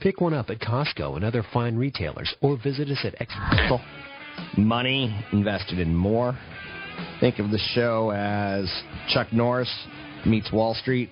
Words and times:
Pick 0.00 0.20
one 0.20 0.32
up 0.32 0.48
at 0.48 0.60
Costco 0.60 1.16
and 1.16 1.24
other 1.24 1.44
fine 1.52 1.76
retailers, 1.76 2.32
or 2.40 2.56
visit 2.56 2.88
us 2.88 3.04
at 3.04 3.20
X. 3.20 3.32
Money 4.56 5.24
invested 5.32 5.80
in 5.80 5.94
more. 5.94 6.38
Think 7.20 7.40
of 7.40 7.50
the 7.50 7.58
show 7.74 8.12
as 8.14 8.70
Chuck 9.08 9.32
Norris 9.32 9.72
meets 10.24 10.52
Wall 10.52 10.74
Street. 10.74 11.10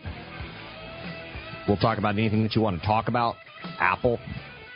We'll 1.67 1.77
talk 1.77 1.99
about 1.99 2.15
anything 2.15 2.45
that 2.45 2.55
you 2.55 2.63
want 2.63 2.81
to 2.81 2.87
talk 2.87 3.09
about. 3.09 3.35
Apple, 3.81 4.21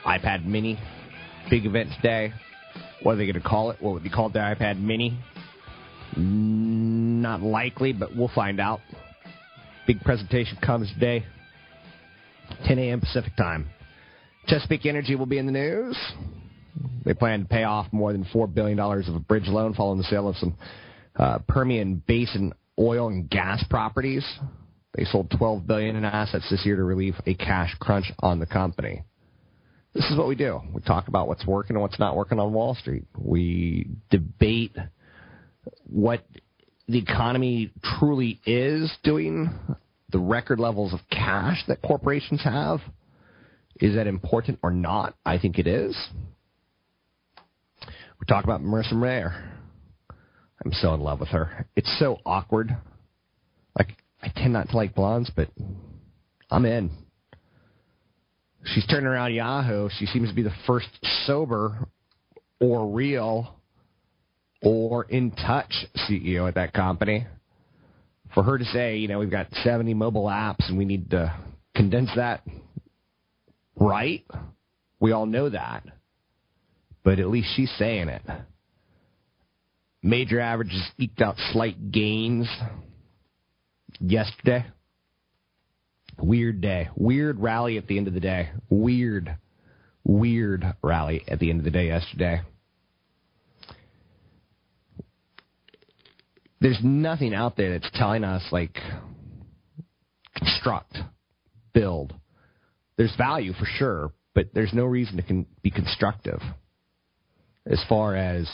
iPad 0.04 0.44
Mini, 0.44 0.76
big 1.48 1.64
event 1.64 1.90
today. 1.96 2.32
What 3.04 3.12
are 3.12 3.16
they 3.16 3.26
going 3.26 3.40
to 3.40 3.48
call 3.48 3.70
it? 3.70 3.80
What 3.80 3.94
would 3.94 4.02
be 4.02 4.10
called 4.10 4.32
the 4.32 4.40
iPad 4.40 4.80
Mini? 4.80 5.16
Mm, 6.16 7.20
not 7.20 7.42
likely, 7.42 7.92
but 7.92 8.16
we'll 8.16 8.30
find 8.34 8.60
out. 8.60 8.80
Big 9.86 10.00
presentation 10.00 10.58
comes 10.64 10.92
today, 10.94 11.24
10 12.66 12.78
a.m. 12.80 13.00
Pacific 13.00 13.36
time. 13.36 13.70
Chesapeake 14.50 14.84
Energy 14.84 15.14
will 15.14 15.26
be 15.26 15.38
in 15.38 15.46
the 15.46 15.52
news. 15.52 15.96
They 17.04 17.14
plan 17.14 17.42
to 17.42 17.46
pay 17.46 17.62
off 17.62 17.86
more 17.92 18.12
than 18.12 18.24
$4 18.34 18.52
billion 18.52 18.80
of 18.80 19.14
a 19.14 19.20
bridge 19.20 19.46
loan 19.46 19.74
following 19.74 19.98
the 19.98 20.04
sale 20.04 20.28
of 20.28 20.36
some 20.38 20.56
uh, 21.14 21.38
Permian 21.46 22.02
Basin 22.04 22.52
oil 22.76 23.06
and 23.08 23.30
gas 23.30 23.62
properties. 23.70 24.26
They 24.94 25.04
sold 25.04 25.32
12 25.38 25.68
billion 25.68 25.94
in 25.94 26.04
assets 26.04 26.50
this 26.50 26.66
year 26.66 26.74
to 26.74 26.82
relieve 26.82 27.14
a 27.26 27.34
cash 27.34 27.76
crunch 27.78 28.10
on 28.18 28.40
the 28.40 28.46
company. 28.46 29.04
This 29.94 30.04
is 30.10 30.18
what 30.18 30.26
we 30.26 30.34
do. 30.34 30.60
We 30.72 30.82
talk 30.82 31.06
about 31.06 31.28
what's 31.28 31.46
working 31.46 31.76
and 31.76 31.82
what's 31.82 32.00
not 32.00 32.16
working 32.16 32.40
on 32.40 32.52
Wall 32.52 32.74
Street. 32.74 33.04
We 33.16 33.86
debate 34.10 34.76
what 35.84 36.26
the 36.88 36.98
economy 36.98 37.72
truly 38.00 38.40
is 38.44 38.90
doing, 39.04 39.50
the 40.10 40.18
record 40.18 40.58
levels 40.58 40.92
of 40.92 40.98
cash 41.08 41.62
that 41.68 41.82
corporations 41.82 42.42
have. 42.42 42.80
Is 43.80 43.94
that 43.94 44.06
important 44.06 44.58
or 44.62 44.70
not? 44.70 45.14
I 45.24 45.38
think 45.38 45.58
it 45.58 45.66
is. 45.66 45.96
We 47.86 48.26
talk 48.28 48.44
about 48.44 48.60
Marissa 48.60 48.92
Mayer. 48.92 49.50
I'm 50.62 50.72
so 50.72 50.92
in 50.92 51.00
love 51.00 51.20
with 51.20 51.30
her. 51.30 51.66
It's 51.74 51.96
so 51.98 52.18
awkward. 52.26 52.76
Like 53.78 53.96
I 54.22 54.28
tend 54.28 54.52
not 54.52 54.68
to 54.68 54.76
like 54.76 54.94
blondes, 54.94 55.30
but 55.34 55.48
I'm 56.50 56.66
in. 56.66 56.90
She's 58.64 58.86
turning 58.86 59.06
around 59.06 59.32
Yahoo. 59.32 59.88
She 59.98 60.04
seems 60.04 60.28
to 60.28 60.34
be 60.34 60.42
the 60.42 60.52
first 60.66 60.88
sober 61.24 61.88
or 62.60 62.94
real 62.94 63.54
or 64.60 65.04
in 65.04 65.30
touch 65.30 65.72
CEO 66.06 66.46
at 66.46 66.56
that 66.56 66.74
company. 66.74 67.26
For 68.34 68.42
her 68.42 68.58
to 68.58 68.64
say, 68.66 68.98
you 68.98 69.08
know, 69.08 69.18
we've 69.18 69.30
got 69.30 69.46
70 69.64 69.94
mobile 69.94 70.26
apps 70.26 70.68
and 70.68 70.76
we 70.76 70.84
need 70.84 71.10
to 71.10 71.34
condense 71.74 72.10
that, 72.16 72.42
right? 73.80 74.24
We 75.00 75.12
all 75.12 75.26
know 75.26 75.48
that. 75.48 75.84
But 77.02 77.18
at 77.18 77.28
least 77.28 77.48
she's 77.56 77.72
saying 77.78 78.08
it. 78.08 78.22
Major 80.02 80.38
averages 80.38 80.82
eked 80.98 81.20
out 81.20 81.36
slight 81.52 81.90
gains 81.90 82.48
yesterday. 83.98 84.66
Weird 86.18 86.60
day. 86.60 86.88
Weird 86.96 87.40
rally 87.40 87.78
at 87.78 87.86
the 87.86 87.96
end 87.96 88.06
of 88.06 88.14
the 88.14 88.20
day. 88.20 88.50
Weird, 88.68 89.36
weird 90.04 90.64
rally 90.82 91.24
at 91.26 91.38
the 91.38 91.50
end 91.50 91.60
of 91.60 91.64
the 91.64 91.70
day 91.70 91.86
yesterday. 91.86 92.42
There's 96.60 96.80
nothing 96.82 97.32
out 97.34 97.56
there 97.56 97.78
that's 97.78 97.90
telling 97.94 98.22
us, 98.22 98.42
like, 98.52 98.78
construct, 100.36 100.98
build. 101.72 102.12
There's 103.00 103.16
value 103.16 103.54
for 103.54 103.64
sure, 103.64 104.12
but 104.34 104.50
there's 104.52 104.74
no 104.74 104.84
reason 104.84 105.16
to 105.16 105.22
con- 105.22 105.46
be 105.62 105.70
constructive 105.70 106.38
as 107.64 107.82
far 107.88 108.14
as 108.14 108.46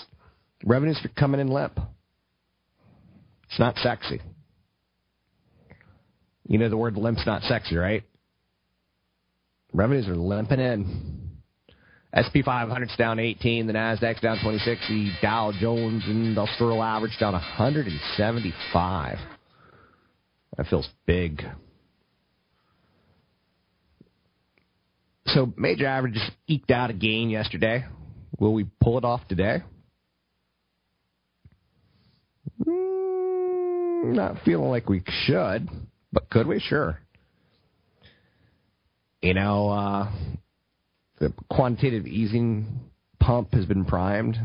revenues 0.65 1.01
for 1.03 1.09
coming 1.09 1.41
in 1.41 1.49
limp. 1.49 1.77
It's 3.49 3.59
not 3.59 3.77
sexy. 3.79 4.21
You 6.47 6.59
know 6.59 6.69
the 6.69 6.77
word 6.77 6.97
limp's 6.97 7.27
not 7.27 7.43
sexy, 7.43 7.75
right? 7.75 8.05
Revenues 9.73 10.07
are 10.07 10.15
limping 10.15 10.61
in. 10.61 11.41
SP 12.15 12.47
500's 12.47 12.97
down 12.97 13.19
18, 13.19 13.67
the 13.67 13.73
Nasdaq's 13.73 14.21
down 14.21 14.39
26, 14.45 14.81
the 14.87 15.11
Dow 15.21 15.51
Jones 15.61 16.05
Industrial 16.07 16.81
Average 16.81 17.19
down 17.19 17.33
175. 17.33 19.19
That 20.57 20.67
feels 20.69 20.89
big. 21.05 21.43
So 25.27 25.53
major 25.57 25.87
averages 25.87 26.23
eked 26.47 26.71
out 26.71 26.91
a 26.91 26.93
gain 26.93 27.31
yesterday. 27.31 27.85
Will 28.39 28.55
we 28.55 28.67
pull 28.81 28.99
it 28.99 29.05
off 29.05 29.27
today? 29.29 29.63
Mm, 32.67 34.15
not 34.15 34.37
feeling 34.45 34.71
like 34.71 34.89
we 34.89 35.03
should. 35.25 35.69
But 36.13 36.31
could 36.31 36.47
we? 36.47 36.61
Sure. 36.61 37.01
You 39.21 39.35
know, 39.35 39.71
uh, 39.71 40.13
the 41.19 41.33
quantitative 41.51 42.07
easing 42.07 42.67
pump 43.19 43.53
has 43.55 43.67
been 43.67 43.85
primed. 43.85 44.39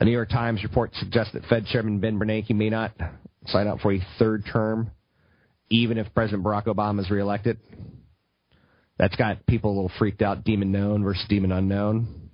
A 0.00 0.04
New 0.04 0.12
York 0.12 0.28
Times 0.28 0.62
report 0.62 0.94
suggests 0.94 1.32
that 1.32 1.44
Fed 1.46 1.66
Chairman 1.66 1.98
Ben 1.98 2.18
Bernanke 2.18 2.50
may 2.50 2.70
not 2.70 2.92
sign 3.46 3.66
up 3.66 3.80
for 3.80 3.92
a 3.92 4.06
third 4.18 4.44
term, 4.50 4.92
even 5.70 5.98
if 5.98 6.14
President 6.14 6.44
Barack 6.44 6.66
Obama 6.66 7.00
is 7.00 7.10
reelected. 7.10 7.58
That's 8.98 9.16
got 9.16 9.46
people 9.46 9.70
a 9.70 9.74
little 9.74 9.92
freaked 9.98 10.22
out. 10.22 10.44
Demon 10.44 10.72
known 10.72 11.04
versus 11.04 11.24
demon 11.28 11.52
unknown. 11.52 12.30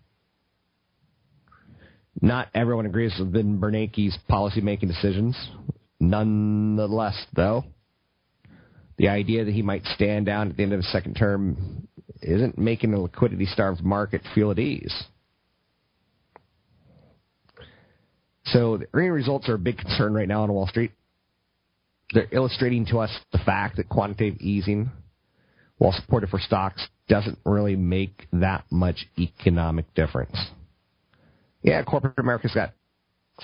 Not 2.20 2.48
everyone 2.54 2.86
agrees 2.86 3.14
with 3.18 3.32
Ben 3.32 3.60
Bernanke's 3.60 4.16
policy-making 4.28 4.88
decisions. 4.88 5.36
Nonetheless, 6.00 7.26
though, 7.34 7.64
the 8.96 9.08
idea 9.08 9.44
that 9.44 9.52
he 9.52 9.62
might 9.62 9.84
stand 9.94 10.26
down 10.26 10.50
at 10.50 10.56
the 10.56 10.62
end 10.62 10.72
of 10.72 10.78
his 10.78 10.92
second 10.92 11.14
term 11.14 11.86
isn't 12.22 12.56
making 12.56 12.92
the 12.92 12.98
liquidity 12.98 13.44
starved 13.44 13.82
market 13.82 14.22
feel 14.34 14.50
at 14.50 14.58
ease. 14.58 14.94
So 18.46 18.78
the 18.78 18.86
earning 18.94 19.10
results 19.10 19.48
are 19.48 19.54
a 19.54 19.58
big 19.58 19.78
concern 19.78 20.14
right 20.14 20.28
now 20.28 20.42
on 20.42 20.52
Wall 20.52 20.66
Street. 20.66 20.92
They're 22.12 22.28
illustrating 22.30 22.86
to 22.86 22.98
us 22.98 23.10
the 23.32 23.38
fact 23.38 23.76
that 23.76 23.88
quantitative 23.88 24.40
easing, 24.40 24.90
while 25.78 25.92
supportive 25.92 26.30
for 26.30 26.38
stocks, 26.38 26.86
doesn't 27.08 27.38
really 27.44 27.76
make 27.76 28.26
that 28.32 28.64
much 28.70 29.06
economic 29.18 29.92
difference. 29.94 30.36
Yeah, 31.62 31.82
corporate 31.82 32.18
America's 32.18 32.52
got 32.54 32.72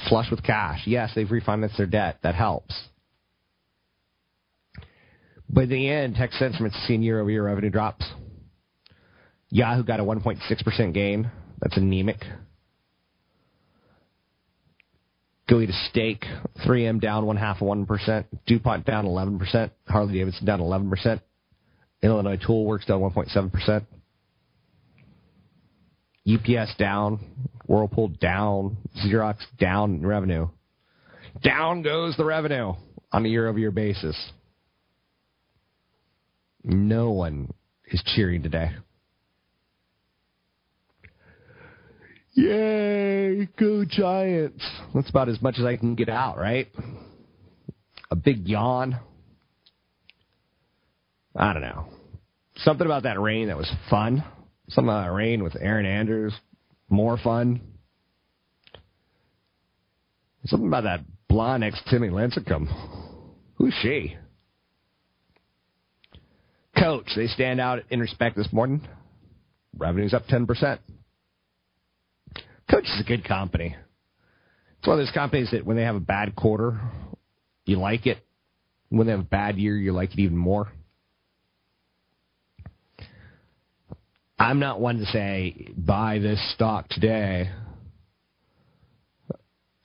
flush 0.09 0.31
with 0.31 0.43
cash. 0.43 0.83
Yes, 0.87 1.11
they've 1.15 1.27
refinanced 1.27 1.77
their 1.77 1.87
debt. 1.87 2.19
That 2.23 2.35
helps. 2.35 2.75
But 5.49 5.65
in 5.65 5.71
the 5.71 5.89
end, 5.89 6.15
Texas 6.15 6.43
Instruments' 6.43 6.79
seen 6.87 7.03
year 7.03 7.21
over 7.21 7.31
year 7.31 7.45
revenue 7.45 7.71
drops. 7.71 8.05
Yahoo 9.49 9.83
got 9.83 9.99
a 9.99 10.05
1.6% 10.05 10.95
gain. 10.95 11.31
That's 11.61 11.77
anemic. 11.77 12.23
GUI 15.49 15.67
to 15.67 15.73
stake, 15.91 16.25
3M 16.65 17.01
down 17.01 17.27
one 17.27 17.37
half 17.37 17.61
of 17.61 17.67
1%, 17.67 18.25
DuPont 18.47 18.87
down 18.87 19.05
11%, 19.05 19.71
Harley 19.89 20.15
Davidson 20.15 20.47
down 20.47 20.61
11%, 20.61 21.21
Illinois 22.03 22.39
Tool 22.45 22.65
Works 22.65 22.87
down 22.87 23.01
1.7%, 23.01 23.85
UPS 26.29 26.77
down, 26.77 27.21
Whirlpool 27.67 28.09
down, 28.09 28.77
Xerox 29.05 29.37
down 29.59 29.95
in 29.97 30.07
revenue. 30.07 30.49
Down 31.43 31.83
goes 31.83 32.17
the 32.17 32.25
revenue 32.25 32.75
on 33.13 33.25
a 33.25 33.29
year 33.29 33.49
over 33.49 33.59
year 33.59 33.71
basis. 33.71 34.17
No 36.63 37.11
one 37.11 37.53
is 37.87 38.03
cheering 38.15 38.43
today. 38.43 38.71
Yay, 42.35 43.49
go 43.59 43.85
Giants. 43.85 44.65
That's 44.95 45.11
about 45.11 45.29
as 45.29 45.43
much 45.43 45.57
as 45.59 45.65
I 45.65 45.77
can 45.77 45.95
get 45.95 46.09
out, 46.09 46.39
right? 46.39 46.69
A 48.11 48.17
big 48.17 48.47
yawn. 48.47 48.99
I 51.41 51.55
don't 51.55 51.63
know. 51.63 51.87
Something 52.57 52.87
about 52.87 53.05
that 53.05 53.19
rain 53.19 53.49
that 53.49 53.57
was 53.57 53.73
fun. 53.89 54.23
Something 54.69 54.91
about 54.91 55.07
that 55.07 55.13
rain 55.13 55.43
with 55.43 55.57
Erin 55.59 55.87
Andrews, 55.87 56.35
more 56.91 57.17
fun. 57.17 57.63
Something 60.45 60.69
about 60.69 60.85
that 60.85 61.01
blonde 61.29 61.65
ex 61.65 61.81
Timmy 61.89 62.09
Lincecum. 62.09 62.69
Who's 63.55 63.75
she? 63.81 64.17
Coach, 66.79 67.07
they 67.17 67.27
stand 67.27 67.59
out 67.59 67.85
in 67.89 68.01
respect 68.01 68.37
this 68.37 68.53
morning. 68.53 68.87
Revenue's 69.79 70.13
up 70.13 70.27
10%. 70.27 70.47
Coach 72.71 72.85
is 72.85 73.01
a 73.01 73.09
good 73.09 73.25
company. 73.25 73.75
It's 74.79 74.87
one 74.87 75.01
of 75.01 75.07
those 75.07 75.15
companies 75.15 75.49
that 75.53 75.65
when 75.65 75.79
they 75.79 75.85
have 75.85 75.97
a 75.97 76.01
bad 76.01 76.37
quarter, 76.37 76.79
you 77.65 77.79
like 77.79 78.07
it. 78.07 78.19
When 78.91 79.07
they 79.07 79.13
have 79.13 79.21
a 79.21 79.25
bad 79.25 79.57
year, 79.57 79.77
you 79.77 79.93
like 79.93 80.13
it 80.13 80.19
even 80.19 80.37
more. 80.37 80.71
I'm 84.41 84.59
not 84.59 84.81
one 84.81 84.99
to 84.99 85.05
say 85.05 85.69
buy 85.77 86.19
this 86.19 86.41
stock 86.55 86.89
today. 86.89 87.51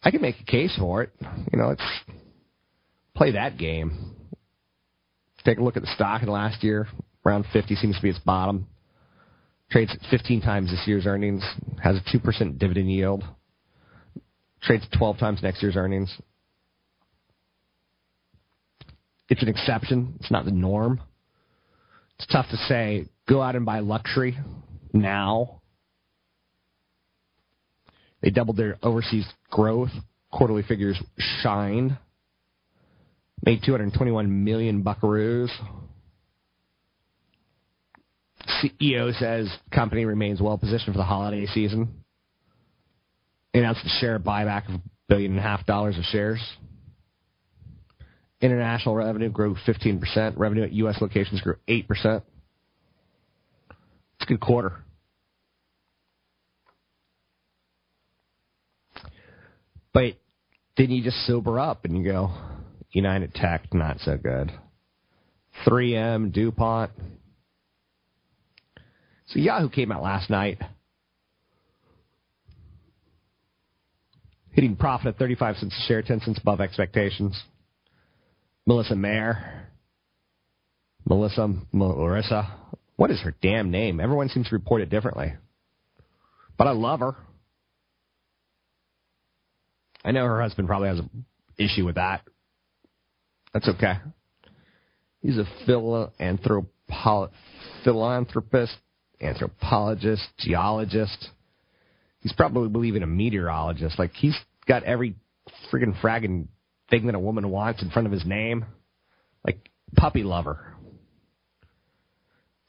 I 0.02 0.12
can 0.12 0.22
make 0.22 0.36
a 0.40 0.50
case 0.50 0.74
for 0.80 1.04
it. 1.04 1.12
You 1.52 1.60
know, 1.60 1.68
let's 1.68 1.84
play 3.16 3.32
that 3.32 3.58
game. 3.58 4.16
Take 5.44 5.58
a 5.58 5.62
look 5.62 5.76
at 5.76 5.84
the 5.84 5.94
stock 5.94 6.22
in 6.22 6.28
the 6.28 6.32
last 6.32 6.64
year. 6.64 6.88
Around 7.26 7.48
50 7.52 7.76
seems 7.76 7.98
to 7.98 8.02
be 8.02 8.10
its 8.10 8.20
bottom. 8.20 8.68
Trades 9.72 9.92
at 9.94 10.10
15 10.10 10.40
times 10.42 10.72
this 10.72 10.84
year's 10.88 11.06
earnings. 11.06 11.44
Has 11.84 11.98
a 11.98 12.18
2% 12.18 12.58
dividend 12.58 12.90
yield. 12.90 13.26
Trades 14.62 14.86
at 14.90 14.98
12 14.98 15.18
times 15.18 15.44
next 15.44 15.62
year's 15.62 15.76
earnings. 15.76 16.16
It's 19.28 19.42
an 19.42 19.50
exception. 19.50 20.16
It's 20.22 20.32
not 20.32 20.46
the 20.46 20.52
norm. 20.52 21.02
It's 22.18 22.28
tough 22.28 22.48
to 22.52 22.58
say, 22.58 23.10
go 23.28 23.42
out 23.42 23.56
and 23.56 23.66
buy 23.66 23.80
luxury 23.80 24.38
now. 24.94 25.62
They 28.22 28.30
doubled 28.30 28.58
their 28.58 28.78
overseas 28.82 29.26
growth. 29.50 29.92
Quarterly 30.32 30.64
figures 30.64 31.02
shine. 31.42 31.98
Made 33.46 33.62
221 33.64 34.44
million 34.44 34.84
buckaroos. 34.84 35.50
CEO 38.62 39.18
says 39.20 39.50
company 39.74 40.06
remains 40.06 40.42
well 40.42 40.58
positioned 40.58 40.94
for 40.94 40.98
the 40.98 41.04
holiday 41.04 41.46
season. 41.48 42.04
Announced 43.54 43.86
a 43.86 43.90
share 44.00 44.20
buyback 44.20 44.68
of 44.68 44.76
a 44.76 44.82
billion 45.08 45.32
and 45.32 45.40
a 45.40 45.44
half 45.44 45.66
dollars 45.66 45.98
of 45.98 46.04
shares. 46.06 46.42
International 48.42 48.96
revenue 48.96 49.30
grew 49.30 49.56
15%. 49.68 50.34
Revenue 50.38 50.64
at 50.64 50.72
U.S. 50.74 50.98
locations 51.00 51.42
grew 51.42 51.56
8%. 51.68 52.22
A 54.26 54.28
good 54.28 54.40
quarter. 54.40 54.74
But 59.94 60.14
then 60.78 60.92
you 60.92 61.04
just 61.04 61.26
sober 61.26 61.60
up 61.60 61.86
and 61.86 61.98
you 61.98 62.04
go, 62.04 62.32
United 62.92 63.34
Tech, 63.34 63.74
not 63.74 64.00
so 64.00 64.18
good. 64.18 64.52
3M, 65.66 66.34
DuPont. 66.34 66.92
So 69.28 69.40
Yahoo 69.40 69.70
came 69.70 69.92
out 69.92 70.04
last 70.04 70.30
night 70.30 70.60
hitting 74.56 74.76
profit 74.78 75.08
at 75.08 75.18
35 75.18 75.58
cents 75.58 75.76
a 75.78 75.88
share, 75.88 76.02
10 76.02 76.22
cents 76.22 76.40
above 76.40 76.62
expectations. 76.62 77.40
Melissa 78.66 78.96
Mayer. 78.96 79.68
Melissa, 81.08 81.54
Marissa. 81.74 82.50
What 82.96 83.12
is 83.12 83.22
her 83.22 83.36
damn 83.42 83.72
name? 83.72 84.00
Everyone 84.00 84.30
seems 84.30 84.48
to 84.50 84.56
report 84.56 84.82
it 84.82 84.90
differently. 84.90 85.34
But 86.58 86.68
I 86.68 86.72
love 86.72 87.02
her. 87.02 87.16
I 90.04 90.12
know 90.12 90.26
her 90.26 90.42
husband 90.42 90.68
probably 90.68 90.90
has 90.90 91.00
an 91.00 91.26
issue 91.58 91.86
with 91.86 91.96
that. 91.96 92.22
That's 93.54 93.68
okay. 93.68 93.96
He's 95.22 95.38
a 95.38 95.48
philanthropo- 95.68 97.32
philanthropist, 97.84 98.76
anthropologist, 99.20 100.24
geologist. 100.38 101.30
He's 102.20 102.34
probably 102.34 102.70
believing 102.70 103.02
a 103.02 103.08
meteorologist. 103.08 103.98
Like 103.98 104.12
he's 104.14 104.38
got 104.68 104.84
every 104.84 105.16
friggin' 105.72 106.00
fragging 106.02 106.48
thing 106.90 107.08
that 107.08 107.16
a 107.16 107.20
woman 107.20 107.50
wants 107.50 107.82
in 107.82 107.90
front 107.90 108.06
of 108.06 108.12
his 108.12 108.26
name. 108.26 108.66
Like 109.44 109.70
puppy 109.96 110.24
lover. 110.24 110.75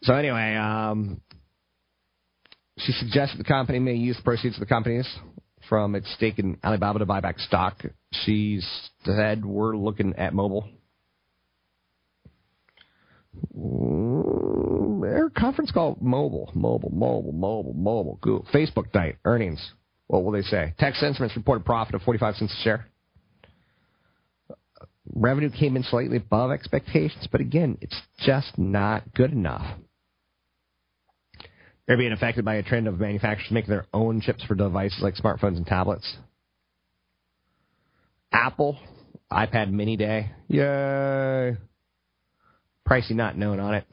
So 0.07 0.15
anyway, 0.15 0.55
um, 0.55 1.21
she 2.79 2.93
suggested 2.93 3.41
the 3.41 3.45
company 3.45 3.81
may 3.81 3.95
use 3.95 4.17
the 4.17 4.23
proceeds 4.23 4.55
of 4.55 4.61
the 4.61 4.67
companies 4.67 5.07
from 5.69 5.97
its 5.97 6.09
stake 6.15 6.39
in 6.39 6.59
Alibaba 6.63 7.01
to 7.01 7.07
buy 7.07 7.19
back 7.19 7.41
stock. 7.41 7.83
She 8.25 8.61
said 9.05 9.45
we're 9.45 9.77
looking 9.77 10.15
at 10.15 10.33
mobile. 10.33 10.69
Their 13.53 15.29
conference 15.31 15.73
call 15.73 15.99
mobile, 16.01 16.53
mobile, 16.55 16.93
mobile, 16.93 17.33
mobile, 17.33 17.75
mobile. 17.75 18.19
Google, 18.23 18.47
Facebook 18.55 18.95
night 18.95 19.17
earnings. 19.25 19.73
What 20.07 20.23
will 20.23 20.31
they 20.31 20.43
say? 20.43 20.73
Texas 20.79 21.03
Instruments 21.03 21.37
reported 21.37 21.65
profit 21.65 21.97
of 21.97 22.03
45 22.03 22.37
cents 22.37 22.57
a 22.61 22.63
share. 22.63 22.87
Revenue 25.13 25.51
came 25.51 25.75
in 25.75 25.83
slightly 25.83 26.19
above 26.19 26.53
expectations, 26.53 27.27
but 27.33 27.41
again, 27.41 27.77
it's 27.81 28.01
just 28.21 28.57
not 28.57 29.13
good 29.15 29.33
enough. 29.33 29.81
They're 31.87 31.97
being 31.97 32.13
affected 32.13 32.45
by 32.45 32.57
a 32.57 32.63
trend 32.63 32.89
of 32.89 32.99
manufacturers 32.99 33.51
making 33.51 33.71
their 33.71 33.87
own 33.95 34.21
chips 34.21 34.43
for 34.45 34.55
devices 34.55 35.01
like 35.01 35.15
smartphones 35.15 35.57
and 35.57 35.67
tablets. 35.67 36.17
Apple, 38.33 38.79
iPad 39.31 39.71
mini 39.71 39.97
day. 39.97 40.31
Yay. 40.49 41.57
Pricing 42.85 43.17
not 43.17 43.39
known 43.39 43.61
on 43.61 43.75
it. 43.75 43.87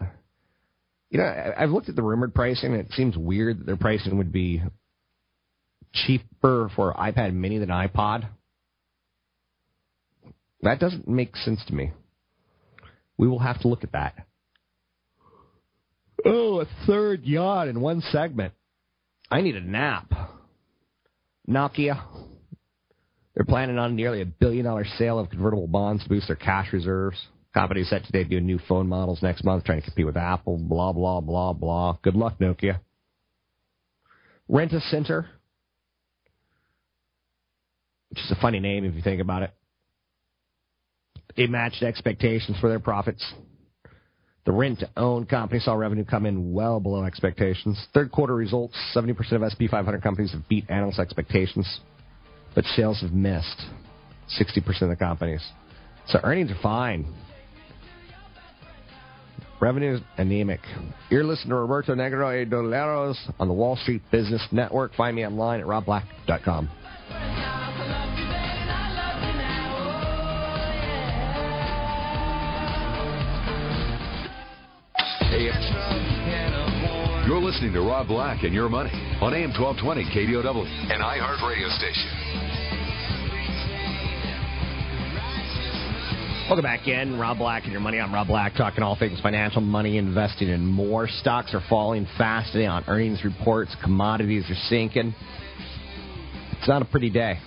You 1.09 1.19
know, 1.19 1.53
I've 1.57 1.69
looked 1.69 1.89
at 1.89 1.95
the 1.95 2.01
rumored 2.01 2.33
pricing, 2.33 2.73
and 2.73 2.81
it 2.81 2.91
seems 2.93 3.15
weird 3.15 3.59
that 3.59 3.65
their 3.67 3.77
pricing 3.77 4.17
would 4.17 4.31
be 4.31 4.63
cheaper 5.93 6.71
for 6.75 6.93
iPad 6.93 7.33
mini 7.33 7.59
than 7.59 7.69
iPod. 7.69 8.27
That 10.63 10.79
doesn't 10.79 11.07
make 11.07 11.35
sense 11.37 11.63
to 11.67 11.73
me. 11.75 11.91
We 13.17 13.27
will 13.27 13.39
have 13.39 13.61
to 13.61 13.67
look 13.67 13.83
at 13.83 13.91
that. 13.91 14.25
A 16.63 16.85
third 16.87 17.25
yacht 17.25 17.67
in 17.67 17.81
one 17.81 17.99
segment. 17.99 18.53
I 19.29 19.41
need 19.41 19.57
a 19.57 19.59
nap. 19.59 20.09
Nokia. 21.45 22.01
They're 23.35 23.43
planning 23.43 23.77
on 23.77 23.97
nearly 23.97 24.21
a 24.21 24.25
billion 24.25 24.63
dollar 24.63 24.85
sale 24.97 25.19
of 25.19 25.29
convertible 25.29 25.67
bonds 25.67 26.03
to 26.03 26.09
boost 26.09 26.27
their 26.27 26.37
cash 26.37 26.71
reserves. 26.71 27.17
Company 27.53 27.83
set 27.83 28.05
today 28.05 28.19
to 28.19 28.23
debut 28.23 28.39
new 28.39 28.59
phone 28.69 28.87
models 28.87 29.21
next 29.21 29.43
month, 29.43 29.65
trying 29.65 29.81
to 29.81 29.85
compete 29.85 30.05
with 30.05 30.15
Apple. 30.15 30.57
Blah 30.57 30.93
blah 30.93 31.19
blah 31.19 31.51
blah. 31.51 31.97
Good 32.01 32.15
luck, 32.15 32.39
Nokia. 32.39 32.79
Rent 34.47 34.71
a 34.71 34.79
Center, 34.79 35.27
which 38.09 38.19
is 38.19 38.31
a 38.31 38.39
funny 38.39 38.61
name 38.61 38.85
if 38.85 38.95
you 38.95 39.01
think 39.01 39.19
about 39.19 39.43
it. 39.43 39.51
It 41.35 41.49
matched 41.49 41.83
expectations 41.83 42.57
for 42.61 42.69
their 42.69 42.79
profits. 42.79 43.33
The 44.45 44.51
rent 44.51 44.79
to 44.79 44.89
own 44.97 45.25
company 45.25 45.59
saw 45.61 45.73
revenue 45.73 46.03
come 46.03 46.25
in 46.25 46.51
well 46.51 46.79
below 46.79 47.05
expectations. 47.05 47.79
Third 47.93 48.11
quarter 48.11 48.35
results 48.35 48.75
70% 48.93 49.17
of 49.31 49.51
SP 49.51 49.71
500 49.71 50.03
companies 50.03 50.33
have 50.33 50.47
beat 50.49 50.69
analyst 50.69 50.99
expectations, 50.99 51.79
but 52.53 52.65
sales 52.75 52.99
have 53.01 53.13
missed 53.13 53.61
60% 54.39 54.81
of 54.81 54.89
the 54.89 54.95
companies. 54.97 55.41
So 56.07 56.19
earnings 56.23 56.51
are 56.51 56.59
fine. 56.61 57.13
Revenue 59.61 59.95
is 59.95 60.01
anemic. 60.17 60.59
You're 61.09 61.23
listening 61.23 61.51
to 61.51 61.55
Roberto 61.55 61.95
Negro 61.95 62.25
y 62.25 62.49
Doleros 62.49 63.15
on 63.39 63.47
the 63.47 63.53
Wall 63.53 63.77
Street 63.77 64.01
Business 64.11 64.45
Network. 64.51 64.93
Find 64.95 65.15
me 65.15 65.25
online 65.25 65.61
at 65.61 65.65
robblack.com. 65.65 67.62
listening 77.53 77.73
to 77.73 77.81
Rob 77.81 78.07
Black 78.07 78.41
and 78.41 78.51
Your 78.51 78.67
Money 78.67 78.89
on 79.21 79.31
AM 79.31 79.51
1220 79.53 80.05
KDOW, 80.05 80.65
an 80.91 81.01
iHeart 81.01 81.47
radio 81.47 81.69
station. 81.69 82.09
Welcome 86.49 86.63
back 86.63 86.87
in. 86.87 87.19
Rob 87.19 87.37
Black 87.37 87.63
and 87.65 87.71
Your 87.71 87.79
Money. 87.79 87.99
I'm 87.99 88.11
Rob 88.11 88.25
Black, 88.25 88.55
talking 88.55 88.81
all 88.81 88.95
things 88.97 89.21
financial, 89.21 89.61
money, 89.61 89.99
investing, 89.99 90.49
and 90.49 90.67
more. 90.67 91.07
Stocks 91.07 91.53
are 91.53 91.61
falling 91.69 92.07
fast 92.17 92.53
today 92.53 92.65
on 92.65 92.85
earnings 92.87 93.23
reports. 93.23 93.75
Commodities 93.83 94.45
are 94.49 94.67
sinking. 94.67 95.13
It's 96.57 96.67
not 96.67 96.81
a 96.81 96.85
pretty 96.85 97.11
day. 97.11 97.37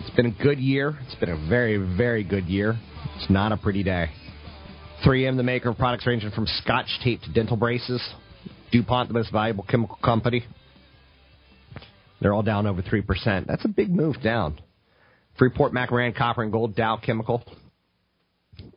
It's 0.00 0.16
been 0.16 0.26
a 0.26 0.42
good 0.42 0.58
year. 0.58 0.98
It's 1.06 1.14
been 1.14 1.30
a 1.30 1.48
very, 1.48 1.76
very 1.96 2.24
good 2.24 2.46
year. 2.46 2.76
It's 3.14 3.30
not 3.30 3.52
a 3.52 3.56
pretty 3.56 3.84
day. 3.84 4.06
3M, 5.04 5.36
the 5.36 5.44
maker 5.44 5.68
of 5.68 5.78
products 5.78 6.08
ranging 6.08 6.32
from 6.32 6.48
scotch 6.48 6.88
tape 7.04 7.22
to 7.22 7.32
dental 7.32 7.56
braces. 7.56 8.02
DuPont, 8.70 9.08
the 9.08 9.14
most 9.14 9.32
valuable 9.32 9.64
chemical 9.64 9.98
company. 10.02 10.44
They're 12.20 12.32
all 12.32 12.42
down 12.42 12.66
over 12.66 12.82
3%. 12.82 13.46
That's 13.46 13.64
a 13.64 13.68
big 13.68 13.90
move 13.90 14.22
down. 14.22 14.60
Freeport, 15.38 15.72
McMoRan, 15.72 16.16
Copper, 16.16 16.42
and 16.42 16.50
Gold, 16.50 16.74
Dow 16.74 16.96
Chemical, 16.96 17.44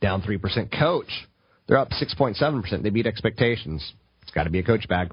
down 0.01 0.21
3%. 0.21 0.77
Coach, 0.77 1.27
they're 1.67 1.77
up 1.77 1.89
6.7%. 1.91 2.83
They 2.83 2.89
beat 2.89 3.07
expectations. 3.07 3.93
It's 4.23 4.31
got 4.31 4.43
to 4.43 4.49
be 4.49 4.59
a 4.59 4.63
coach 4.63 4.87
bag. 4.87 5.11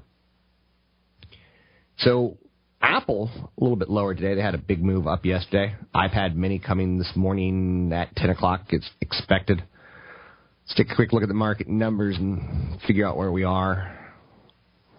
So 1.99 2.37
Apple, 2.81 3.31
a 3.35 3.63
little 3.63 3.77
bit 3.77 3.89
lower 3.89 4.13
today. 4.13 4.35
They 4.35 4.41
had 4.41 4.55
a 4.55 4.59
big 4.59 4.83
move 4.83 5.07
up 5.07 5.25
yesterday. 5.25 5.75
iPad 5.95 6.35
mini 6.35 6.59
coming 6.59 6.97
this 6.97 7.11
morning 7.15 7.91
at 7.93 8.15
10 8.15 8.29
o'clock. 8.29 8.65
It's 8.69 8.89
expected. 9.01 9.63
Let's 10.65 10.75
take 10.75 10.91
a 10.91 10.95
quick 10.95 11.13
look 11.13 11.23
at 11.23 11.29
the 11.29 11.33
market 11.33 11.67
numbers 11.67 12.17
and 12.17 12.79
figure 12.85 13.07
out 13.07 13.17
where 13.17 13.31
we 13.31 13.43
are. 13.43 13.96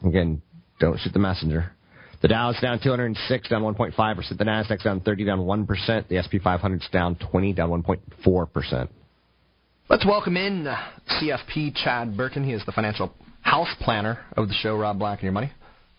Again, 0.04 0.42
don't 0.80 0.98
shoot 1.00 1.12
the 1.12 1.18
messenger. 1.18 1.72
The 2.20 2.28
Dow 2.28 2.50
is 2.50 2.56
down 2.60 2.80
206, 2.82 3.48
down 3.48 3.62
1.5%. 3.62 4.38
The 4.38 4.44
Nasdaq's 4.44 4.82
down 4.82 5.00
30, 5.00 5.24
down 5.24 5.38
1%. 5.40 6.08
The 6.08 6.22
SP 6.22 6.42
500's 6.42 6.88
down 6.90 7.16
20, 7.30 7.52
down 7.52 7.70
1.4%. 7.70 8.88
Let's 9.88 10.04
welcome 10.04 10.36
in 10.36 10.66
uh, 10.66 10.76
CFP 11.08 11.74
Chad 11.76 12.16
Burton. 12.16 12.44
He 12.44 12.52
is 12.52 12.62
the 12.66 12.72
financial 12.72 13.12
house 13.40 13.72
planner 13.80 14.18
of 14.36 14.48
the 14.48 14.54
show, 14.54 14.76
Rob 14.76 14.98
Black 14.98 15.20
and 15.20 15.24
Your 15.24 15.32
Money. 15.32 15.50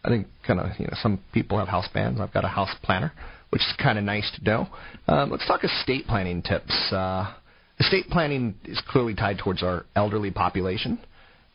I 0.04 0.10
think 0.10 0.28
kind 0.46 0.60
of 0.60 0.68
you 0.78 0.86
know 0.86 0.94
some 1.02 1.20
people 1.34 1.58
have 1.58 1.68
house 1.68 1.88
bands. 1.94 2.20
I've 2.22 2.32
got 2.32 2.46
a 2.46 2.50
house 2.50 2.70
planner, 2.84 3.12
which 3.50 3.62
is 3.62 3.74
kind 3.82 3.98
of 3.98 4.04
nice 4.04 4.30
to 4.38 4.44
know. 4.44 4.68
Um, 5.08 5.32
let's 5.32 5.46
talk 5.48 5.64
estate 5.64 6.06
planning 6.08 6.42
tips. 6.42 6.72
Uh, 6.92 7.34
estate 7.80 8.08
planning 8.10 8.56
is 8.66 8.82
clearly 8.88 9.16
tied 9.16 9.40
towards 9.40 9.64
our 9.64 9.86
elderly 9.96 10.32
population, 10.32 11.00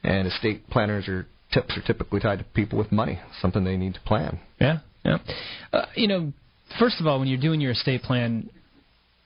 and 0.02 0.26
estate 0.26 0.68
planners 0.68 1.08
are 1.08 1.26
tips 1.54 1.76
are 1.76 1.82
typically 1.87 2.20
tied 2.20 2.40
to 2.40 2.44
people 2.44 2.76
with 2.76 2.92
money, 2.92 3.20
something 3.40 3.64
they 3.64 3.76
need 3.76 3.94
to 3.94 4.00
plan. 4.00 4.40
Yeah, 4.61 4.78
yeah. 5.04 5.18
Uh, 5.73 5.87
you 5.94 6.08
know, 6.08 6.32
first 6.78 7.00
of 7.00 7.06
all, 7.06 7.18
when 7.18 7.28
you're 7.28 7.40
doing 7.40 7.61
your 7.61 7.73
estate 7.73 8.02
plan, 8.02 8.50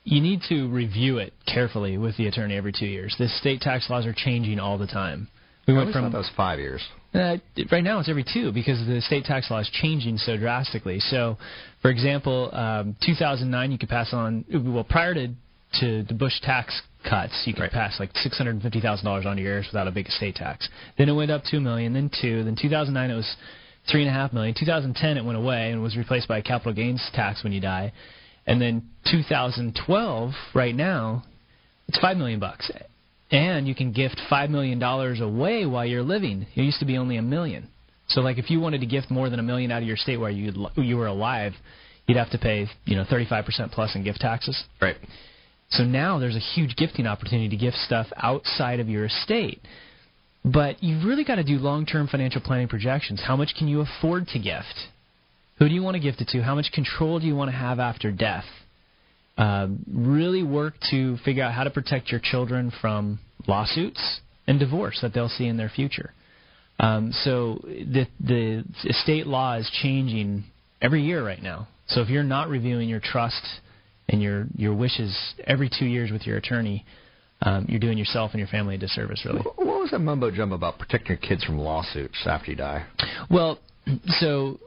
you 0.05 0.21
need 0.21 0.41
to 0.49 0.69
review 0.69 1.19
it 1.19 1.33
carefully 1.53 1.99
with 1.99 2.17
the 2.17 2.27
attorney 2.27 2.57
every 2.57 2.73
two 2.73 2.87
years. 2.87 3.15
The 3.19 3.29
state 3.29 3.61
tax 3.61 3.91
laws 3.91 4.07
are 4.07 4.15
changing 4.17 4.59
all 4.59 4.79
the 4.79 4.87
time. 4.87 5.29
We 5.67 5.75
went 5.75 5.93
from 5.93 6.11
those 6.11 6.31
five 6.35 6.59
years. 6.59 6.83
Uh, 7.13 7.37
right 7.71 7.85
now, 7.85 8.01
it's 8.01 8.09
every 8.09 8.25
two 8.25 8.53
because 8.53 8.79
the 8.87 9.03
state 9.03 9.25
tax 9.25 9.51
law 9.51 9.59
is 9.59 9.69
changing 9.71 10.17
so 10.17 10.37
drastically. 10.39 10.99
So, 10.99 11.37
for 11.83 11.91
example, 11.91 12.49
um, 12.55 12.97
2009, 13.05 13.73
you 13.73 13.79
could 13.79 13.91
pass 13.91 14.15
on 14.15 14.47
well 14.51 14.85
prior 14.85 15.13
to 15.13 15.29
to 15.81 16.03
the 16.05 16.15
Bush 16.15 16.41
tax 16.43 16.81
cuts, 17.09 17.43
you 17.47 17.55
could 17.55 17.63
right. 17.63 17.71
pass 17.71 17.99
like 18.01 18.11
six 18.17 18.37
hundred 18.37 18.53
and 18.53 18.63
fifty 18.63 18.81
thousand 18.81 19.05
dollars 19.05 19.27
on 19.27 19.39
your 19.39 19.53
heirs 19.53 19.67
without 19.71 19.87
a 19.87 19.91
big 19.91 20.07
estate 20.07 20.35
tax. 20.35 20.69
Then 20.97 21.09
it 21.09 21.13
went 21.13 21.31
up 21.31 21.43
two 21.49 21.61
million, 21.61 21.93
then 21.93 22.11
two, 22.21 22.45
then 22.45 22.57
2009 22.61 23.11
it 23.11 23.15
was 23.15 23.37
three 23.91 24.03
and 24.03 24.11
a 24.11 24.13
half 24.13 24.33
million. 24.33 24.55
2010 24.59 25.17
it 25.17 25.25
went 25.25 25.39
away 25.39 25.71
and 25.71 25.83
was 25.83 25.97
replaced 25.97 26.29
by 26.29 26.39
a 26.39 26.43
capital 26.43 26.73
gains 26.73 27.07
tax 27.15 27.43
when 27.45 27.53
you 27.53 27.61
die, 27.61 27.93
and 28.47 28.61
then 28.61 28.89
2012 29.11 30.33
right 30.55 30.75
now 30.75 31.25
it's 31.89 31.99
five 31.99 32.17
million 32.17 32.39
bucks, 32.39 32.71
and 33.31 33.67
you 33.67 33.75
can 33.75 33.93
gift 33.93 34.21
five 34.29 34.51
million 34.51 34.79
dollars 34.79 35.21
away 35.21 35.67
while 35.67 35.87
you're 35.87 36.03
living. 36.03 36.47
It 36.55 36.63
used 36.63 36.81
to 36.81 36.87
be 36.87 36.99
only 36.99 37.17
a 37.17 37.23
million. 37.23 37.69
So 38.09 38.21
like 38.21 38.39
if 38.39 38.51
you 38.51 38.61
wanted 38.61 38.81
to 38.81 38.87
gift 38.87 39.11
more 39.11 39.29
than 39.31 39.39
a 39.39 39.43
million 39.43 39.71
out 39.71 39.83
of 39.83 39.89
your 39.89 39.97
state 39.97 40.19
while 40.19 40.31
you 40.31 40.53
you 40.77 40.97
were 40.97 41.07
alive, 41.07 41.53
you'd 42.07 42.19
have 42.19 42.31
to 42.31 42.39
pay 42.39 42.67
you 42.85 42.97
know 42.97 43.05
35% 43.05 43.73
plus 43.73 43.95
in 43.95 44.05
gift 44.05 44.21
taxes. 44.21 44.65
Right. 44.81 44.97
So 45.71 45.85
now 45.85 46.19
there's 46.19 46.37
a 46.37 46.41
huge 46.41 46.77
gifting 46.77 47.07
opportunity 47.07 47.49
to 47.51 47.57
gift 47.57 47.77
stuff 47.79 48.07
outside 48.17 48.81
of 48.81 48.89
your 48.89 49.05
estate. 49.05 49.61
But 50.45 50.83
you've 50.83 51.05
really 51.05 51.25
got 51.25 51.37
to 51.37 51.45
do 51.45 51.59
long 51.59 51.85
term 51.85 52.09
financial 52.09 52.41
planning 52.41 52.69
projections. 52.69 53.23
How 53.25 53.37
much 53.37 53.55
can 53.59 53.69
you 53.69 53.81
afford 53.81 54.29
to 54.29 54.39
gift? 54.39 54.89
Who 55.59 55.69
do 55.69 55.75
you 55.75 55.83
want 55.83 55.97
to 55.97 56.01
gift 56.01 56.21
it 56.21 56.29
to? 56.29 56.43
How 56.43 56.55
much 56.55 56.71
control 56.73 57.19
do 57.19 57.27
you 57.27 57.35
want 57.35 57.51
to 57.51 57.57
have 57.57 57.81
after 57.81 58.13
death? 58.13 58.45
Uh, 59.37 59.69
really 59.93 60.43
work 60.43 60.75
to 60.91 61.17
figure 61.19 61.45
out 61.45 61.53
how 61.53 61.65
to 61.65 61.71
protect 61.71 62.11
your 62.11 62.21
children 62.23 62.73
from 62.81 63.19
lawsuits 63.47 64.21
and 64.47 64.59
divorce 64.59 64.99
that 65.03 65.13
they'll 65.13 65.29
see 65.29 65.47
in 65.47 65.57
their 65.57 65.69
future. 65.69 66.13
Um, 66.81 67.13
so 67.25 67.61
the 67.65 68.07
the 68.21 68.65
estate 68.85 69.27
law 69.27 69.55
is 69.57 69.69
changing 69.83 70.45
every 70.81 71.03
year 71.03 71.25
right 71.25 71.43
now. 71.43 71.69
So 71.89 72.01
if 72.01 72.09
you're 72.09 72.23
not 72.23 72.49
reviewing 72.49 72.89
your 72.89 73.01
trust 73.01 73.43
and 74.09 74.23
your 74.23 74.47
your 74.55 74.75
wishes 74.75 75.17
every 75.47 75.71
two 75.71 75.87
years 75.87 76.11
with 76.11 76.27
your 76.27 76.37
attorney, 76.37 76.85
um, 77.43 77.67
you're 77.69 77.81
doing 77.81 77.99
yourself 77.99 78.33
and 78.33 78.41
your 78.41 78.49
family 78.49 78.75
a 78.75 78.79
disservice, 78.79 79.25
really. 79.25 79.41
What 79.41 79.57
was 79.59 79.91
that 79.93 80.01
mumbo 80.01 80.31
jumbo 80.31 80.57
about 80.57 80.79
protecting 80.79 81.09
your 81.09 81.19
kids 81.19 81.45
from 81.45 81.59
lawsuits 81.59 82.19
after 82.27 82.51
you 82.51 82.57
die? 82.57 82.87
Well, 83.31 83.59
so 84.21 84.59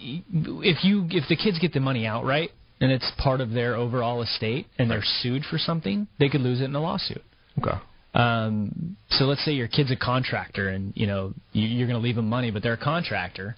if 0.00 0.84
you 0.84 1.06
if 1.10 1.28
the 1.28 1.36
kids 1.36 1.58
get 1.58 1.72
the 1.72 1.80
money 1.80 2.06
outright 2.06 2.50
and 2.80 2.90
it's 2.90 3.10
part 3.18 3.40
of 3.40 3.50
their 3.50 3.76
overall 3.76 4.22
estate 4.22 4.66
and 4.78 4.90
they're 4.90 5.04
sued 5.22 5.42
for 5.48 5.58
something, 5.58 6.06
they 6.18 6.28
could 6.28 6.40
lose 6.40 6.60
it 6.60 6.64
in 6.64 6.74
a 6.74 6.80
lawsuit. 6.80 7.22
Okay. 7.58 7.78
Um, 8.14 8.96
so 9.10 9.24
let's 9.24 9.44
say 9.44 9.52
your 9.52 9.66
kid's 9.66 9.90
a 9.90 9.96
contractor 9.96 10.68
and 10.68 10.92
you 10.96 11.06
know 11.06 11.34
you're 11.52 11.88
going 11.88 12.00
to 12.00 12.04
leave 12.04 12.16
them 12.16 12.28
money, 12.28 12.50
but 12.50 12.62
they're 12.62 12.74
a 12.74 12.78
contractor. 12.78 13.56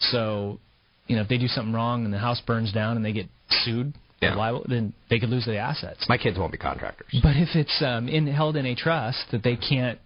So, 0.00 0.60
you 1.08 1.16
know, 1.16 1.22
if 1.22 1.28
they 1.28 1.38
do 1.38 1.48
something 1.48 1.72
wrong 1.72 2.04
and 2.04 2.14
the 2.14 2.18
house 2.18 2.40
burns 2.46 2.72
down 2.72 2.96
and 2.96 3.04
they 3.04 3.12
get 3.12 3.26
sued, 3.64 3.94
yeah. 4.20 4.34
liable, 4.34 4.64
then 4.68 4.92
they 5.10 5.18
could 5.18 5.28
lose 5.28 5.44
the 5.44 5.56
assets. 5.56 6.04
My 6.08 6.18
kids 6.18 6.38
won't 6.38 6.52
be 6.52 6.58
contractors. 6.58 7.08
But 7.22 7.36
if 7.36 7.54
it's 7.54 7.82
um, 7.82 8.08
in, 8.08 8.26
held 8.26 8.56
in 8.56 8.66
a 8.66 8.74
trust 8.74 9.26
that 9.32 9.42
they 9.42 9.56
can't, 9.56 9.98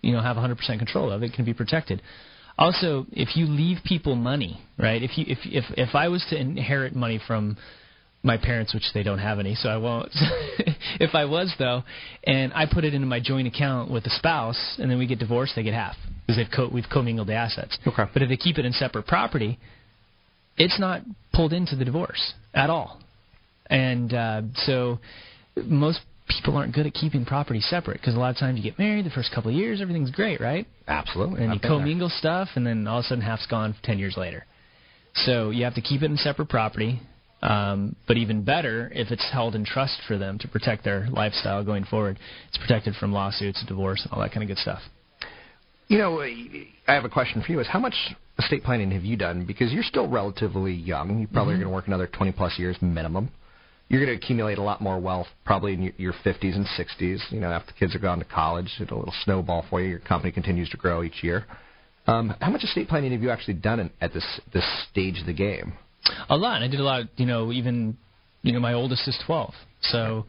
you 0.00 0.12
know, 0.12 0.22
have 0.22 0.36
100% 0.36 0.56
control 0.78 1.10
of, 1.10 1.22
it 1.22 1.32
can 1.32 1.44
be 1.44 1.54
protected. 1.54 2.02
Also, 2.56 3.06
if 3.12 3.36
you 3.36 3.46
leave 3.46 3.78
people 3.84 4.16
money, 4.16 4.60
right? 4.78 5.00
If 5.02 5.16
you 5.16 5.24
if 5.28 5.38
if 5.44 5.64
if 5.76 5.94
I 5.94 6.08
was 6.08 6.26
to 6.30 6.36
inherit 6.36 6.94
money 6.94 7.20
from 7.24 7.56
my 8.24 8.36
parents, 8.36 8.74
which 8.74 8.82
they 8.94 9.04
don't 9.04 9.20
have 9.20 9.38
any, 9.38 9.54
so 9.54 9.68
I 9.68 9.76
won't. 9.76 10.10
if 10.98 11.14
I 11.14 11.24
was 11.24 11.54
though, 11.56 11.84
and 12.24 12.52
I 12.52 12.66
put 12.66 12.84
it 12.84 12.94
into 12.94 13.06
my 13.06 13.20
joint 13.20 13.46
account 13.46 13.92
with 13.92 14.02
the 14.02 14.10
spouse, 14.10 14.76
and 14.78 14.90
then 14.90 14.98
we 14.98 15.06
get 15.06 15.20
divorced, 15.20 15.52
they 15.54 15.62
get 15.62 15.74
half 15.74 15.94
because 16.26 16.36
they've 16.36 16.52
co- 16.52 16.70
we've 16.72 16.88
commingled 16.90 17.28
the 17.28 17.34
assets. 17.34 17.78
Okay. 17.86 18.04
But 18.12 18.22
if 18.22 18.28
they 18.28 18.36
keep 18.36 18.58
it 18.58 18.64
in 18.64 18.72
separate 18.72 19.06
property, 19.06 19.56
it's 20.56 20.80
not 20.80 21.02
pulled 21.32 21.52
into 21.52 21.76
the 21.76 21.84
divorce 21.84 22.34
at 22.54 22.70
all. 22.70 23.00
And 23.70 24.12
uh, 24.14 24.42
so 24.66 24.98
most 25.64 26.00
people 26.28 26.56
aren't 26.56 26.74
good 26.74 26.86
at 26.86 26.94
keeping 26.94 27.24
property 27.24 27.60
separate 27.60 28.00
because 28.00 28.14
a 28.14 28.18
lot 28.18 28.30
of 28.30 28.36
times 28.36 28.58
you 28.58 28.62
get 28.62 28.78
married 28.78 29.04
the 29.04 29.10
first 29.10 29.32
couple 29.34 29.50
of 29.50 29.56
years, 29.56 29.80
everything's 29.80 30.10
great, 30.10 30.40
right? 30.40 30.66
Absolutely. 30.86 31.42
And 31.42 31.52
I've 31.52 31.60
you 31.62 31.68
commingle 31.68 32.10
stuff, 32.10 32.48
and 32.54 32.66
then 32.66 32.86
all 32.86 32.98
of 32.98 33.04
a 33.04 33.08
sudden 33.08 33.22
half's 33.22 33.46
gone 33.46 33.74
10 33.82 33.98
years 33.98 34.16
later. 34.16 34.44
So 35.14 35.50
you 35.50 35.64
have 35.64 35.74
to 35.74 35.80
keep 35.80 36.02
it 36.02 36.10
in 36.10 36.16
separate 36.16 36.48
property. 36.48 37.00
Um, 37.40 37.94
but 38.08 38.16
even 38.16 38.42
better, 38.42 38.90
if 38.92 39.12
it's 39.12 39.24
held 39.32 39.54
in 39.54 39.64
trust 39.64 40.00
for 40.08 40.18
them 40.18 40.38
to 40.40 40.48
protect 40.48 40.82
their 40.82 41.08
lifestyle 41.08 41.64
going 41.64 41.84
forward, 41.84 42.18
it's 42.48 42.58
protected 42.58 42.96
from 42.96 43.12
lawsuits, 43.12 43.64
divorce, 43.66 44.00
and 44.02 44.12
all 44.12 44.20
that 44.20 44.32
kind 44.32 44.42
of 44.42 44.48
good 44.48 44.58
stuff. 44.58 44.80
You 45.86 45.98
know, 45.98 46.20
I 46.20 46.66
have 46.94 47.04
a 47.04 47.08
question 47.08 47.42
for 47.42 47.52
you: 47.52 47.60
Is 47.60 47.68
how 47.68 47.78
much 47.78 47.94
estate 48.38 48.64
planning 48.64 48.90
have 48.90 49.04
you 49.04 49.16
done? 49.16 49.46
Because 49.46 49.72
you're 49.72 49.84
still 49.84 50.08
relatively 50.08 50.72
young. 50.72 51.20
You 51.20 51.28
probably 51.28 51.54
mm-hmm. 51.54 51.62
are 51.62 51.64
going 51.64 51.70
to 51.70 51.74
work 51.74 51.86
another 51.86 52.08
20 52.08 52.32
plus 52.32 52.58
years 52.58 52.76
minimum 52.82 53.30
you're 53.88 54.04
going 54.04 54.18
to 54.18 54.24
accumulate 54.24 54.58
a 54.58 54.62
lot 54.62 54.80
more 54.80 54.98
wealth 54.98 55.28
probably 55.44 55.72
in 55.74 55.92
your 55.96 56.12
50s 56.12 56.54
and 56.54 56.66
60s. 56.66 57.20
You 57.30 57.40
know, 57.40 57.50
after 57.50 57.72
the 57.72 57.78
kids 57.78 57.94
are 57.94 57.98
gone 57.98 58.18
to 58.18 58.24
college, 58.24 58.70
it's 58.78 58.90
a 58.90 58.94
little 58.94 59.14
snowball 59.24 59.64
for 59.70 59.80
you. 59.80 59.88
Your 59.88 59.98
company 59.98 60.30
continues 60.30 60.68
to 60.70 60.76
grow 60.76 61.02
each 61.02 61.22
year. 61.22 61.46
Um, 62.06 62.34
how 62.40 62.50
much 62.50 62.64
estate 62.64 62.88
planning 62.88 63.12
have 63.12 63.22
you 63.22 63.30
actually 63.30 63.54
done 63.54 63.80
in, 63.80 63.90
at 64.00 64.12
this 64.14 64.24
this 64.52 64.64
stage 64.90 65.20
of 65.20 65.26
the 65.26 65.34
game? 65.34 65.74
A 66.30 66.36
lot. 66.36 66.62
I 66.62 66.68
did 66.68 66.80
a 66.80 66.84
lot. 66.84 67.06
You 67.16 67.26
know, 67.26 67.52
even 67.52 67.96
you 68.42 68.52
know, 68.52 68.60
my 68.60 68.72
oldest 68.72 69.06
is 69.08 69.18
12. 69.26 69.52
So 69.82 70.26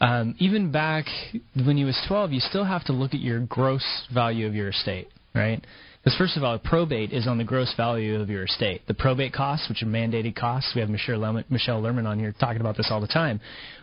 um, 0.00 0.34
even 0.38 0.72
back 0.72 1.06
when 1.54 1.76
he 1.76 1.84
was 1.84 1.98
12, 2.08 2.32
you 2.32 2.40
still 2.40 2.64
have 2.64 2.84
to 2.84 2.92
look 2.92 3.14
at 3.14 3.20
your 3.20 3.40
gross 3.40 3.84
value 4.12 4.46
of 4.46 4.54
your 4.54 4.70
estate, 4.70 5.08
right? 5.34 5.64
Because 6.02 6.18
first 6.18 6.36
of 6.36 6.42
all, 6.42 6.58
probate 6.58 7.12
is 7.12 7.28
on 7.28 7.38
the 7.38 7.44
gross 7.44 7.72
value 7.76 8.20
of 8.20 8.28
your 8.28 8.44
estate. 8.44 8.82
The 8.88 8.94
probate 8.94 9.32
costs, 9.32 9.68
which 9.68 9.82
are 9.84 9.86
mandated 9.86 10.34
costs, 10.34 10.72
we 10.74 10.80
have 10.80 10.90
Michelle 10.90 11.18
Lerman, 11.18 11.44
Michelle 11.48 11.80
Lerman 11.80 12.06
on 12.06 12.18
here 12.18 12.34
talking 12.40 12.60
about 12.60 12.76
this 12.76 12.88
all 12.90 13.00
the 13.00 13.06
time. 13.06 13.40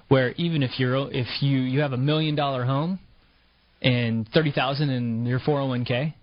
Where 0.10 0.32
even 0.34 0.62
if 0.62 0.80
you're 0.80 1.10
if 1.12 1.28
you 1.42 1.60
you 1.60 1.80
have 1.80 1.94
a 1.94 1.98
million 1.98 2.36
dollar 2.36 2.66
home 2.66 3.00
and 3.82 4.28
thirty 4.34 4.52
thousand 4.52 4.90
in 4.90 5.26
your 5.26 5.40
401k, 5.40 6.14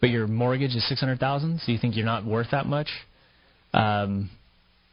but 0.00 0.10
your 0.10 0.26
mortgage 0.26 0.74
is 0.74 0.86
six 0.88 1.00
hundred 1.00 1.20
thousand, 1.20 1.60
so 1.64 1.72
you 1.72 1.78
think 1.78 1.96
you're 1.96 2.04
not 2.04 2.26
worth 2.26 2.48
that 2.50 2.66
much. 2.66 2.88
Um, 3.72 4.30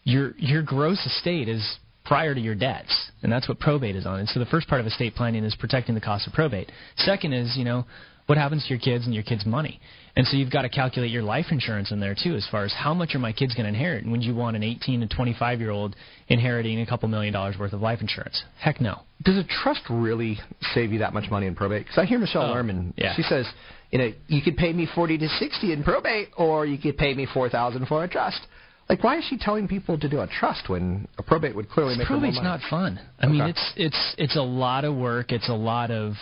your 0.06 0.34
your 0.38 0.62
gross 0.62 1.06
estate 1.06 1.50
is 1.50 1.78
prior 2.06 2.34
to 2.34 2.40
your 2.40 2.56
debts, 2.56 3.12
and 3.22 3.32
that's 3.32 3.50
what 3.50 3.60
probate 3.60 3.98
is 3.98 4.06
on. 4.06 4.20
And 4.20 4.30
so 4.30 4.40
the 4.40 4.46
first 4.46 4.68
part 4.70 4.80
of 4.80 4.88
estate 4.88 5.16
planning 5.16 5.44
is 5.44 5.56
protecting 5.56 5.96
the 5.96 6.02
cost 6.02 6.28
of 6.28 6.34
probate. 6.34 6.72
Second 6.98 7.34
is, 7.34 7.56
you 7.58 7.66
know, 7.66 7.86
what 8.28 8.38
happens 8.38 8.64
to 8.64 8.70
your 8.70 8.80
kids 8.80 9.06
and 9.06 9.14
your 9.14 9.24
kids' 9.24 9.46
money. 9.46 9.80
And 10.16 10.28
so 10.28 10.38
you've 10.38 10.52
got 10.52 10.62
to 10.62 10.70
calculate 10.70 11.10
your 11.10 11.24
life 11.24 11.48
insurance 11.50 11.92
in 11.92 12.00
there 12.00 12.16
too, 12.16 12.36
as 12.36 12.48
far 12.52 12.66
as 12.66 12.72
how 12.74 12.94
much 12.94 13.16
are 13.16 13.20
my 13.20 13.32
kids 13.34 13.56
going 13.56 13.64
to 13.64 13.70
inherit. 13.70 14.04
And 14.04 14.12
would 14.12 14.22
you 14.22 14.36
want 14.36 14.56
an 14.56 14.62
18 14.62 15.02
to 15.02 15.08
25 15.08 15.60
year 15.60 15.72
old 15.72 15.96
inheriting 16.28 16.80
a 16.82 16.86
couple 16.86 17.10
million 17.10 17.34
dollars 17.34 17.56
worth 17.58 17.74
of 17.74 17.82
life 17.82 18.00
insurance? 18.00 18.44
Heck 18.60 18.80
no. 18.80 19.00
Does 19.24 19.38
a 19.38 19.44
trust 19.44 19.82
really 19.90 20.40
save 20.76 20.92
you 20.94 21.00
that 21.00 21.14
much 21.16 21.32
money 21.32 21.48
in 21.48 21.56
probate? 21.56 21.86
Because 21.86 21.98
I 21.98 22.06
hear 22.06 22.20
Michelle 22.20 22.44
Oh, 22.44 22.54
Lerman. 22.56 22.94
yeah. 22.96 23.16
She 23.16 23.24
says, 23.24 23.48
you 23.90 23.98
know, 23.98 24.12
you 24.28 24.42
could 24.44 24.56
pay 24.56 24.72
me 24.72 24.88
forty 24.94 25.18
to 25.18 25.28
sixty 25.40 25.74
in 25.74 25.84
probate, 25.84 26.30
or 26.38 26.66
you 26.68 26.78
could 26.78 26.98
pay 26.98 27.16
me 27.16 27.26
four 27.34 27.50
thousand 27.50 27.88
for 27.88 28.04
a 28.04 28.08
trust. 28.08 28.42
Like, 28.90 29.04
why 29.04 29.18
is 29.18 29.24
she 29.30 29.38
telling 29.38 29.68
people 29.68 29.98
to 29.98 30.10
do 30.10 30.20
a 30.20 30.28
trust 30.28 30.68
when 30.70 31.08
a 31.18 31.24
probate 31.24 31.56
would 31.56 31.70
clearly 31.70 31.96
make 31.98 32.06
her 32.08 32.14
more 32.16 32.22
Probate's 32.22 32.36
money? 32.38 32.50
not 32.50 32.60
fun. 32.70 33.00
I 33.20 33.28
mean, 33.28 33.42
it's 33.42 33.74
it's 33.78 34.16
it's 34.20 34.36
a 34.36 34.42
lot 34.44 34.84
of 34.86 34.96
work. 34.96 35.32
It's 35.32 35.50
a 35.50 35.54
lot 35.54 35.90
of 35.90 36.14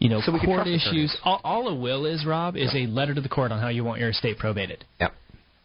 you 0.00 0.08
know 0.08 0.20
So 0.20 0.36
court 0.44 0.66
issues. 0.66 1.16
All, 1.22 1.40
all 1.44 1.68
a 1.68 1.74
will 1.74 2.04
is, 2.06 2.26
Rob, 2.26 2.56
is 2.56 2.74
a 2.74 2.86
letter 2.86 3.14
to 3.14 3.20
the 3.20 3.28
court 3.28 3.52
on 3.52 3.60
how 3.60 3.68
you 3.68 3.84
want 3.84 4.00
your 4.00 4.10
estate 4.10 4.38
probated. 4.38 4.84
Yep. 4.98 5.12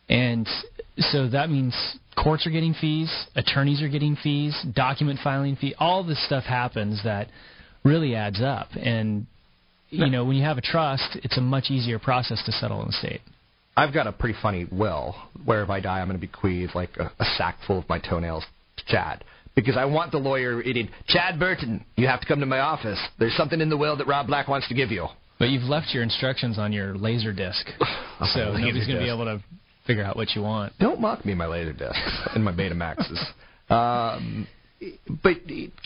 And 0.08 0.48
so 0.98 1.28
that 1.30 1.50
means 1.50 1.74
courts 2.22 2.46
are 2.46 2.52
getting 2.52 2.76
fees, 2.80 3.12
attorneys 3.36 3.82
are 3.82 3.90
getting 3.90 4.16
fees, 4.16 4.56
document 4.76 5.20
filing 5.24 5.56
fee. 5.56 5.74
All 5.80 6.04
this 6.04 6.24
stuff 6.28 6.44
happens 6.44 7.02
that 7.04 7.30
really 7.84 8.16
adds 8.16 8.42
up. 8.42 8.68
And 8.76 9.26
you 9.90 10.10
know, 10.10 10.26
when 10.26 10.36
you 10.36 10.44
have 10.44 10.58
a 10.58 10.62
trust, 10.62 11.18
it's 11.24 11.38
a 11.38 11.42
much 11.42 11.70
easier 11.70 12.00
process 12.00 12.44
to 12.46 12.52
settle 12.52 12.82
an 12.82 12.90
estate. 12.90 13.22
I've 13.78 13.94
got 13.94 14.08
a 14.08 14.12
pretty 14.12 14.38
funny 14.42 14.68
will 14.72 15.16
where 15.44 15.64
if 15.64 15.70
I 15.70 15.80
die, 15.80 16.00
I'm 16.00 16.08
going 16.08 16.20
to 16.20 16.26
bequeath 16.26 16.76
like 16.76 16.90
a, 16.98 17.12
a 17.20 17.26
sack 17.38 17.58
full 17.66 17.80
of 17.80 17.90
my 17.90 18.00
toenails 18.00 18.46
to 18.78 18.86
Chad. 18.88 19.24
Because 19.56 19.78
I 19.78 19.86
want 19.86 20.12
the 20.12 20.18
lawyer 20.18 20.58
reading, 20.58 20.90
Chad 21.08 21.40
Burton, 21.40 21.86
you 21.96 22.08
have 22.08 22.20
to 22.20 22.28
come 22.28 22.42
to 22.42 22.46
my 22.46 22.60
office. 22.60 23.00
There's 23.18 23.36
something 23.38 23.62
in 23.62 23.70
the 23.70 23.78
will 23.78 23.96
that 23.98 24.08
Rob 24.08 24.28
Black 24.28 24.48
wants 24.48 24.68
to 24.68 24.74
give 24.74 24.92
you. 24.92 25.08
But 25.40 25.50
you've 25.50 25.64
left 25.64 25.94
your 25.94 26.04
instructions 26.04 26.58
on 26.58 26.74
your 26.74 26.96
laser 26.96 27.34
disc, 27.34 27.66
so 28.34 28.54
nobody's 28.54 28.86
going 28.86 29.00
to 29.00 29.04
be 29.04 29.10
able 29.10 29.26
to 29.26 29.42
figure 29.88 30.04
out 30.04 30.16
what 30.16 30.36
you 30.36 30.42
want. 30.42 30.74
Don't 30.80 31.00
mock 31.00 31.26
me, 31.26 31.34
my 31.34 31.46
laser 31.46 31.74
disc 31.74 32.00
and 32.34 32.44
my 32.44 32.52
Betamaxes. 32.52 33.20
um, 33.70 34.48
but 35.24 35.38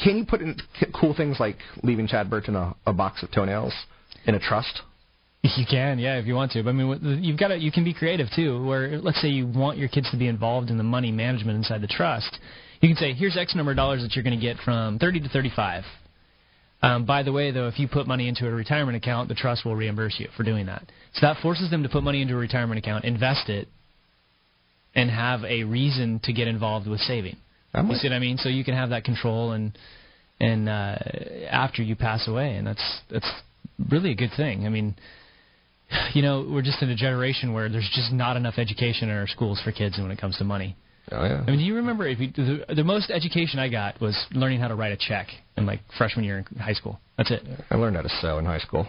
can 0.03 0.17
you 0.17 0.25
put 0.25 0.41
in 0.41 0.55
cool 0.99 1.13
things 1.15 1.37
like 1.39 1.57
leaving 1.83 2.07
Chad 2.07 2.29
Burton 2.29 2.55
a, 2.55 2.75
a 2.85 2.93
box 2.93 3.23
of 3.23 3.31
toenails 3.31 3.73
in 4.25 4.35
a 4.35 4.39
trust? 4.39 4.81
You 5.41 5.65
can, 5.69 5.99
yeah, 5.99 6.17
if 6.17 6.25
you 6.25 6.35
want 6.35 6.51
to. 6.51 6.63
But 6.63 6.71
I 6.71 6.73
mean, 6.73 7.23
you've 7.23 7.39
got 7.39 7.49
to. 7.49 7.57
You 7.57 7.71
can 7.71 7.85
be 7.85 7.93
creative 7.93 8.27
too. 8.35 8.65
Where 8.65 8.99
let's 8.99 9.21
say 9.21 9.29
you 9.29 9.47
want 9.47 9.77
your 9.77 9.87
kids 9.87 10.11
to 10.11 10.17
be 10.17 10.27
involved 10.27 10.69
in 10.69 10.77
the 10.77 10.83
money 10.83 11.13
management 11.13 11.55
inside 11.55 11.79
the 11.79 11.87
trust, 11.87 12.39
you 12.81 12.89
can 12.89 12.97
say, 12.97 13.13
"Here's 13.13 13.37
X 13.37 13.55
number 13.55 13.71
of 13.71 13.77
dollars 13.77 14.01
that 14.01 14.15
you're 14.15 14.23
going 14.23 14.39
to 14.39 14.41
get 14.41 14.57
from 14.63 14.99
30 14.99 15.21
to 15.21 15.29
35." 15.29 15.83
Um, 16.81 17.05
by 17.05 17.23
the 17.23 17.31
way, 17.31 17.51
though, 17.51 17.67
if 17.67 17.77
you 17.77 17.87
put 17.87 18.07
money 18.07 18.27
into 18.27 18.47
a 18.47 18.51
retirement 18.51 18.95
account, 18.95 19.27
the 19.27 19.35
trust 19.35 19.65
will 19.65 19.75
reimburse 19.75 20.15
you 20.17 20.29
for 20.37 20.43
doing 20.43 20.67
that. 20.67 20.83
So 21.13 21.25
that 21.25 21.41
forces 21.41 21.69
them 21.69 21.83
to 21.83 21.89
put 21.89 22.03
money 22.03 22.21
into 22.21 22.35
a 22.35 22.37
retirement 22.37 22.79
account, 22.79 23.03
invest 23.03 23.49
it, 23.49 23.67
and 24.95 25.09
have 25.09 25.43
a 25.43 25.63
reason 25.63 26.21
to 26.23 26.33
get 26.33 26.47
involved 26.47 26.87
with 26.87 27.01
saving. 27.01 27.35
I'm 27.73 27.85
You 27.85 27.91
with 27.91 27.99
see 27.99 28.07
what 28.07 28.15
I 28.15 28.19
mean? 28.19 28.37
So 28.37 28.49
you 28.49 28.63
can 28.63 28.75
have 28.75 28.89
that 28.89 29.03
control 29.03 29.51
and 29.51 29.77
and 30.39 30.69
uh, 30.69 30.95
after 31.49 31.83
you 31.83 31.97
pass 31.97 32.27
away, 32.27 32.55
and 32.55 32.65
that's 32.65 33.01
that's 33.11 33.29
really 33.91 34.11
a 34.11 34.15
good 34.15 34.31
thing. 34.37 34.65
I 34.65 34.69
mean, 34.69 34.95
you 36.13 36.21
know, 36.21 36.47
we're 36.49 36.61
just 36.61 36.81
in 36.81 36.89
a 36.89 36.95
generation 36.95 37.53
where 37.53 37.67
there's 37.69 37.89
just 37.93 38.11
not 38.13 38.37
enough 38.37 38.55
education 38.57 39.09
in 39.09 39.15
our 39.15 39.27
schools 39.27 39.59
for 39.63 39.71
kids 39.71 39.97
when 39.97 40.11
it 40.11 40.19
comes 40.19 40.37
to 40.37 40.45
money. 40.45 40.77
Oh 41.11 41.23
yeah. 41.23 41.43
I 41.45 41.49
mean, 41.49 41.59
do 41.59 41.65
you 41.65 41.75
remember 41.75 42.07
if 42.07 42.19
you, 42.19 42.31
the, 42.35 42.75
the 42.75 42.83
most 42.83 43.09
education 43.09 43.59
I 43.59 43.69
got 43.69 43.99
was 43.99 44.15
learning 44.31 44.59
how 44.59 44.67
to 44.67 44.75
write 44.75 44.91
a 44.91 44.97
check 44.97 45.27
in 45.57 45.65
like 45.65 45.81
freshman 45.97 46.25
year 46.25 46.45
in 46.51 46.59
high 46.59 46.73
school. 46.73 46.99
That's 47.17 47.31
it. 47.31 47.43
I 47.69 47.75
learned 47.75 47.95
how 47.95 48.01
to 48.01 48.09
sew 48.21 48.39
in 48.39 48.45
high 48.45 48.59
school. 48.59 48.87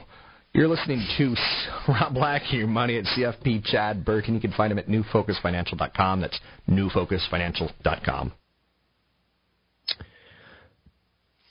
You're 0.52 0.68
listening 0.68 1.06
to 1.18 1.34
Rob 1.88 2.14
Black, 2.14 2.52
your 2.52 2.66
money 2.66 2.98
at 2.98 3.04
CFP 3.04 3.64
Chad 3.64 4.04
Burton. 4.04 4.34
You 4.34 4.40
can 4.40 4.52
find 4.52 4.72
him 4.72 4.78
at 4.78 4.88
newfocusfinancial.com. 4.88 6.20
That's 6.20 6.38
newfocusfinancial.com. 6.68 8.32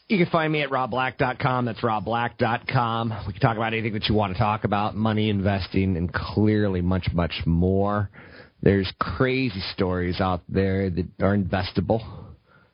You 0.07 0.17
can 0.17 0.31
find 0.31 0.51
me 0.51 0.63
at 0.63 0.69
robblack.com. 0.69 1.65
That's 1.65 1.81
robblack.com. 1.81 3.13
We 3.27 3.33
can 3.33 3.41
talk 3.41 3.57
about 3.57 3.73
anything 3.73 3.93
that 3.93 4.09
you 4.09 4.15
want 4.15 4.33
to 4.33 4.39
talk 4.39 4.63
about 4.63 4.95
money, 4.95 5.29
investing, 5.29 5.95
and 5.97 6.11
clearly 6.11 6.81
much, 6.81 7.09
much 7.13 7.33
more. 7.45 8.09
There's 8.61 8.91
crazy 8.99 9.61
stories 9.73 10.19
out 10.19 10.41
there 10.49 10.89
that 10.89 11.07
are 11.21 11.37
investable. 11.37 12.01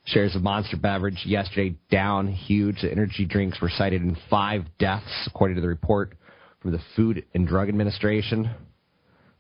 Shares 0.06 0.36
of 0.36 0.44
Monster 0.44 0.78
Beverage 0.78 1.24
yesterday 1.26 1.76
down 1.92 2.28
huge. 2.28 2.82
The 2.82 2.92
energy 2.92 3.26
drinks 3.26 3.60
were 3.62 3.70
cited 3.70 4.02
in 4.02 4.18
five 4.30 4.66
deaths, 4.78 5.28
according 5.28 5.56
to 5.56 5.62
the 5.62 5.68
report 5.68 6.16
from 6.62 6.72
the 6.72 6.80
Food 6.96 7.26
and 7.34 7.48
Drug 7.48 7.70
Administration. 7.70 8.50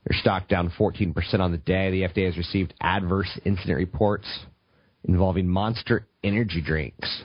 Their 0.07 0.19
stock 0.19 0.47
down 0.47 0.71
14% 0.77 1.39
on 1.39 1.51
the 1.51 1.57
day. 1.57 1.91
The 1.91 2.01
FDA 2.01 2.25
has 2.25 2.37
received 2.37 2.73
adverse 2.79 3.39
incident 3.43 3.77
reports 3.77 4.27
involving 5.03 5.47
Monster 5.47 6.07
energy 6.23 6.61
drinks. 6.61 7.23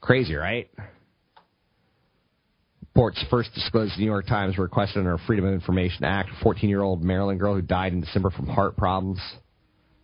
Crazy, 0.00 0.34
right? 0.34 0.70
Reports 2.98 3.24
first 3.30 3.54
disclosed 3.54 3.94
the 3.94 4.00
New 4.00 4.06
York 4.06 4.26
Times 4.26 4.58
were 4.58 4.64
requested 4.64 4.98
under 4.98 5.16
Freedom 5.18 5.44
of 5.44 5.54
Information 5.54 6.02
Act. 6.02 6.30
A 6.30 6.42
14 6.42 6.68
year 6.68 6.82
old 6.82 7.00
Maryland 7.00 7.38
girl 7.38 7.54
who 7.54 7.62
died 7.62 7.92
in 7.92 8.00
December 8.00 8.28
from 8.28 8.48
heart 8.48 8.76
problems 8.76 9.20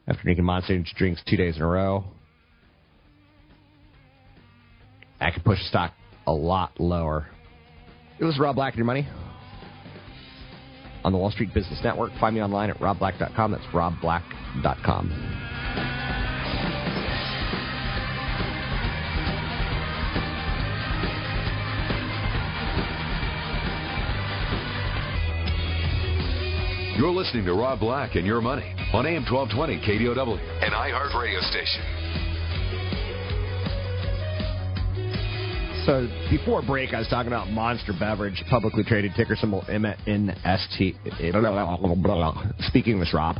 after 0.07 0.23
drinking 0.23 0.45
Monster 0.45 0.81
drinks 0.95 1.21
two 1.29 1.37
days 1.37 1.57
in 1.57 1.63
a 1.63 1.67
row. 1.67 2.05
That 5.19 5.35
could 5.35 5.43
push 5.43 5.59
stock 5.63 5.93
a 6.29 6.33
lot 6.33 6.79
lower. 6.79 7.27
It 8.21 8.25
was 8.25 8.39
Rob 8.39 8.55
Black 8.55 8.75
and 8.75 8.79
your 8.79 8.87
money 8.87 9.09
on 11.03 11.11
the 11.11 11.19
Wall 11.19 11.33
Street 11.33 11.53
Business 11.53 11.81
Network. 11.83 12.13
Find 12.21 12.37
me 12.37 12.43
online 12.43 12.71
at 12.71 12.79
robblack.com. 12.79 13.51
That's 13.51 13.65
robblack.com. 13.75 15.44
You're 26.97 27.11
listening 27.11 27.45
to 27.47 27.55
Rob 27.55 27.81
Black 27.81 28.15
and 28.15 28.25
Your 28.25 28.41
Money 28.41 28.73
on 28.93 29.05
AM 29.05 29.25
1220 29.25 29.79
KDOW, 29.81 30.39
and 30.63 30.73
iHeart 30.73 31.21
radio 31.21 31.41
station. 31.41 31.83
So 35.87 36.07
before 36.31 36.63
break, 36.63 36.95
I 36.95 37.01
was 37.01 37.09
talking 37.09 37.27
about 37.27 37.49
Monster 37.49 37.95
Beverage, 37.99 38.41
publicly 38.49 38.85
traded 38.85 39.11
ticker 39.17 39.35
symbol 39.35 39.63
MNST. 39.63 40.95
Speaking 42.69 42.93
English, 42.93 43.13
Rob. 43.13 43.39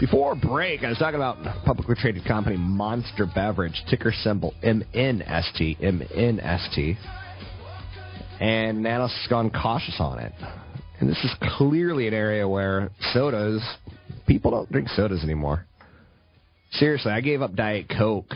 Before 0.00 0.34
break, 0.34 0.82
I 0.82 0.88
was 0.88 0.96
talking 0.96 1.16
about 1.16 1.36
publicly 1.66 1.96
traded 1.96 2.24
company 2.24 2.56
Monster 2.56 3.26
Beverage, 3.34 3.78
ticker 3.90 4.12
symbol 4.22 4.54
MNST, 4.64 5.78
MNST. 5.82 6.96
And 8.40 8.82
Nanos 8.82 9.12
has 9.12 9.26
gone 9.28 9.50
cautious 9.50 9.96
on 9.98 10.18
it. 10.18 10.32
And 11.00 11.08
this 11.08 11.24
is 11.24 11.34
clearly 11.56 12.06
an 12.06 12.14
area 12.14 12.46
where 12.46 12.90
sodas, 13.14 13.62
people 14.26 14.50
don't 14.50 14.70
drink 14.70 14.88
sodas 14.90 15.24
anymore. 15.24 15.64
Seriously, 16.72 17.10
I 17.10 17.22
gave 17.22 17.40
up 17.40 17.54
Diet 17.56 17.86
Coke 17.88 18.32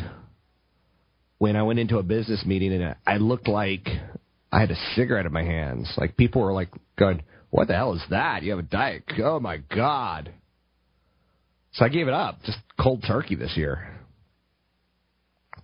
when 1.38 1.56
I 1.56 1.62
went 1.62 1.78
into 1.78 1.98
a 1.98 2.02
business 2.02 2.42
meeting 2.46 2.72
and 2.72 2.96
I 3.06 3.18
looked 3.18 3.48
like 3.48 3.86
I 4.50 4.60
had 4.60 4.70
a 4.70 4.76
cigarette 4.96 5.26
in 5.26 5.32
my 5.32 5.42
hands. 5.42 5.92
Like 5.98 6.16
people 6.16 6.40
were 6.40 6.54
like 6.54 6.70
going, 6.98 7.22
"What 7.50 7.68
the 7.68 7.74
hell 7.74 7.92
is 7.92 8.02
that? 8.08 8.42
You 8.42 8.50
have 8.50 8.60
a 8.60 8.62
diet? 8.62 9.04
Coke? 9.08 9.18
Oh 9.22 9.40
my 9.40 9.58
god!" 9.58 10.32
So 11.74 11.84
I 11.84 11.88
gave 11.90 12.08
it 12.08 12.14
up, 12.14 12.42
just 12.44 12.58
cold 12.80 13.04
turkey 13.06 13.34
this 13.34 13.56
year. 13.56 13.94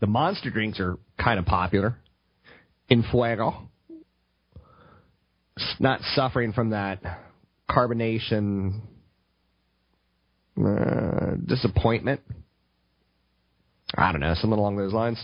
The 0.00 0.06
monster 0.06 0.50
drinks 0.50 0.80
are 0.80 0.98
kind 1.18 1.38
of 1.38 1.46
popular. 1.46 1.96
In 2.88 3.04
Fuego, 3.04 3.69
not 5.78 6.00
suffering 6.14 6.52
from 6.52 6.70
that 6.70 7.00
carbonation 7.68 8.80
uh, 10.58 11.36
disappointment. 11.46 12.20
I 13.94 14.12
don't 14.12 14.20
know, 14.20 14.34
something 14.34 14.58
along 14.58 14.76
those 14.76 14.92
lines. 14.92 15.22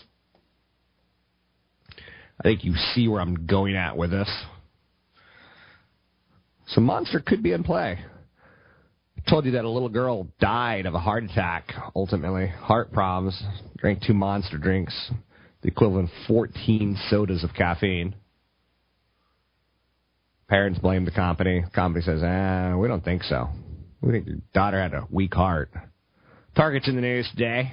I 2.38 2.42
think 2.42 2.64
you 2.64 2.74
see 2.94 3.08
where 3.08 3.20
I'm 3.20 3.46
going 3.46 3.76
at 3.76 3.96
with 3.96 4.10
this. 4.10 4.30
So 6.68 6.80
Monster 6.80 7.20
could 7.24 7.42
be 7.42 7.52
in 7.52 7.62
play. 7.64 7.98
I 9.16 9.30
told 9.30 9.44
you 9.46 9.52
that 9.52 9.64
a 9.64 9.70
little 9.70 9.88
girl 9.88 10.28
died 10.40 10.86
of 10.86 10.94
a 10.94 10.98
heart 10.98 11.24
attack, 11.24 11.72
ultimately. 11.94 12.48
Heart 12.48 12.92
problems. 12.92 13.40
Drank 13.76 14.02
two 14.02 14.14
Monster 14.14 14.58
drinks, 14.58 15.10
the 15.62 15.68
equivalent 15.68 16.10
of 16.10 16.26
14 16.26 16.98
sodas 17.08 17.44
of 17.44 17.54
caffeine. 17.54 18.14
Parents 20.48 20.78
blame 20.78 21.04
the 21.04 21.10
company. 21.10 21.62
The 21.62 21.70
company 21.70 22.04
says, 22.04 22.20
ah, 22.22 22.76
we 22.76 22.86
don't 22.86 23.04
think 23.04 23.24
so. 23.24 23.48
We 24.00 24.12
think 24.12 24.26
your 24.26 24.38
daughter 24.54 24.80
had 24.80 24.94
a 24.94 25.06
weak 25.10 25.34
heart. 25.34 25.70
Target's 26.54 26.88
in 26.88 26.94
the 26.94 27.00
news 27.00 27.28
today. 27.32 27.72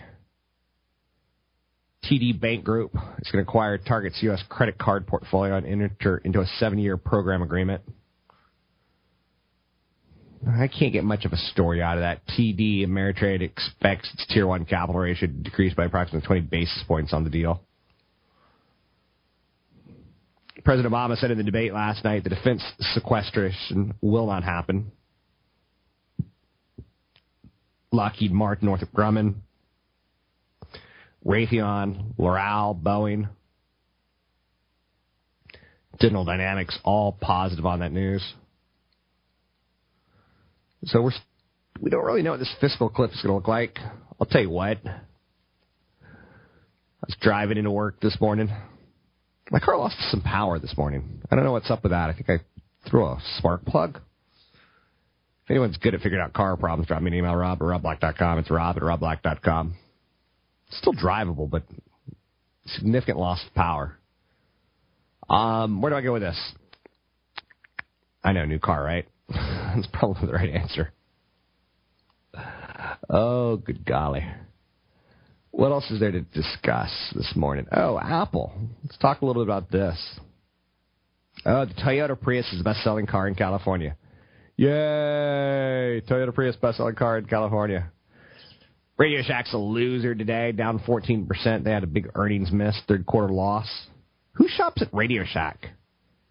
TD 2.06 2.40
Bank 2.40 2.66
Group 2.66 2.94
is 3.20 3.32
going 3.32 3.46
to 3.46 3.50
acquire 3.50 3.78
Target's 3.78 4.22
U.S. 4.24 4.44
credit 4.50 4.78
card 4.78 5.08
portfolio 5.08 5.56
and 5.56 5.66
enter 5.66 6.18
into 6.18 6.42
a 6.42 6.46
seven-year 6.60 6.98
program 6.98 7.42
agreement. 7.42 7.82
I 10.46 10.68
can't 10.68 10.92
get 10.92 11.06
much 11.06 11.24
of 11.24 11.32
a 11.32 11.38
story 11.38 11.82
out 11.82 11.98
of 11.98 12.02
that. 12.02 12.22
TD 12.28 12.86
Ameritrade 12.86 13.42
expects 13.42 14.12
its 14.14 14.26
Tier 14.28 14.46
1 14.46 14.66
capital 14.66 15.00
ratio 15.00 15.28
to 15.28 15.34
decrease 15.34 15.74
by 15.74 15.86
approximately 15.86 16.26
20 16.26 16.42
basis 16.42 16.84
points 16.88 17.14
on 17.14 17.24
the 17.24 17.30
deal. 17.30 17.62
President 20.64 20.94
Obama 20.94 21.18
said 21.18 21.32
in 21.32 21.38
the 21.38 21.44
debate 21.44 21.74
last 21.74 22.04
night 22.04 22.24
the 22.24 22.30
defense 22.30 22.64
sequestration 22.94 23.94
will 24.02 24.28
not 24.28 24.44
happen. 24.44 24.92
Lockheed 27.92 28.32
Martin, 28.32 28.68
Northrop 28.68 28.92
Grumman, 28.92 29.36
Raytheon, 31.26 32.16
Loral, 32.18 32.82
Boeing, 32.82 33.30
General 36.00 36.26
Dynamics, 36.26 36.78
all 36.84 37.12
positive 37.12 37.66
on 37.66 37.80
that 37.82 37.92
news. 37.92 38.24
So 40.86 41.02
we're 41.02 41.12
we 41.82 41.90
don't 41.90 42.06
really 42.06 42.22
know 42.22 42.32
what 42.32 42.40
this 42.40 42.54
fiscal 42.62 42.90
cliff 42.90 43.12
is 43.12 43.22
going 43.22 43.30
to 43.30 43.36
look 43.36 43.48
like. 43.48 43.78
I'll 44.20 44.28
tell 44.28 44.42
you 44.42 44.50
what. 44.50 44.78
I 44.86 45.02
was 47.06 47.16
driving 47.20 47.58
into 47.58 47.72
work 47.72 48.00
this 48.00 48.18
morning. 48.22 48.50
My 49.54 49.60
car 49.60 49.78
lost 49.78 49.96
some 50.10 50.22
power 50.22 50.58
this 50.58 50.76
morning. 50.76 51.22
I 51.30 51.36
don't 51.36 51.46
know 51.46 51.52
what's 51.52 51.70
up 51.70 51.84
with 51.84 51.92
that. 51.92 52.10
I 52.10 52.14
think 52.14 52.28
I 52.28 52.40
threw 52.90 53.06
a 53.06 53.22
spark 53.38 53.64
plug. 53.66 54.00
If 55.44 55.52
anyone's 55.52 55.78
good 55.78 55.94
at 55.94 56.02
figuring 56.02 56.24
out 56.24 56.34
car 56.34 56.58
problems, 56.58 56.88
drop 56.88 57.04
me 57.04 57.12
an 57.12 57.18
email, 57.18 57.36
rob 57.36 57.62
at 57.62 57.66
robblack.com. 57.66 58.40
It's 58.40 58.50
rob 58.50 58.78
at 58.78 58.82
robblack.com. 58.82 59.76
Still 60.72 60.94
drivable, 60.94 61.48
but 61.48 61.62
significant 62.66 63.20
loss 63.20 63.46
of 63.46 63.54
power. 63.54 64.00
Um, 65.30 65.84
where 65.84 65.92
do 65.92 65.98
I 65.98 66.02
go 66.02 66.14
with 66.14 66.24
this? 66.24 66.54
I 68.24 68.34
know, 68.34 68.46
new 68.46 68.58
car, 68.58 68.84
right? 68.84 69.08
That's 69.30 69.88
probably 69.94 70.26
the 70.26 70.34
right 70.34 70.50
answer. 70.50 70.92
Oh, 73.08 73.58
good 73.58 73.86
golly. 73.86 74.26
What 75.54 75.72
else 75.72 75.90
is 75.92 76.00
there 76.00 76.12
to 76.12 76.22
discuss 76.22 76.90
this 77.16 77.32
morning? 77.36 77.68
Oh, 77.72 78.00
Apple. 78.00 78.52
Let's 78.84 78.98
talk 78.98 79.22
a 79.22 79.26
little 79.26 79.46
bit 79.46 79.48
about 79.48 79.70
this. 79.70 79.96
Oh, 81.46 81.66
the 81.66 81.74
Toyota 81.76 82.20
Prius 82.20 82.52
is 82.52 82.58
the 82.58 82.64
best 82.64 82.84
selling 82.84 83.06
car 83.06 83.28
in 83.28 83.36
California. 83.36 83.96
Yay! 84.58 86.02
Toyota 86.10 86.34
Prius 86.34 86.56
best 86.56 86.78
selling 86.78 86.96
car 86.96 87.20
in 87.20 87.26
California. 87.26 87.92
Radio 88.98 89.22
Shack's 89.22 89.54
a 89.54 89.58
loser 89.58 90.16
today, 90.16 90.54
down 90.54 90.80
14%. 90.80 91.64
They 91.64 91.72
had 91.72 91.84
a 91.84 91.88
big 91.88 92.10
earnings 92.16 92.52
miss, 92.52 92.76
third 92.88 93.06
quarter 93.06 93.32
loss. 93.32 93.68
Who 94.34 94.48
shops 94.48 94.82
at 94.82 94.92
Radio 94.92 95.24
Shack? 95.24 95.68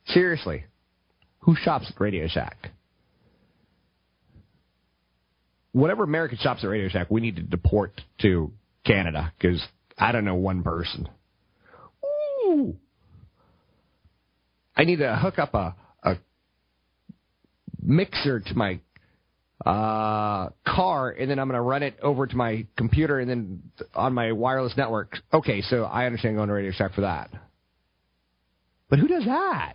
Seriously. 0.07 0.65
Who 1.43 1.55
shops 1.55 1.87
at 1.95 2.01
Radio 2.01 2.27
Shack? 2.27 2.71
Whatever 5.71 6.03
American 6.03 6.39
shops 6.39 6.65
at 6.65 6.67
Radio 6.67 6.89
Shack, 6.89 7.09
we 7.09 7.21
need 7.21 7.37
to 7.37 7.43
deport 7.43 8.01
to 8.23 8.51
Canada 8.85 9.33
because 9.39 9.63
I 9.99 10.13
don't 10.13 10.25
know 10.25 10.35
one 10.35 10.63
person. 10.63 11.09
Ooh. 12.47 12.77
I 14.77 14.85
need 14.85 14.97
to 14.97 15.17
hook 15.17 15.39
up 15.39 15.55
a, 15.55 15.75
a 16.03 16.17
mixer 17.81 18.41
to 18.41 18.55
my 18.55 18.81
uh, 19.65 20.49
car, 20.67 21.11
and 21.11 21.31
then 21.31 21.39
I'm 21.39 21.47
going 21.49 21.59
to 21.59 21.63
run 21.63 21.83
it 21.83 21.99
over 22.03 22.27
to 22.27 22.37
my 22.37 22.67
computer, 22.77 23.21
and 23.21 23.31
then 23.31 23.63
on 23.95 24.13
my 24.13 24.33
wireless 24.33 24.77
network. 24.77 25.19
Okay, 25.33 25.63
so 25.63 25.85
I 25.85 26.07
understand 26.07 26.37
going 26.37 26.49
to 26.49 26.55
Radio 26.55 26.73
Shack 26.73 26.95
for 26.95 27.03
that. 27.03 27.31
But 28.89 28.99
who 28.99 29.07
does 29.07 29.25
that? 29.25 29.75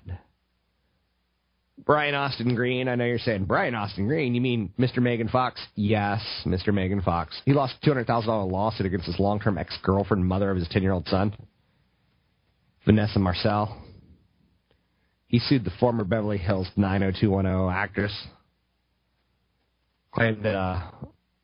Brian 1.88 2.16
Austin 2.16 2.54
Green. 2.54 2.90
I 2.90 2.96
know 2.96 3.06
you're 3.06 3.18
saying 3.18 3.46
Brian 3.46 3.74
Austin 3.74 4.08
Green. 4.08 4.36
You 4.36 4.42
mean 4.42 4.74
Mr. 4.78 4.98
Megan 4.98 5.30
Fox? 5.30 5.66
Yes, 5.74 6.22
Mr. 6.46 6.74
Megan 6.74 7.02
Fox. 7.02 7.42
He 7.46 7.54
lost 7.54 7.76
two 7.82 7.90
hundred 7.90 8.08
thousand 8.08 8.28
dollar 8.28 8.44
lawsuit 8.44 8.86
against 8.86 9.06
his 9.06 9.18
long 9.20 9.40
term 9.40 9.58
ex 9.58 9.76
girlfriend, 9.84 10.26
mother 10.26 10.52
of 10.52 10.58
his 10.58 10.68
ten 10.68 10.84
year 10.84 10.92
old 10.92 11.08
son, 11.08 11.34
Vanessa 12.86 13.20
Marcil. 13.20 13.74
He 15.28 15.40
sued 15.40 15.64
the 15.64 15.72
former 15.80 16.04
Beverly 16.04 16.38
Hills 16.38 16.68
90210 16.76 17.74
actress. 17.74 18.28
Claimed 20.12 20.44
that 20.44 20.56
uh, 20.56 20.92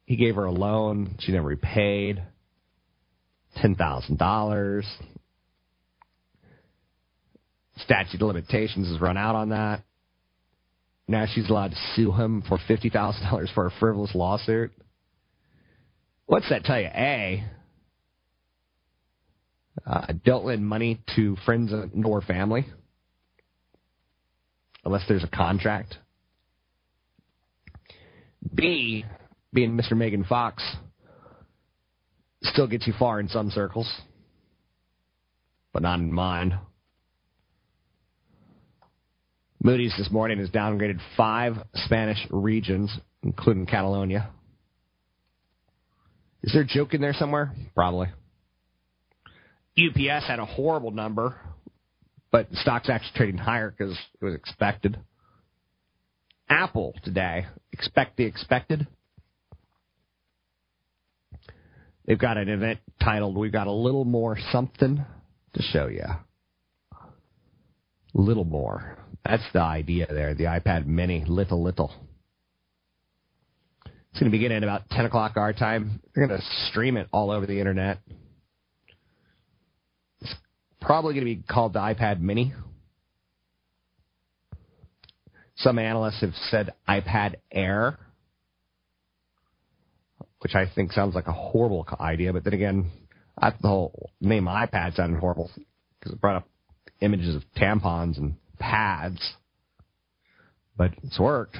he 0.05 0.17
gave 0.17 0.35
her 0.35 0.45
a 0.45 0.51
loan 0.51 1.15
she 1.19 1.31
never 1.31 1.47
repaid. 1.47 2.21
Ten 3.61 3.75
thousand 3.75 4.19
dollars. 4.19 4.85
Statute 7.77 8.21
of 8.21 8.27
limitations 8.27 8.89
has 8.89 8.99
run 8.99 9.15
out 9.15 9.35
on 9.35 9.49
that. 9.49 9.83
Now 11.07 11.25
she's 11.25 11.49
allowed 11.49 11.71
to 11.71 11.77
sue 11.95 12.11
him 12.11 12.43
for 12.47 12.57
$50,000 12.57 13.53
for 13.53 13.67
a 13.67 13.71
frivolous 13.79 14.15
lawsuit. 14.15 14.71
What's 16.25 16.49
that 16.49 16.63
tell 16.63 16.79
you? 16.79 16.87
A, 16.87 17.43
uh, 19.85 20.13
don't 20.23 20.45
lend 20.45 20.65
money 20.65 21.01
to 21.15 21.35
friends 21.45 21.73
or 22.03 22.21
family 22.21 22.65
unless 24.85 25.03
there's 25.07 25.23
a 25.23 25.27
contract. 25.27 25.97
B, 28.53 29.05
being 29.53 29.77
Mr. 29.77 29.95
Megan 29.95 30.23
Fox, 30.23 30.63
still 32.43 32.67
gets 32.67 32.85
you 32.87 32.93
far 32.97 33.19
in 33.19 33.27
some 33.29 33.49
circles, 33.49 33.91
but 35.71 35.81
not 35.81 35.99
in 35.99 36.11
mine. 36.11 36.59
Moody's 39.65 39.93
this 39.97 40.11
morning 40.11 40.39
has 40.39 40.49
downgraded 40.49 40.99
five 41.15 41.53
Spanish 41.73 42.17
regions, 42.29 42.93
including 43.23 43.65
Catalonia. 43.65 44.29
Is 46.43 46.51
there 46.51 46.63
a 46.63 46.67
joke 46.67 46.93
in 46.93 46.99
there 46.99 47.13
somewhere? 47.13 47.53
Probably. 47.73 48.07
UPS 49.77 50.27
had 50.27 50.39
a 50.39 50.45
horrible 50.45 50.91
number, 50.91 51.37
but 52.29 52.49
the 52.49 52.57
stock's 52.57 52.89
actually 52.89 53.15
trading 53.15 53.37
higher 53.37 53.71
because 53.71 53.97
it 54.21 54.25
was 54.25 54.35
expected. 54.35 54.99
Apple 56.49 56.93
today, 57.05 57.45
expect 57.71 58.17
the 58.17 58.25
expected. 58.25 58.85
They've 62.05 62.19
got 62.19 62.37
an 62.37 62.49
event 62.49 62.79
titled 63.01 63.37
We've 63.37 63.49
Got 63.49 63.67
a 63.67 63.71
Little 63.71 64.03
More 64.03 64.37
Something 64.51 65.05
to 65.53 65.61
Show 65.61 65.87
You. 65.87 66.03
Little 68.13 68.43
more. 68.43 68.97
That's 69.25 69.43
the 69.53 69.61
idea 69.61 70.07
there. 70.09 70.33
The 70.33 70.45
iPad 70.45 70.85
Mini, 70.85 71.23
little, 71.25 71.63
little. 71.63 71.93
It's 73.85 74.19
going 74.19 74.31
to 74.31 74.37
begin 74.37 74.51
at 74.51 74.63
about 74.63 74.89
10 74.89 75.05
o'clock 75.05 75.37
our 75.37 75.53
time. 75.53 76.01
They're 76.13 76.27
going 76.27 76.39
to 76.39 76.45
stream 76.69 76.97
it 76.97 77.07
all 77.11 77.31
over 77.31 77.45
the 77.45 77.57
internet. 77.59 77.99
It's 80.21 80.35
probably 80.81 81.13
going 81.13 81.25
to 81.25 81.35
be 81.35 81.43
called 81.49 81.73
the 81.73 81.79
iPad 81.79 82.19
Mini. 82.19 82.53
Some 85.55 85.79
analysts 85.79 86.21
have 86.21 86.35
said 86.51 86.73
iPad 86.87 87.35
Air, 87.51 87.97
which 90.41 90.53
I 90.53 90.65
think 90.75 90.91
sounds 90.91 91.15
like 91.15 91.27
a 91.27 91.31
horrible 91.33 91.87
idea. 91.99 92.33
But 92.33 92.43
then 92.43 92.53
again, 92.53 92.91
I, 93.37 93.51
the 93.51 93.67
whole 93.67 94.11
name 94.19 94.45
iPad 94.45 94.95
sounded 94.95 95.19
horrible 95.19 95.49
because 95.99 96.13
it 96.13 96.21
brought 96.21 96.35
up 96.35 96.47
images 97.01 97.35
of 97.35 97.43
tampons 97.57 98.17
and 98.17 98.35
pads, 98.63 99.19
but 100.77 100.91
it's 101.03 101.19
worked. 101.19 101.57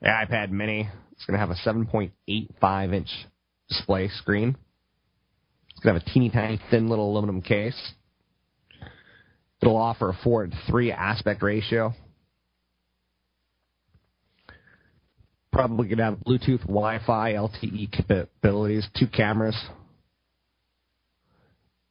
The 0.00 0.08
iPad 0.08 0.50
Mini 0.50 0.82
is 1.18 1.24
going 1.26 1.34
to 1.34 1.38
have 1.38 1.50
a 1.50 1.56
7.85 1.68 2.94
inch 2.94 3.08
display 3.68 4.08
screen. 4.08 4.56
It's 5.70 5.80
going 5.80 5.94
to 5.94 6.00
have 6.00 6.08
a 6.08 6.10
teeny 6.12 6.30
tiny 6.30 6.60
thin 6.70 6.88
little 6.88 7.10
aluminum 7.10 7.42
case. 7.42 7.92
It'll 9.60 9.76
offer 9.76 10.10
a 10.10 10.18
4 10.22 10.46
to 10.46 10.56
3 10.70 10.92
aspect 10.92 11.42
ratio. 11.42 11.94
Probably 15.52 15.88
going 15.88 15.98
to 15.98 16.04
have 16.04 16.18
Bluetooth, 16.20 16.60
Wi 16.62 17.00
Fi, 17.04 17.32
LTE 17.34 17.90
capabilities, 17.92 18.86
two 18.98 19.06
cameras. 19.08 19.56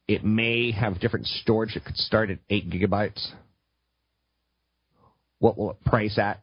It 0.08 0.24
may 0.24 0.72
have 0.72 0.98
different 0.98 1.26
storage. 1.26 1.76
It 1.76 1.84
could 1.84 1.96
start 1.96 2.30
at 2.30 2.38
8 2.50 2.70
gigabytes. 2.70 3.32
What 5.42 5.58
will 5.58 5.72
it 5.72 5.84
price 5.84 6.18
at? 6.18 6.40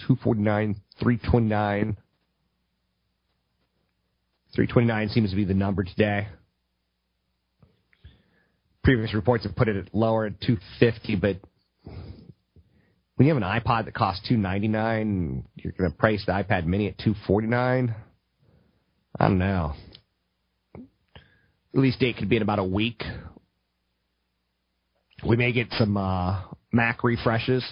249, 0.00 0.74
329. 1.00 1.96
329 4.54 5.08
seems 5.08 5.30
to 5.30 5.36
be 5.36 5.46
the 5.46 5.54
number 5.54 5.84
today. 5.84 6.28
Previous 8.82 9.14
reports 9.14 9.44
have 9.44 9.56
put 9.56 9.68
it 9.68 9.76
at 9.76 9.94
lower 9.94 10.26
at 10.26 10.38
250, 10.42 11.16
but 11.16 11.36
when 13.14 13.26
you 13.26 13.32
have 13.32 13.42
an 13.42 13.48
iPod 13.48 13.86
that 13.86 13.94
costs 13.94 14.28
299, 14.28 15.46
you're 15.56 15.72
going 15.72 15.90
to 15.90 15.96
price 15.96 16.22
the 16.26 16.32
iPad 16.32 16.66
Mini 16.66 16.88
at 16.88 16.98
249. 16.98 17.94
I 19.18 19.28
don't 19.28 19.38
know. 19.38 19.72
Release 21.72 21.96
date 21.96 22.18
could 22.18 22.28
be 22.28 22.36
in 22.36 22.42
about 22.42 22.58
a 22.58 22.64
week. 22.64 23.02
We 25.26 25.36
may 25.38 25.52
get 25.52 25.68
some 25.78 25.96
uh, 25.96 26.42
Mac 26.70 27.02
refreshes. 27.02 27.64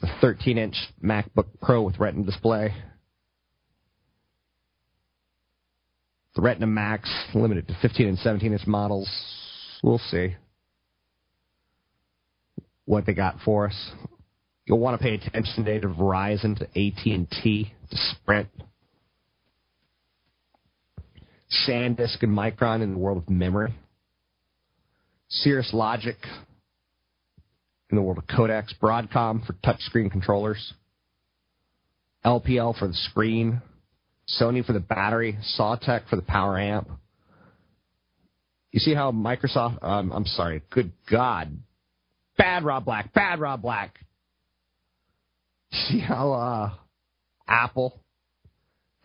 The 0.00 0.08
13 0.20 0.58
inch 0.58 0.76
MacBook 1.02 1.46
Pro 1.62 1.82
with 1.82 1.98
Retina 1.98 2.24
display. 2.24 2.74
The 6.34 6.42
Retina 6.42 6.66
Macs 6.66 7.10
limited 7.34 7.66
to 7.68 7.76
15 7.80 8.08
and 8.08 8.18
17 8.18 8.52
inch 8.52 8.66
models. 8.66 9.08
We'll 9.82 9.98
see 9.98 10.36
what 12.84 13.06
they 13.06 13.14
got 13.14 13.40
for 13.44 13.66
us. 13.66 13.90
You'll 14.66 14.78
want 14.78 15.00
to 15.00 15.02
pay 15.02 15.14
attention 15.14 15.64
today 15.64 15.80
to 15.80 15.88
Verizon, 15.88 16.58
to 16.58 16.64
AT&T, 16.64 17.72
to 17.90 17.96
Sprint, 17.96 18.48
SanDisk 21.68 22.22
and 22.22 22.36
Micron 22.36 22.82
in 22.82 22.92
the 22.92 22.98
world 22.98 23.18
of 23.18 23.30
memory, 23.30 23.74
Cirrus 25.28 25.70
Logic 25.72 26.16
in 27.90 27.96
the 27.96 28.02
world 28.02 28.18
of 28.18 28.26
codecs, 28.26 28.74
Broadcom 28.80 29.46
for 29.46 29.52
touchscreen 29.64 30.10
controllers, 30.10 30.74
LPL 32.24 32.78
for 32.78 32.88
the 32.88 32.94
screen, 32.94 33.62
Sony 34.40 34.64
for 34.64 34.72
the 34.72 34.80
battery, 34.80 35.38
Sawtech 35.58 36.08
for 36.08 36.16
the 36.16 36.22
power 36.22 36.58
amp. 36.58 36.88
You 38.72 38.80
see 38.80 38.94
how 38.94 39.12
Microsoft, 39.12 39.82
um, 39.82 40.12
I'm 40.12 40.26
sorry, 40.26 40.62
good 40.70 40.92
God, 41.10 41.56
bad 42.36 42.64
Rob 42.64 42.84
Black, 42.84 43.14
bad 43.14 43.40
Rob 43.40 43.62
Black. 43.62 43.98
See 45.72 45.98
how 45.98 46.32
uh, 46.32 46.70
Apple 47.48 47.98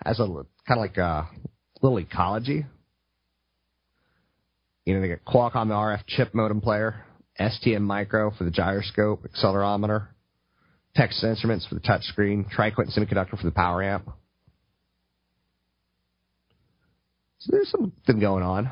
has 0.06 0.20
a 0.20 0.24
kind 0.24 0.46
of 0.70 0.78
like 0.78 0.98
a 0.98 1.30
little 1.82 1.98
ecology. 2.00 2.66
You 4.86 4.96
know, 4.96 5.02
they 5.02 5.10
got 5.10 5.26
Qualcomm 5.26 5.68
the 5.68 5.74
RF 5.74 6.02
chip 6.08 6.34
modem 6.34 6.62
player, 6.62 7.06
STM 7.40 7.82
Micro 7.82 8.32
for 8.32 8.44
the 8.44 8.52
gyroscope, 8.52 9.24
accelerometer, 9.24 10.08
Texas 10.96 11.24
Instruments 11.24 11.66
for 11.66 11.76
the 11.76 11.82
touchscreen, 11.82 12.46
TriQuint 12.54 12.98
Semiconductor 12.98 13.38
for 13.38 13.46
the 13.46 13.52
power 13.52 13.82
amp. 13.82 14.10
So 17.40 17.52
there's 17.52 17.72
something 17.72 18.20
going 18.20 18.44
on. 18.44 18.72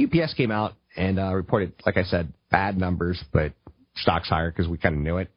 UPS 0.00 0.34
came 0.34 0.50
out 0.50 0.74
and 0.96 1.18
uh, 1.18 1.34
reported, 1.34 1.72
like 1.84 1.96
I 1.96 2.04
said, 2.04 2.32
bad 2.50 2.78
numbers, 2.78 3.22
but 3.32 3.52
stock's 3.96 4.28
higher 4.28 4.50
because 4.50 4.68
we 4.68 4.78
kind 4.78 4.94
of 4.94 5.00
knew 5.00 5.16
it. 5.16 5.28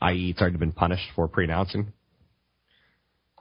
I.e., 0.00 0.30
it's 0.30 0.40
already 0.40 0.58
been 0.58 0.72
punished 0.72 1.08
for 1.14 1.28
pre-announcing. 1.28 1.92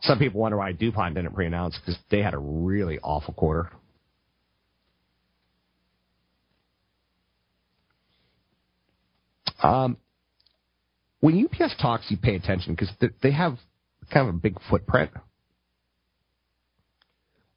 Some 0.01 0.19
people 0.19 0.41
wonder 0.41 0.57
why 0.57 0.71
DuPont 0.71 1.15
didn't 1.15 1.33
pre-announce 1.33 1.77
because 1.77 1.99
they 2.09 2.21
had 2.21 2.33
a 2.33 2.39
really 2.39 2.99
awful 2.99 3.33
quarter. 3.33 3.71
Um, 9.61 9.97
when 11.19 11.43
UPS 11.45 11.75
talks, 11.81 12.05
you 12.09 12.17
pay 12.17 12.35
attention 12.35 12.75
because 12.75 12.91
they 13.21 13.31
have 13.31 13.57
kind 14.13 14.27
of 14.27 14.35
a 14.35 14.37
big 14.37 14.57
footprint. 14.69 15.11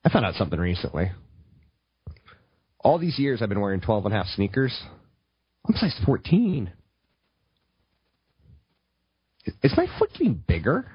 I 0.05 0.09
found 0.11 0.25
out 0.25 0.35
something 0.35 0.59
recently. 0.59 1.11
All 2.81 2.99
these 2.99 3.19
years 3.19 3.43
I've 3.43 3.49
been 3.49 3.61
wearing 3.61 3.81
12 3.81 4.07
and 4.07 4.15
a 4.15 4.17
half 4.17 4.27
sneakers. 4.29 4.79
I'm 5.67 5.75
size 5.75 5.99
14. 6.07 6.73
Is 9.63 9.75
my 9.77 9.87
foot 9.99 10.11
getting 10.13 10.43
bigger? 10.47 10.87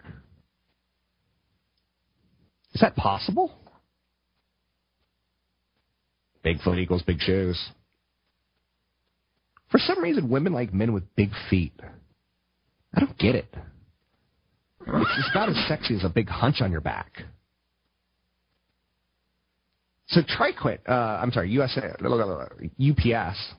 Is 2.73 2.81
that 2.81 2.95
possible? 2.95 3.51
Big 6.43 6.59
foot 6.61 6.79
equals 6.79 7.03
big 7.03 7.19
shoes. 7.19 7.59
For 9.73 9.79
some 9.79 10.03
reason, 10.03 10.29
women 10.29 10.53
like 10.53 10.71
men 10.71 10.93
with 10.93 11.03
big 11.15 11.31
feet. 11.49 11.73
I 12.93 12.99
don't 12.99 13.17
get 13.17 13.33
it. 13.33 13.47
It's 14.85 15.29
about 15.31 15.49
as 15.49 15.55
sexy 15.67 15.95
as 15.95 16.03
a 16.03 16.09
big 16.09 16.29
hunch 16.29 16.61
on 16.61 16.71
your 16.71 16.79
back. 16.79 17.23
So 20.09 20.21
TriQuint, 20.21 20.87
uh, 20.87 20.91
I'm 20.91 21.31
sorry, 21.31 21.49
USA, 21.49 21.91
UPS, 22.03 23.53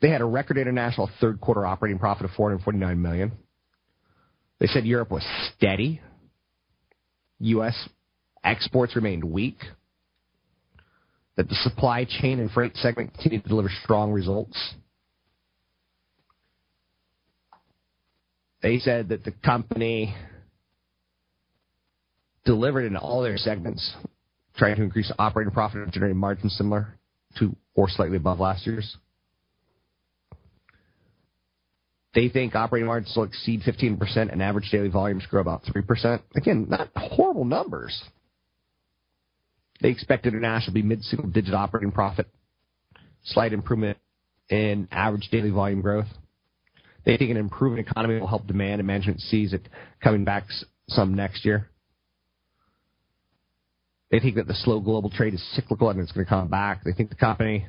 they 0.00 0.10
had 0.10 0.20
a 0.20 0.24
record 0.24 0.58
international 0.58 1.08
third 1.20 1.40
quarter 1.40 1.64
operating 1.64 2.00
profit 2.00 2.24
of 2.24 2.32
449 2.32 3.00
million. 3.00 3.30
They 4.58 4.66
said 4.66 4.84
Europe 4.84 5.12
was 5.12 5.24
steady. 5.54 6.00
U.S. 7.38 7.88
exports 8.42 8.96
remained 8.96 9.22
weak. 9.22 9.58
That 11.36 11.48
the 11.48 11.54
supply 11.56 12.04
chain 12.04 12.40
and 12.40 12.50
freight 12.50 12.76
segment 12.76 13.14
continued 13.14 13.44
to 13.44 13.48
deliver 13.48 13.70
strong 13.82 14.12
results. 14.12 14.74
They 18.62 18.78
said 18.78 19.08
that 19.08 19.24
the 19.24 19.32
company 19.32 20.14
delivered 22.44 22.84
in 22.84 22.96
all 22.96 23.22
their 23.22 23.36
segments, 23.36 23.94
trying 24.56 24.76
to 24.76 24.82
increase 24.82 25.10
operating 25.18 25.52
profit 25.52 25.82
and 25.82 25.92
generating 25.92 26.18
margins 26.18 26.54
similar 26.56 26.98
to 27.38 27.56
or 27.74 27.88
slightly 27.88 28.16
above 28.16 28.38
last 28.38 28.66
year's. 28.66 28.96
They 32.14 32.28
think 32.28 32.54
operating 32.54 32.86
margins 32.86 33.16
will 33.16 33.24
exceed 33.24 33.62
15% 33.62 34.30
and 34.30 34.42
average 34.42 34.68
daily 34.70 34.88
volumes 34.88 35.24
grow 35.26 35.40
about 35.40 35.62
3%. 35.64 36.20
Again, 36.36 36.66
not 36.68 36.90
horrible 36.94 37.46
numbers. 37.46 38.02
They 39.82 39.88
expect 39.88 40.26
international 40.26 40.66
to 40.66 40.72
be 40.72 40.82
mid-single 40.82 41.28
digit 41.28 41.54
operating 41.54 41.90
profit, 41.90 42.28
slight 43.24 43.52
improvement 43.52 43.98
in 44.48 44.86
average 44.92 45.28
daily 45.30 45.50
volume 45.50 45.80
growth. 45.80 46.06
They 47.04 47.16
think 47.16 47.32
an 47.32 47.36
improving 47.36 47.84
economy 47.84 48.20
will 48.20 48.28
help 48.28 48.46
demand, 48.46 48.80
and 48.80 48.86
management 48.86 49.20
sees 49.20 49.52
it 49.52 49.68
coming 50.00 50.24
back 50.24 50.44
some 50.88 51.14
next 51.14 51.44
year. 51.44 51.68
They 54.12 54.20
think 54.20 54.36
that 54.36 54.46
the 54.46 54.54
slow 54.54 54.78
global 54.78 55.10
trade 55.10 55.34
is 55.34 55.42
cyclical 55.54 55.90
and 55.90 55.98
it's 55.98 56.12
going 56.12 56.26
to 56.26 56.28
come 56.28 56.48
back. 56.48 56.84
They 56.84 56.92
think 56.92 57.08
the 57.08 57.16
company 57.16 57.66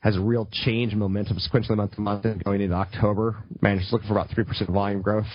has 0.00 0.16
a 0.16 0.20
real 0.20 0.48
change 0.52 0.92
in 0.92 0.98
momentum 0.98 1.38
sequentially 1.38 1.76
month 1.76 1.92
to 1.92 2.00
month 2.00 2.24
and 2.24 2.44
going 2.44 2.60
into 2.60 2.74
October. 2.74 3.42
Management's 3.60 3.92
looking 3.92 4.08
for 4.08 4.14
about 4.14 4.28
3% 4.28 4.68
volume 4.70 5.02
growth. 5.02 5.26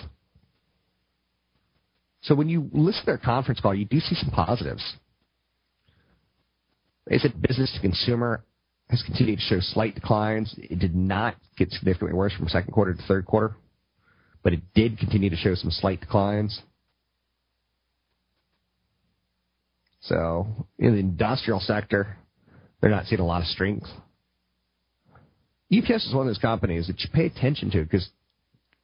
So 2.26 2.34
when 2.34 2.50
you 2.50 2.70
listen 2.74 3.02
to 3.02 3.06
their 3.06 3.18
conference 3.20 3.60
call, 3.60 3.76
you 3.76 3.86
do 3.86 4.00
see 4.00 4.16
some 4.16 4.32
positives. 4.32 4.84
They 7.06 7.20
said 7.20 7.40
business 7.40 7.72
to 7.76 7.82
consumer 7.82 8.44
has 8.90 9.04
continued 9.04 9.38
to 9.38 9.46
show 9.46 9.60
slight 9.60 9.94
declines. 9.94 10.54
It 10.58 10.80
did 10.80 10.96
not 10.96 11.36
get 11.56 11.72
significantly 11.72 12.16
worse 12.16 12.34
from 12.34 12.48
second 12.50 12.74
quarter 12.74 12.96
to 12.96 13.02
third 13.04 13.28
quarter, 13.28 13.56
but 14.42 14.54
it 14.54 14.62
did 14.74 14.98
continue 14.98 15.30
to 15.30 15.36
show 15.36 15.54
some 15.54 15.70
slight 15.70 16.00
declines. 16.00 16.62
So 20.02 20.48
in 20.80 20.94
the 20.94 21.00
industrial 21.00 21.60
sector, 21.60 22.18
they're 22.82 22.90
not 22.90 23.06
seeing 23.06 23.22
a 23.22 23.26
lot 23.26 23.42
of 23.42 23.48
strength. 23.48 23.88
UPS 25.76 26.08
is 26.08 26.14
one 26.14 26.28
of 26.28 26.28
those 26.28 26.42
companies 26.42 26.88
that 26.88 27.00
you 27.02 27.10
pay 27.14 27.28
attention 27.28 27.70
to 27.72 27.84
because 27.84 28.10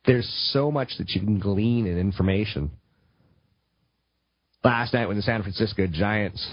there's 0.05 0.29
so 0.51 0.71
much 0.71 0.89
that 0.99 1.09
you 1.09 1.21
can 1.21 1.39
glean 1.39 1.87
in 1.87 1.97
information. 1.97 2.71
Last 4.63 4.93
night 4.93 5.07
when 5.07 5.17
the 5.17 5.23
San 5.23 5.41
Francisco 5.41 5.87
Giants 5.87 6.47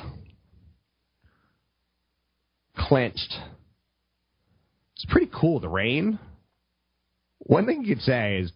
clinched, 2.76 3.34
it's 4.96 5.04
pretty 5.10 5.30
cool. 5.34 5.60
The 5.60 5.68
rain. 5.68 6.18
One 7.40 7.66
thing 7.66 7.82
you 7.82 7.94
could 7.94 8.02
say 8.02 8.38
is 8.38 8.52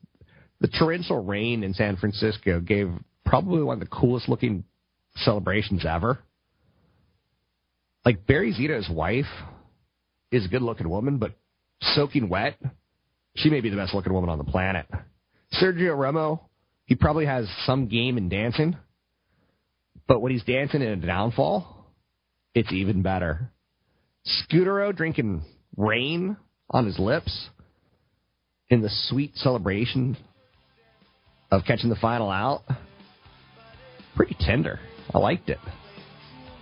the 0.61 0.69
torrential 0.69 1.23
rain 1.23 1.62
in 1.65 1.75
San 1.75 1.97
Francisco 1.97 2.61
gave 2.61 2.91
probably 3.27 3.62
one 3.62 3.75
of 3.75 3.81
the 3.81 3.95
coolest 3.95 4.29
looking 4.29 4.65
celebrations 5.17 5.85
ever. 5.85 6.19
Like 8.07 8.27
Barry 8.27 8.55
Zito's 8.55 8.88
wife 8.88 9.27
is 10.31 10.47
a 10.47 10.49
good 10.49 10.62
looking 10.62 10.88
woman, 10.88 11.19
but 11.19 11.33
soaking 11.81 12.29
wet, 12.29 12.59
she 13.37 13.51
may 13.51 13.61
be 13.61 13.71
the 13.71 13.77
best 13.77 13.95
looking 13.95 14.12
woman 14.12 14.31
on 14.31 14.38
the 14.38 14.45
planet. 14.45 14.87
Sergio 15.61 15.97
Romo, 15.97 16.41
he 16.87 16.95
probably 16.95 17.27
has 17.27 17.47
some 17.67 17.87
game 17.87 18.17
in 18.17 18.29
dancing, 18.29 18.77
but 20.07 20.21
when 20.21 20.33
he's 20.33 20.45
dancing 20.45 20.83
in 20.83 20.88
a 20.88 20.97
downfall, 20.97 21.87
it's 22.55 22.73
even 22.73 23.03
better. 23.03 23.51
Scutaro 24.27 24.95
drinking 24.95 25.43
rain 25.77 26.37
on 26.71 26.87
his 26.87 26.99
lips 26.99 27.49
in 28.69 28.83
the 28.83 28.91
sweet 29.09 29.37
celebration 29.37 30.17
of 31.51 31.62
catching 31.67 31.91
the 31.91 31.97
final 31.97 32.31
out. 32.31 32.62
Pretty 34.17 34.37
tender. 34.41 34.81
I 35.12 35.19
liked 35.19 35.49
it. 35.49 35.59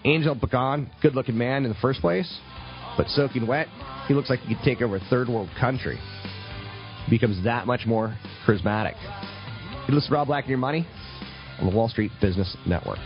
Angel 0.04 0.34
Pagan, 0.34 0.90
good 1.02 1.14
looking 1.14 1.36
man 1.36 1.64
in 1.64 1.70
the 1.70 1.78
first 1.80 2.00
place, 2.00 2.40
but 2.96 3.06
soaking 3.08 3.46
wet, 3.46 3.68
he 4.08 4.14
looks 4.14 4.30
like 4.30 4.40
he 4.40 4.54
could 4.54 4.64
take 4.64 4.80
over 4.80 4.96
a 4.96 5.00
third 5.10 5.28
world 5.28 5.50
country. 5.58 5.98
He 7.04 7.10
becomes 7.10 7.44
that 7.44 7.66
much 7.66 7.86
more 7.86 8.16
charismatic. 8.46 8.94
You 9.86 9.94
listen 9.94 10.10
to 10.10 10.14
Rob 10.14 10.28
Black 10.28 10.44
and 10.44 10.50
Your 10.50 10.58
Money 10.58 10.86
on 11.60 11.70
the 11.70 11.76
Wall 11.76 11.88
Street 11.88 12.10
Business 12.20 12.56
Network. 12.66 12.98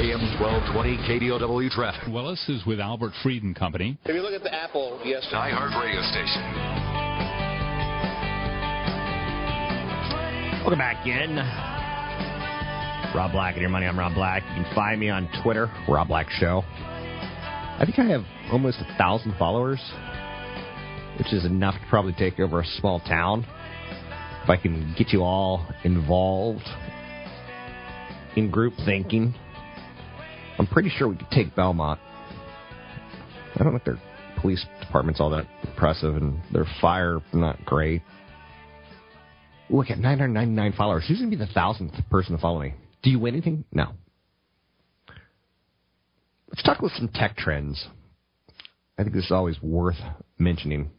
AM 0.00 0.20
1220 0.40 0.96
KDOW 1.08 1.70
traffic. 1.70 2.08
Willis 2.12 2.42
is 2.48 2.64
with 2.64 2.80
Albert 2.80 3.12
Frieden 3.22 3.54
Company. 3.54 3.98
If 4.04 4.14
you 4.14 4.22
look 4.22 4.32
at 4.32 4.42
the 4.42 4.54
Apple 4.54 4.98
yesterday. 5.04 5.52
iHeart 5.52 5.82
Radio 5.82 6.00
Station. 6.02 6.42
Welcome 10.60 10.78
back 10.78 11.06
in. 11.06 11.36
Rob 13.14 13.32
Black 13.32 13.54
and 13.54 13.60
your 13.60 13.70
money. 13.70 13.86
I'm 13.86 13.98
Rob 13.98 14.14
Black. 14.14 14.42
You 14.56 14.62
can 14.62 14.74
find 14.74 15.00
me 15.00 15.08
on 15.08 15.28
Twitter, 15.42 15.70
Rob 15.88 16.08
Black 16.08 16.30
Show. 16.30 16.62
I 16.66 17.82
think 17.84 17.98
I 17.98 18.04
have 18.04 18.24
almost 18.52 18.78
a 18.78 18.96
thousand 18.96 19.34
followers, 19.38 19.80
which 21.20 21.34
is 21.34 21.44
enough 21.44 21.74
to 21.74 21.86
probably 21.90 22.14
take 22.14 22.40
over 22.40 22.60
a 22.60 22.66
small 22.78 22.98
town. 23.00 23.44
If 24.42 24.48
I 24.48 24.56
can 24.56 24.94
get 24.96 25.10
you 25.10 25.22
all 25.22 25.68
involved 25.84 26.66
in 28.36 28.50
group 28.50 28.72
thinking, 28.86 29.34
I'm 30.58 30.66
pretty 30.66 30.88
sure 30.88 31.08
we 31.08 31.16
could 31.16 31.30
take 31.30 31.54
Belmont. 31.54 32.00
I 33.54 33.62
don't 33.62 33.72
think 33.72 33.84
their 33.84 34.00
police 34.40 34.64
department's 34.80 35.20
all 35.20 35.28
that 35.28 35.46
impressive, 35.62 36.16
and 36.16 36.40
their 36.52 36.64
fire 36.80 37.20
not 37.34 37.62
great. 37.66 38.00
Look 39.68 39.90
at 39.90 39.98
999 39.98 40.72
followers. 40.72 41.04
Who's 41.06 41.18
going 41.18 41.30
to 41.30 41.36
be 41.36 41.44
the 41.44 41.52
thousandth 41.52 41.92
person 42.10 42.34
to 42.34 42.40
follow 42.40 42.62
me? 42.62 42.72
Do 43.02 43.10
you 43.10 43.18
win 43.18 43.34
anything? 43.34 43.64
No. 43.72 43.92
Let's 46.48 46.62
talk 46.62 46.78
about 46.78 46.92
some 46.92 47.08
tech 47.08 47.36
trends. 47.36 47.86
I 48.98 49.02
think 49.02 49.14
this 49.14 49.26
is 49.26 49.32
always 49.32 49.60
worth 49.60 50.00
mentioning. 50.38 50.90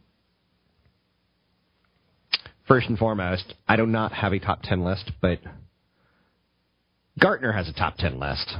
First 2.72 2.88
and 2.88 2.98
foremost, 2.98 3.52
I 3.68 3.76
do 3.76 3.84
not 3.84 4.12
have 4.12 4.32
a 4.32 4.38
top 4.38 4.62
10 4.62 4.82
list, 4.82 5.12
but 5.20 5.40
Gartner 7.20 7.52
has 7.52 7.68
a 7.68 7.74
top 7.74 7.98
10 7.98 8.18
list. 8.18 8.50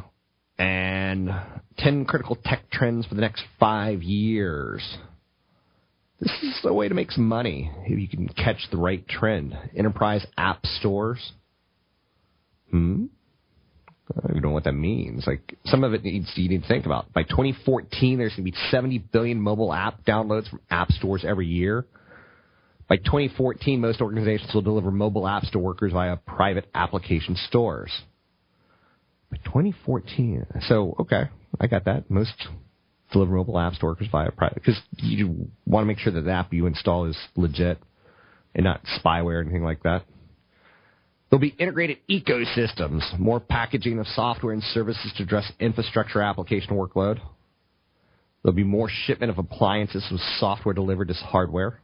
And 0.58 1.30
10 1.78 2.04
critical 2.04 2.36
tech 2.44 2.70
trends 2.70 3.06
for 3.06 3.14
the 3.14 3.22
next 3.22 3.42
five 3.58 4.02
years. 4.02 4.98
This 6.20 6.30
is 6.42 6.60
a 6.64 6.74
way 6.74 6.90
to 6.90 6.94
make 6.94 7.10
some 7.10 7.26
money 7.26 7.72
if 7.86 7.98
you 7.98 8.06
can 8.06 8.28
catch 8.28 8.58
the 8.70 8.76
right 8.76 9.08
trend. 9.08 9.56
Enterprise 9.74 10.26
app 10.36 10.66
stores. 10.66 11.32
Hmm? 12.70 13.06
I 14.14 14.30
don't 14.30 14.42
know 14.42 14.50
what 14.50 14.64
that 14.64 14.72
means. 14.72 15.26
Like 15.26 15.56
some 15.64 15.84
of 15.84 15.94
it 15.94 16.04
needs 16.04 16.30
you 16.34 16.50
need 16.50 16.60
to 16.60 16.68
think 16.68 16.84
about. 16.84 17.10
By 17.14 17.22
2014, 17.22 18.18
there's 18.18 18.32
going 18.32 18.44
to 18.44 18.52
be 18.52 18.58
70 18.70 18.98
billion 19.10 19.40
mobile 19.40 19.72
app 19.72 20.04
downloads 20.04 20.50
from 20.50 20.60
app 20.68 20.90
stores 20.90 21.24
every 21.26 21.46
year. 21.46 21.86
By 22.92 22.98
2014, 22.98 23.80
most 23.80 24.02
organizations 24.02 24.52
will 24.52 24.60
deliver 24.60 24.90
mobile 24.90 25.22
apps 25.22 25.50
to 25.52 25.58
workers 25.58 25.94
via 25.94 26.16
private 26.16 26.66
application 26.74 27.36
stores. 27.48 27.90
By 29.30 29.38
2014, 29.46 30.44
so 30.68 30.94
okay, 31.00 31.30
I 31.58 31.68
got 31.68 31.86
that. 31.86 32.10
Most 32.10 32.34
deliver 33.10 33.32
mobile 33.34 33.54
apps 33.54 33.78
to 33.78 33.86
workers 33.86 34.08
via 34.12 34.30
private 34.32 34.56
because 34.56 34.78
you 34.98 35.48
want 35.64 35.84
to 35.84 35.86
make 35.86 36.00
sure 36.00 36.12
that 36.12 36.20
the 36.20 36.32
app 36.32 36.52
you 36.52 36.66
install 36.66 37.06
is 37.06 37.16
legit 37.34 37.78
and 38.54 38.64
not 38.64 38.82
spyware 39.02 39.36
or 39.36 39.40
anything 39.40 39.64
like 39.64 39.82
that. 39.84 40.04
There'll 41.30 41.40
be 41.40 41.56
integrated 41.58 41.96
ecosystems, 42.10 43.18
more 43.18 43.40
packaging 43.40 44.00
of 44.00 44.06
software 44.08 44.52
and 44.52 44.62
services 44.62 45.14
to 45.16 45.22
address 45.22 45.50
infrastructure 45.58 46.20
application 46.20 46.76
workload. 46.76 47.20
There'll 48.42 48.54
be 48.54 48.64
more 48.64 48.90
shipment 49.06 49.30
of 49.30 49.38
appliances 49.38 50.06
with 50.12 50.20
software 50.38 50.74
delivered 50.74 51.08
as 51.08 51.16
hardware. 51.20 51.80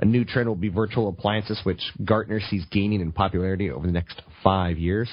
A 0.00 0.04
new 0.06 0.24
trend 0.24 0.48
will 0.48 0.56
be 0.56 0.70
virtual 0.70 1.08
appliances, 1.08 1.60
which 1.62 1.82
Gartner 2.04 2.40
sees 2.40 2.64
gaining 2.70 3.02
in 3.02 3.12
popularity 3.12 3.70
over 3.70 3.86
the 3.86 3.92
next 3.92 4.22
five 4.42 4.78
years. 4.78 5.10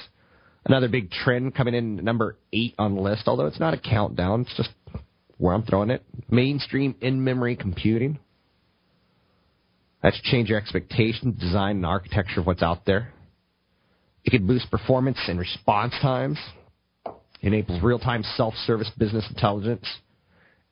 Another 0.64 0.88
big 0.88 1.10
trend 1.10 1.54
coming 1.54 1.74
in 1.74 1.96
number 1.96 2.36
eight 2.52 2.74
on 2.78 2.94
the 2.94 3.00
list, 3.00 3.24
although 3.26 3.46
it's 3.46 3.60
not 3.60 3.74
a 3.74 3.78
countdown, 3.78 4.42
it's 4.42 4.56
just 4.56 4.70
where 5.36 5.54
I'm 5.54 5.62
throwing 5.62 5.90
it. 5.90 6.02
Mainstream 6.30 6.94
in 7.00 7.22
memory 7.22 7.54
computing. 7.54 8.18
That's 10.02 10.20
change 10.22 10.48
your 10.48 10.58
expectations, 10.58 11.38
design, 11.38 11.76
and 11.76 11.86
architecture 11.86 12.40
of 12.40 12.46
what's 12.46 12.62
out 12.62 12.86
there. 12.86 13.12
It 14.24 14.30
can 14.30 14.46
boost 14.46 14.70
performance 14.70 15.18
and 15.28 15.38
response 15.38 15.92
times. 16.00 16.38
Enables 17.40 17.82
real-time 17.82 18.22
self-service 18.36 18.90
business 18.98 19.26
intelligence. 19.28 19.86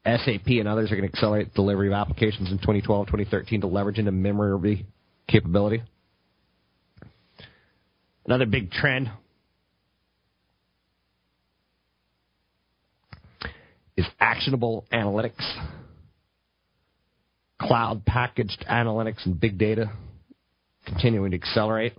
SAP 0.07 0.47
and 0.47 0.69
others 0.69 0.93
are 0.93 0.97
going 0.97 1.09
to 1.09 1.15
accelerate 1.15 1.53
delivery 1.55 1.89
of 1.89 1.95
applications 1.95 2.51
in 2.51 2.59
2012, 2.59 3.07
2013 3.07 3.63
to 3.63 3.67
leverage 3.67 3.99
into 3.99 4.13
memory 4.13 4.87
capability. 5.29 5.83
Another 8.25 8.47
big 8.47 8.71
trend 8.71 9.11
is 13.97 14.07
actionable 14.21 14.85
analytics 14.93 15.43
cloud 17.61 18.05
packaged 18.05 18.65
analytics 18.71 19.25
and 19.25 19.41
big 19.41 19.59
data 19.59 19.91
continuing 20.85 21.33
to 21.33 21.37
accelerate. 21.37 21.95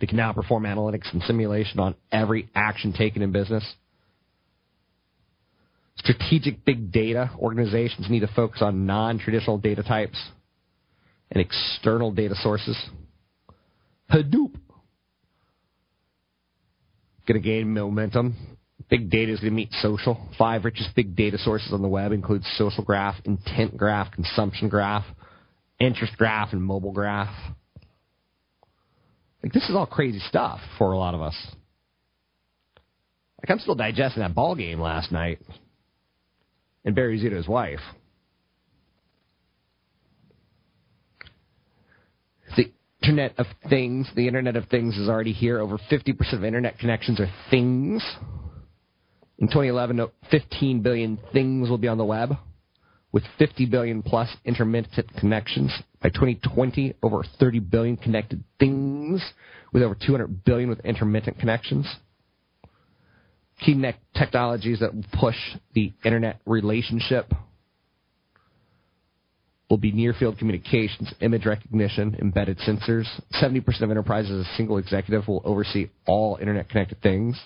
They 0.00 0.06
can 0.06 0.16
now 0.16 0.32
perform 0.32 0.64
analytics 0.64 1.12
and 1.12 1.22
simulation 1.22 1.78
on 1.78 1.94
every 2.10 2.48
action 2.54 2.92
taken 2.92 3.22
in 3.22 3.32
business. 3.32 3.64
Strategic 5.96 6.64
big 6.64 6.90
data 6.90 7.30
organizations 7.38 8.08
need 8.10 8.20
to 8.20 8.30
focus 8.34 8.62
on 8.62 8.86
non 8.86 9.18
traditional 9.18 9.58
data 9.58 9.82
types 9.82 10.18
and 11.30 11.40
external 11.40 12.10
data 12.12 12.34
sources. 12.36 12.76
Hadoop. 14.12 14.54
Going 17.26 17.40
to 17.40 17.48
gain 17.48 17.72
momentum 17.72 18.52
Big 18.92 19.08
data 19.08 19.32
is 19.32 19.40
going 19.40 19.52
to 19.52 19.56
meet 19.56 19.72
social. 19.80 20.20
Five 20.36 20.66
richest 20.66 20.94
big 20.94 21.16
data 21.16 21.38
sources 21.38 21.72
on 21.72 21.80
the 21.80 21.88
web 21.88 22.12
include 22.12 22.44
social 22.56 22.84
graph, 22.84 23.16
intent 23.24 23.74
graph, 23.74 24.12
consumption 24.12 24.68
graph, 24.68 25.06
interest 25.80 26.14
graph, 26.18 26.52
and 26.52 26.62
mobile 26.62 26.92
graph. 26.92 27.34
Like 29.42 29.54
this 29.54 29.68
is 29.68 29.74
all 29.74 29.86
crazy 29.86 30.20
stuff 30.28 30.60
for 30.76 30.92
a 30.92 30.98
lot 30.98 31.14
of 31.14 31.22
us. 31.22 31.34
Like 33.38 33.50
I'm 33.50 33.60
still 33.60 33.74
digesting 33.74 34.22
that 34.22 34.34
ball 34.34 34.54
game 34.54 34.78
last 34.78 35.10
night, 35.10 35.38
and 36.84 36.94
Barry 36.94 37.18
Zito's 37.18 37.48
wife. 37.48 37.80
The 42.56 42.72
Internet 43.02 43.34
of 43.38 43.46
Things, 43.68 44.08
the 44.14 44.26
Internet 44.28 44.56
of 44.56 44.66
Things 44.66 44.96
is 44.96 45.08
already 45.08 45.32
here. 45.32 45.58
Over 45.58 45.78
50% 45.90 46.32
of 46.34 46.44
Internet 46.44 46.78
connections 46.78 47.20
are 47.20 47.30
things. 47.50 48.04
In 49.38 49.48
2011, 49.48 50.06
15 50.30 50.82
billion 50.82 51.18
things 51.32 51.68
will 51.68 51.78
be 51.78 51.88
on 51.88 51.98
the 51.98 52.04
web, 52.04 52.36
with 53.10 53.24
50 53.38 53.66
billion 53.66 54.02
plus 54.02 54.28
intermittent 54.44 55.12
connections. 55.18 55.72
By 56.00 56.10
2020, 56.10 56.94
over 57.02 57.24
30 57.40 57.58
billion 57.58 57.96
connected 57.96 58.44
things, 58.60 59.20
with 59.72 59.82
over 59.82 59.96
200 59.96 60.44
billion 60.44 60.68
with 60.68 60.80
intermittent 60.84 61.38
connections. 61.38 61.92
Key 63.64 63.74
ne- 63.74 63.96
technologies 64.14 64.80
that 64.80 64.94
will 64.94 65.04
push 65.12 65.36
the 65.74 65.92
internet 66.04 66.40
relationship 66.46 67.32
will 69.70 69.78
be 69.78 69.92
near 69.92 70.12
field 70.12 70.36
communications, 70.36 71.14
image 71.20 71.46
recognition, 71.46 72.14
embedded 72.20 72.58
sensors. 72.58 73.06
70% 73.40 73.80
of 73.80 73.90
enterprises, 73.90 74.46
a 74.46 74.56
single 74.56 74.76
executive 74.76 75.26
will 75.26 75.40
oversee 75.44 75.88
all 76.06 76.36
internet 76.40 76.68
connected 76.68 77.00
things. 77.00 77.40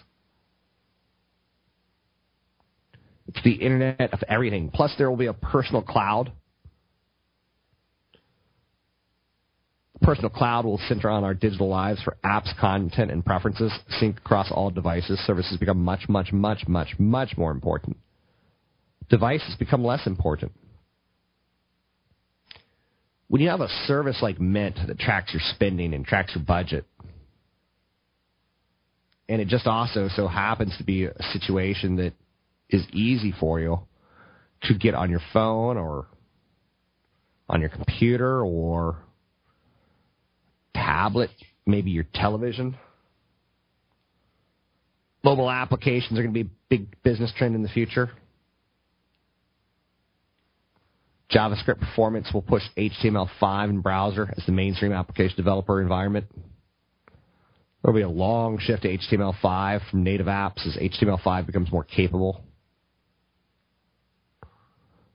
It's 3.29 3.43
the 3.45 3.53
Internet 3.53 4.13
of 4.13 4.23
Everything. 4.29 4.71
Plus, 4.73 4.93
there 4.99 5.11
will 5.11 5.17
be 5.17 5.27
a 5.27 5.33
personal 5.33 5.83
cloud. 5.83 6.33
Personal 10.03 10.31
cloud 10.31 10.67
will 10.67 10.79
center 10.89 11.09
on 11.09 11.25
our 11.25 11.35
digital 11.35 11.69
lives 11.69 12.03
for 12.03 12.17
apps, 12.25 12.55
content, 12.61 13.11
and 13.11 13.25
preferences, 13.25 13.73
sync 13.99 14.19
across 14.19 14.51
all 14.51 14.71
devices. 14.71 15.19
Services 15.21 15.57
become 15.57 15.83
much, 15.83 16.09
much, 16.09 16.33
much, 16.33 16.69
much, 16.69 16.95
much 16.99 17.37
more 17.37 17.51
important. 17.51 17.97
Devices 19.09 19.57
become 19.59 19.83
less 19.83 20.07
important. 20.07 20.53
When 23.29 23.41
you 23.41 23.49
have 23.49 23.61
a 23.61 23.69
service 23.87 24.19
like 24.21 24.39
Mint 24.39 24.79
that 24.87 24.99
tracks 24.99 25.33
your 25.33 25.43
spending 25.55 25.95
and 25.95 26.05
tracks 26.05 26.35
your 26.35 26.45
budget, 26.45 26.85
and 29.29 29.41
it 29.41 29.49
just 29.49 29.66
also 29.66 30.09
so 30.14 30.29
happens 30.29 30.77
to 30.79 30.85
be 30.85 31.07
a 31.07 31.23
situation 31.33 31.97
that 31.97 32.12
is 32.68 32.85
easy 32.93 33.33
for 33.39 33.61
you 33.61 33.81
to 34.62 34.75
get 34.75 34.95
on 34.95 35.11
your 35.11 35.20
phone 35.33 35.77
or 35.77 36.07
on 37.49 37.61
your 37.61 37.70
computer 37.70 38.43
or 38.45 38.99
tablet, 40.87 41.30
maybe 41.66 41.91
your 41.91 42.07
television. 42.14 42.76
Mobile 45.24 45.51
applications 45.51 46.18
are 46.18 46.22
going 46.22 46.32
to 46.32 46.45
be 46.45 46.49
a 46.49 46.53
big 46.68 47.03
business 47.03 47.32
trend 47.37 47.57
in 47.57 47.62
the 47.62 47.68
future. 47.68 48.11
JavaScript 51.32 51.80
performance 51.80 52.28
will 52.32 52.43
push 52.43 52.62
HTML5 52.76 53.70
in 53.70 53.80
browser 53.80 54.32
as 54.37 54.47
the 54.47 54.53
mainstream 54.53 54.93
application 54.93 55.37
developer 55.37 55.82
environment. 55.82 56.26
There'll 57.82 57.97
be 57.97 58.03
a 58.03 58.09
long 58.09 58.59
shift 58.59 58.82
to 58.82 58.97
HTML5 58.97 59.91
from 59.91 60.05
native 60.05 60.26
apps 60.26 60.64
as 60.66 60.76
HTML5 60.76 61.47
becomes 61.47 61.72
more 61.72 61.84
capable. 61.84 62.45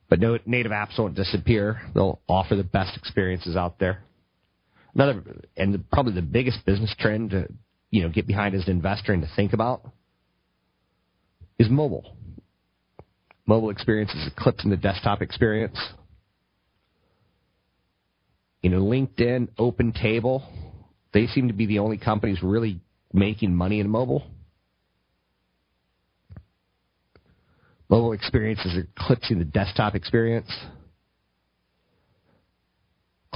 But 0.10 0.20
no, 0.20 0.38
native 0.46 0.74
apps 0.74 1.00
won't 1.00 1.16
disappear. 1.16 1.82
They'll 1.96 2.20
offer 2.28 2.58
the 2.58 2.66
best 2.66 2.98
experiences 2.98 3.56
out 3.56 3.80
there. 3.80 4.04
Another, 4.94 5.24
and 5.56 5.74
the, 5.74 5.80
probably 5.92 6.14
the 6.14 6.22
biggest 6.22 6.66
business 6.66 6.94
trend 7.00 7.32
to, 7.32 7.48
you 7.92 8.04
know, 8.04 8.10
get 8.10 8.28
behind 8.28 8.56
as 8.56 8.66
an 8.66 8.72
investor 8.72 9.14
and 9.14 9.22
to 9.22 9.30
think 9.36 9.54
about 9.54 9.90
is 11.58 11.70
mobile. 11.70 12.16
Mobile 13.46 13.70
experience 13.70 14.12
is 14.12 14.28
eclipsing 14.28 14.70
the 14.70 14.78
desktop 14.78 15.22
experience. 15.22 15.78
You 18.62 18.70
know, 18.70 18.82
LinkedIn, 18.82 19.50
Open 19.58 19.92
Table, 19.92 20.44
they 21.14 21.28
seem 21.28 21.48
to 21.48 21.54
be 21.54 21.66
the 21.66 21.80
only 21.80 21.98
companies 21.98 22.40
really 22.44 22.82
making 23.14 23.56
money 23.56 23.80
in 23.80 23.90
mobile. 23.90 24.24
Mobile 27.90 28.14
experience 28.14 28.60
is 28.66 28.78
eclipsing 28.78 29.40
the 29.40 29.46
desktop 29.46 29.96
experience. 29.96 30.50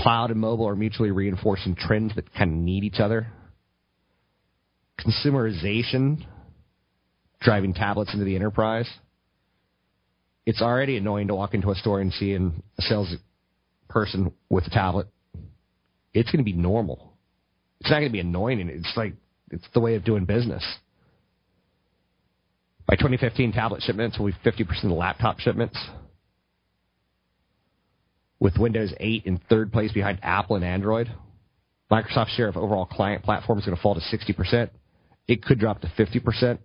Cloud 0.05 0.29
and 0.29 0.39
mobile 0.39 0.67
are 0.67 0.75
mutually 0.75 1.09
reinforcing 1.09 1.75
trends 1.75 2.13
that 2.13 2.31
kind 2.35 2.51
of 2.51 2.57
need 2.59 2.83
each 2.83 2.99
other. 2.99 3.25
Consumerization 4.99 6.23
driving 7.41 7.73
tablets 7.73 8.13
into 8.13 8.23
the 8.23 8.35
enterprise. 8.35 8.87
It's 10.45 10.61
already 10.61 10.97
annoying 10.97 11.29
to 11.29 11.33
walk 11.33 11.55
into 11.55 11.71
a 11.71 11.75
store 11.75 12.01
and 12.01 12.13
see 12.13 12.35
a 12.35 12.51
sales 12.83 13.15
person 13.89 14.31
with 14.47 14.67
a 14.67 14.69
tablet. 14.69 15.07
It's 16.13 16.29
going 16.29 16.45
to 16.45 16.51
be 16.51 16.53
normal. 16.53 17.13
It's 17.79 17.89
not 17.89 17.97
going 17.97 18.09
to 18.09 18.13
be 18.13 18.19
annoying. 18.19 18.59
It's 18.69 18.93
like 18.95 19.15
it's 19.49 19.65
the 19.73 19.79
way 19.79 19.95
of 19.95 20.03
doing 20.03 20.25
business. 20.25 20.63
By 22.85 22.95
2015, 22.95 23.53
tablet 23.53 23.81
shipments 23.81 24.19
will 24.19 24.27
be 24.27 24.33
50% 24.45 24.83
of 24.83 24.91
laptop 24.91 25.39
shipments. 25.39 25.83
With 28.39 28.57
Windows 28.57 28.93
8 28.99 29.25
in 29.25 29.39
third 29.49 29.71
place 29.71 29.91
behind 29.91 30.19
Apple 30.21 30.55
and 30.55 30.65
Android, 30.65 31.11
Microsoft's 31.91 32.33
share 32.33 32.47
of 32.47 32.57
overall 32.57 32.85
client 32.85 33.23
platforms 33.23 33.61
is 33.61 33.65
going 33.65 33.77
to 33.77 33.81
fall 33.81 33.95
to 33.95 34.01
60%. 34.01 34.69
It 35.27 35.43
could 35.43 35.59
drop 35.59 35.81
to 35.81 35.87
50%. 35.87 36.59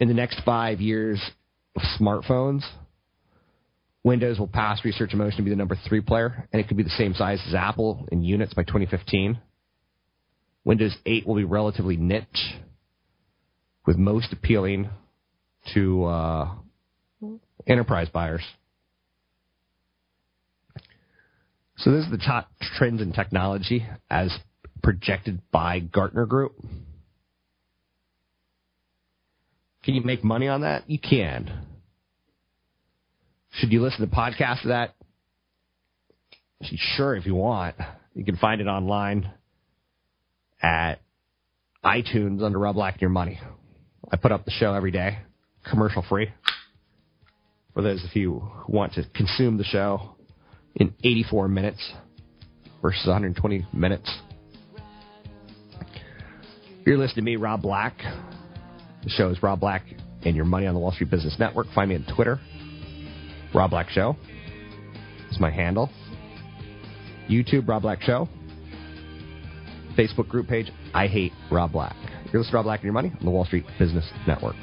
In 0.00 0.08
the 0.08 0.14
next 0.14 0.40
five 0.44 0.80
years 0.80 1.20
of 1.74 1.82
smartphones, 1.98 2.62
Windows 4.04 4.38
will 4.38 4.48
pass 4.48 4.84
Research 4.84 5.10
and 5.10 5.18
Motion 5.18 5.38
to 5.38 5.42
be 5.42 5.50
the 5.50 5.56
number 5.56 5.76
three 5.88 6.00
player, 6.00 6.48
and 6.52 6.60
it 6.60 6.68
could 6.68 6.76
be 6.76 6.82
the 6.82 6.90
same 6.90 7.14
size 7.14 7.42
as 7.48 7.54
Apple 7.54 8.06
in 8.12 8.22
units 8.22 8.54
by 8.54 8.62
2015. 8.62 9.38
Windows 10.64 10.96
8 11.04 11.26
will 11.26 11.34
be 11.34 11.44
relatively 11.44 11.96
niche, 11.96 12.54
with 13.86 13.96
most 13.96 14.32
appealing 14.32 14.88
to 15.74 16.04
uh, 16.04 16.48
enterprise 17.66 18.08
buyers. 18.08 18.42
So 21.78 21.92
this 21.92 22.04
is 22.04 22.10
the 22.10 22.18
top 22.18 22.50
trends 22.76 23.00
in 23.00 23.12
technology 23.12 23.86
as 24.10 24.36
projected 24.82 25.40
by 25.52 25.78
Gartner 25.78 26.26
Group. 26.26 26.52
Can 29.84 29.94
you 29.94 30.02
make 30.02 30.24
money 30.24 30.48
on 30.48 30.62
that? 30.62 30.90
You 30.90 30.98
can. 30.98 31.66
Should 33.52 33.72
you 33.72 33.80
listen 33.80 34.00
to 34.00 34.14
podcasts 34.14 34.64
of 34.64 34.68
that? 34.68 34.94
Sure, 36.96 37.14
if 37.14 37.26
you 37.26 37.36
want. 37.36 37.76
You 38.12 38.24
can 38.24 38.36
find 38.36 38.60
it 38.60 38.66
online 38.66 39.30
at 40.60 40.96
iTunes 41.84 42.42
under 42.42 42.58
Rob 42.58 42.74
Black 42.74 42.94
and 42.94 43.02
Your 43.02 43.10
Money. 43.10 43.38
I 44.10 44.16
put 44.16 44.32
up 44.32 44.44
the 44.44 44.50
show 44.50 44.74
every 44.74 44.90
day, 44.90 45.18
commercial 45.70 46.04
free. 46.08 46.32
For 47.72 47.82
those 47.82 48.02
of 48.04 48.16
you 48.16 48.40
who 48.40 48.72
want 48.72 48.94
to 48.94 49.04
consume 49.14 49.58
the 49.58 49.64
show 49.64 50.16
in 50.78 50.94
84 51.04 51.48
minutes 51.48 51.92
versus 52.80 53.06
120 53.06 53.66
minutes. 53.72 54.12
You're 56.86 56.96
listening 56.96 57.16
to 57.16 57.30
me, 57.30 57.36
Rob 57.36 57.62
Black. 57.62 57.98
The 59.02 59.10
show 59.10 59.28
is 59.28 59.42
Rob 59.42 59.60
Black 59.60 59.84
and 60.24 60.34
Your 60.34 60.44
Money 60.44 60.66
on 60.66 60.74
the 60.74 60.80
Wall 60.80 60.92
Street 60.92 61.10
Business 61.10 61.36
Network. 61.38 61.66
Find 61.74 61.90
me 61.90 61.96
on 61.96 62.06
Twitter, 62.14 62.40
Rob 63.54 63.70
Black 63.70 63.90
Show. 63.90 64.16
It's 65.28 65.40
my 65.40 65.50
handle. 65.50 65.90
YouTube, 67.28 67.68
Rob 67.68 67.82
Black 67.82 68.00
Show. 68.00 68.28
Facebook 69.96 70.28
group 70.28 70.46
page, 70.46 70.70
I 70.94 71.08
Hate 71.08 71.32
Rob 71.50 71.72
Black. 71.72 71.96
You're 72.32 72.40
listening 72.40 72.52
to 72.52 72.56
Rob 72.56 72.64
Black 72.64 72.80
and 72.80 72.84
Your 72.84 72.92
Money 72.94 73.12
on 73.18 73.24
the 73.24 73.30
Wall 73.30 73.44
Street 73.44 73.64
Business 73.78 74.08
Network. 74.26 74.56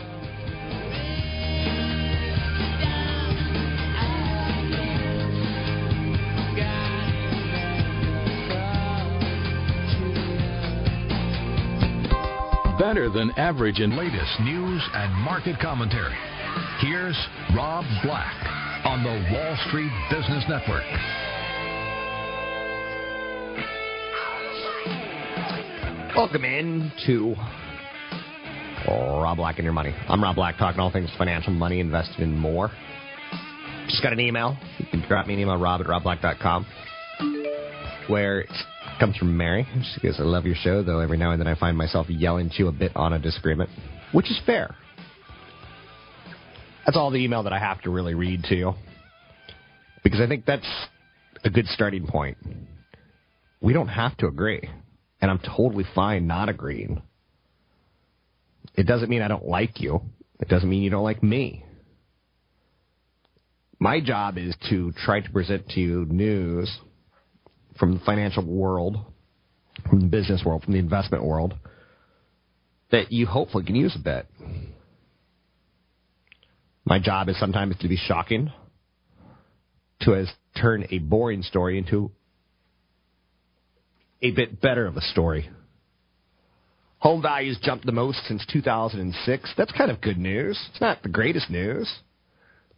Better 12.78 13.10
than 13.10 13.32
average 13.38 13.80
in 13.80 13.96
latest 13.96 14.40
news 14.42 14.84
and 14.94 15.14
market 15.24 15.58
commentary. 15.62 16.14
Here's 16.82 17.18
Rob 17.56 17.86
Black 18.04 18.36
on 18.86 19.02
the 19.02 19.34
Wall 19.34 19.58
Street 19.70 19.92
Business 20.12 20.44
Network. 20.50 20.84
Welcome 26.18 26.44
in 26.44 26.92
to 27.06 27.36
Rob 28.90 29.38
Black 29.38 29.58
and 29.58 29.64
Your 29.64 29.74
Money. 29.74 29.96
I'm 30.10 30.22
Rob 30.22 30.36
Black, 30.36 30.58
talking 30.58 30.82
all 30.82 30.92
things 30.92 31.10
financial, 31.18 31.54
money, 31.54 31.80
investing, 31.80 32.24
and 32.24 32.38
more. 32.38 32.70
Just 33.88 34.04
got 34.04 34.12
an 34.12 34.20
email. 34.20 34.58
You 34.80 34.86
can 34.92 35.02
drop 35.08 35.28
me 35.28 35.36
an 35.36 35.40
email, 35.40 35.56
rob 35.56 35.80
at 35.80 35.88
robblack.com, 35.88 36.66
where 38.10 38.42
it 38.42 38.50
comes 39.00 39.18
from 39.18 39.36
Mary. 39.36 39.68
She 39.94 40.02
goes, 40.02 40.16
I 40.20 40.24
love 40.24 40.46
your 40.46 40.56
show, 40.56 40.84
though 40.84 41.00
every 41.00 41.18
now 41.18 41.32
and 41.32 41.40
then 41.40 41.48
I 41.48 41.56
find 41.56 41.78
myself 41.78 42.10
yelling 42.10 42.50
to 42.50 42.56
you 42.58 42.68
a 42.68 42.72
bit 42.72 42.96
on 42.96 43.14
a 43.14 43.20
disagreement, 43.20 43.70
which 44.12 44.30
is 44.30 44.40
fair. 44.46 44.76
That's 46.86 46.98
all 46.98 47.12
the 47.12 47.18
email 47.18 47.44
that 47.44 47.54
I 47.54 47.60
have 47.60 47.82
to 47.82 47.90
really 47.90 48.14
read 48.14 48.44
to 48.46 48.56
you. 48.56 48.74
Because 50.04 50.22
I 50.22 50.28
think 50.28 50.46
that's 50.46 50.68
a 51.44 51.50
good 51.50 51.66
starting 51.68 52.06
point. 52.06 52.38
We 53.60 53.74
don't 53.74 53.88
have 53.88 54.16
to 54.18 54.28
agree 54.28 54.70
and 55.22 55.32
I'm 55.32 55.40
totally 55.40 55.86
fine 55.96 56.28
not 56.28 56.50
agreeing. 56.50 57.02
It 58.76 58.86
doesn't 58.86 59.10
mean 59.10 59.24
I 59.24 59.28
don't 59.28 59.48
like 59.48 59.82
you. 59.82 60.02
It 60.40 60.50
doesn't 60.50 60.70
mean 60.70 60.84
you 60.84 60.90
don't 60.90 61.04
like 61.04 61.24
me. 61.24 61.66
My 63.80 64.00
job 64.02 64.38
is 64.38 64.56
to 64.70 64.92
try 65.04 65.22
to 65.22 65.32
present 65.32 65.68
to 65.70 65.80
you 65.80 66.06
news 66.06 66.72
from 67.78 67.96
the 67.96 68.00
financial 68.06 68.46
world, 68.46 68.98
from 69.90 70.00
the 70.02 70.08
business 70.08 70.44
world, 70.46 70.64
from 70.64 70.74
the 70.74 70.80
investment 70.80 71.24
world, 71.24 71.54
that 72.92 73.12
you 73.12 73.26
hopefully 73.26 73.66
can 73.66 73.76
use 73.76 73.96
a 73.96 74.04
bit. 74.04 74.28
My 76.86 77.00
job 77.00 77.30
is 77.30 77.40
sometimes 77.40 77.76
to 77.80 77.88
be 77.88 77.98
shocking, 77.98 78.52
to 80.02 80.16
as 80.16 80.30
turn 80.60 80.86
a 80.92 81.00
boring 81.00 81.42
story 81.42 81.78
into 81.78 82.12
a 84.22 84.32
bit 84.32 84.62
better 84.62 84.86
of 84.86 84.96
a 84.96 85.02
story. 85.02 85.50
Home 87.00 87.22
values 87.22 87.60
jumped 87.62 87.86
the 87.86 87.92
most 87.92 88.20
since 88.28 88.46
2006. 88.52 89.54
That's 89.58 89.72
kind 89.74 89.92
of 89.92 90.02
good 90.02 90.18
news. 90.18 90.60
It's 90.72 90.82
not 90.82 91.04
the 91.04 91.10
greatest 91.10 91.50
news. 91.50 91.92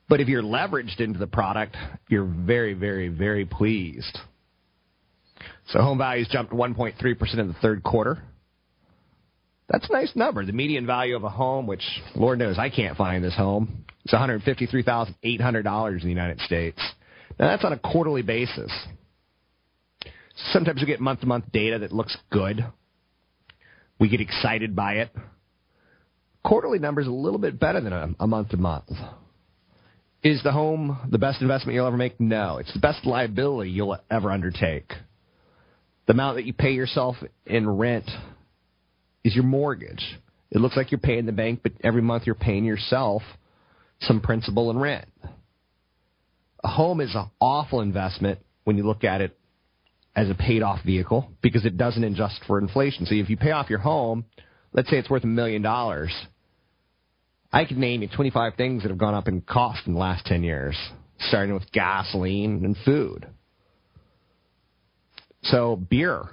But 0.10 0.22
if 0.22 0.28
you're 0.28 0.44
leveraged 0.44 1.00
into 1.00 1.20
the 1.20 1.28
product, 1.28 1.76
you're 2.10 2.26
very, 2.26 2.74
very, 2.74 3.10
very 3.10 3.46
pleased. 3.46 4.18
So 5.70 5.80
home 5.82 5.98
values 5.98 6.28
jumped 6.32 6.54
1.3% 6.54 7.40
in 7.40 7.48
the 7.48 7.54
third 7.56 7.84
quarter. 7.84 8.22
That's 9.70 9.90
a 9.90 9.94
nice 9.94 10.16
number. 10.16 10.46
The 10.46 10.54
median 10.54 10.86
value 10.86 11.16
of 11.16 11.24
a 11.24 11.30
home, 11.30 11.68
which 11.68 11.84
Lord 12.16 12.40
knows 12.40 12.58
I 12.58 12.70
can't 12.70 12.96
find 12.96 13.24
this 13.24 13.36
home, 13.36 13.86
it's 14.06 14.14
$153,800 14.14 15.92
in 15.92 16.00
the 16.00 16.08
United 16.08 16.40
States. 16.42 16.80
Now 17.38 17.48
that's 17.48 17.66
on 17.66 17.74
a 17.74 17.80
quarterly 17.80 18.22
basis. 18.22 18.72
Sometimes 20.52 20.80
we 20.80 20.88
get 20.88 21.02
month 21.02 21.22
to 21.22 21.26
month 21.26 21.52
data 21.52 21.80
that 21.80 21.92
looks 21.92 22.16
good. 22.32 22.66
We 24.00 24.08
get 24.08 24.22
excited 24.22 24.76
by 24.76 24.94
it. 24.96 25.10
Quarterly 26.44 26.80
numbers 26.80 27.08
a 27.08 27.12
little 27.12 27.40
bit 27.40 27.60
better 27.60 27.82
than 27.82 28.16
a 28.18 28.28
month 28.28 28.50
to 28.50 28.58
month. 28.58 28.90
Is 30.24 30.42
the 30.44 30.52
home 30.52 30.98
the 31.10 31.18
best 31.18 31.42
investment 31.42 31.76
you'll 31.76 31.88
ever 31.88 31.98
make? 31.98 32.20
No. 32.20 32.58
It's 32.58 32.72
the 32.74 32.80
best 32.80 33.06
liability 33.06 33.72
you'll 33.72 33.98
ever 34.10 34.32
undertake. 34.32 34.94
The 36.08 36.14
amount 36.14 36.38
that 36.38 36.46
you 36.46 36.54
pay 36.54 36.72
yourself 36.72 37.18
in 37.46 37.70
rent 37.70 38.10
is 39.24 39.36
your 39.36 39.44
mortgage. 39.44 40.18
It 40.52 40.60
looks 40.60 40.78
like 40.78 40.92
you're 40.92 41.00
paying 41.00 41.26
the 41.26 41.34
bank, 41.34 41.60
but 41.62 41.74
every 41.84 42.02
month 42.02 42.24
you're 42.26 42.36
paying 42.36 42.64
yourself 42.64 43.22
some 44.02 44.22
principal 44.22 44.70
and 44.70 44.82
rent. 44.82 45.08
A 46.64 46.70
home 46.70 47.02
is 47.02 47.14
an 47.14 47.30
awful 47.42 47.82
investment 47.82 48.40
when 48.64 48.78
you 48.78 48.84
look 48.84 49.04
at 49.04 49.22
it 49.22 49.38
as 50.16 50.30
a 50.30 50.34
paid 50.34 50.64
off 50.64 50.80
vehicle 50.86 51.30
because 51.42 51.66
it 51.66 51.78
doesn't 51.78 52.04
adjust 52.04 52.40
for 52.48 52.58
inflation. 52.58 53.06
So 53.06 53.14
if 53.16 53.30
you 53.30 53.38
pay 53.38 53.52
off 53.52 53.70
your 53.70 53.80
home, 53.80 54.26
let's 54.72 54.90
say 54.90 54.98
it's 54.98 55.10
worth 55.10 55.26
a 55.26 55.28
million 55.28 55.62
dollars, 55.62 56.14
I 57.52 57.66
could 57.66 57.78
name 57.78 58.02
you 58.02 58.08
25 58.08 58.56
things 58.56 58.84
that 58.84 58.90
have 58.90 58.98
gone 58.98 59.14
up 59.14 59.28
in 59.28 59.42
cost 59.42 59.82
in 59.86 59.94
the 59.94 60.00
last 60.00 60.26
10 60.26 60.44
years, 60.44 60.78
starting 61.20 61.54
with 61.54 61.72
gasoline 61.72 62.64
and 62.64 62.78
food. 62.86 63.28
So 65.50 65.76
beer. 65.76 66.24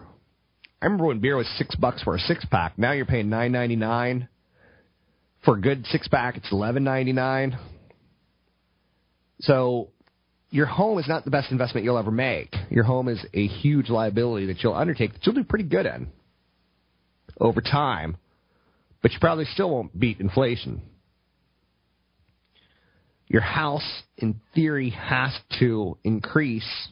I 0.80 0.86
remember 0.86 1.06
when 1.06 1.20
beer 1.20 1.36
was 1.36 1.48
six 1.56 1.74
bucks 1.76 2.02
for 2.02 2.14
a 2.14 2.18
six 2.18 2.44
pack. 2.46 2.78
Now 2.78 2.92
you're 2.92 3.06
paying 3.06 3.30
nine 3.30 3.52
ninety 3.52 3.76
nine 3.76 4.28
for 5.44 5.54
a 5.54 5.60
good 5.60 5.86
six 5.86 6.08
pack. 6.08 6.36
It's 6.36 6.50
eleven 6.52 6.84
ninety 6.84 7.12
nine. 7.12 7.58
So 9.40 9.90
your 10.50 10.66
home 10.66 10.98
is 10.98 11.08
not 11.08 11.24
the 11.24 11.30
best 11.30 11.50
investment 11.50 11.84
you'll 11.84 11.98
ever 11.98 12.10
make. 12.10 12.54
Your 12.70 12.84
home 12.84 13.08
is 13.08 13.24
a 13.34 13.46
huge 13.46 13.88
liability 13.88 14.46
that 14.46 14.62
you'll 14.62 14.74
undertake 14.74 15.12
that 15.12 15.26
you'll 15.26 15.34
do 15.34 15.44
pretty 15.44 15.64
good 15.64 15.86
in 15.86 16.08
over 17.40 17.60
time, 17.60 18.16
but 19.02 19.12
you 19.12 19.18
probably 19.20 19.46
still 19.46 19.70
won't 19.70 19.98
beat 19.98 20.20
inflation. 20.20 20.82
Your 23.26 23.42
house, 23.42 24.02
in 24.16 24.40
theory, 24.54 24.90
has 24.90 25.32
to 25.58 25.98
increase 26.04 26.88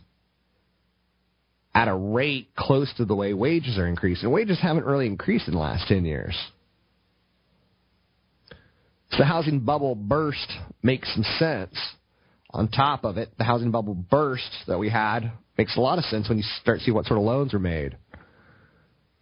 at 1.75 1.89
a 1.89 1.95
rate 1.95 2.51
close 2.57 2.93
to 2.97 3.05
the 3.05 3.15
way 3.15 3.33
wages 3.33 3.79
are 3.79 3.87
increasing. 3.87 4.31
Wages 4.31 4.59
haven't 4.61 4.85
really 4.85 5.07
increased 5.07 5.49
in 5.49 5.55
the 5.55 5.61
last 5.61 5.89
10 5.89 6.05
years. 6.05 6.37
So 9.11 9.19
the 9.19 9.25
housing 9.25 9.61
bubble 9.61 9.95
burst 9.95 10.53
makes 10.83 11.13
some 11.15 11.25
sense. 11.39 11.75
On 12.51 12.69
top 12.69 13.05
of 13.05 13.17
it, 13.17 13.31
the 13.39 13.45
housing 13.45 13.71
bubble 13.71 13.95
burst 13.95 14.51
that 14.67 14.79
we 14.79 14.91
had 14.91 15.33
makes 15.57 15.77
a 15.77 15.81
lot 15.81 15.99
of 15.99 16.05
sense 16.05 16.29
when 16.29 16.39
you 16.39 16.45
start 16.61 16.79
to 16.79 16.85
see 16.85 16.91
what 16.91 17.07
sort 17.07 17.19
of 17.19 17.25
loans 17.25 17.55
are 17.55 17.59
made. 17.59 17.97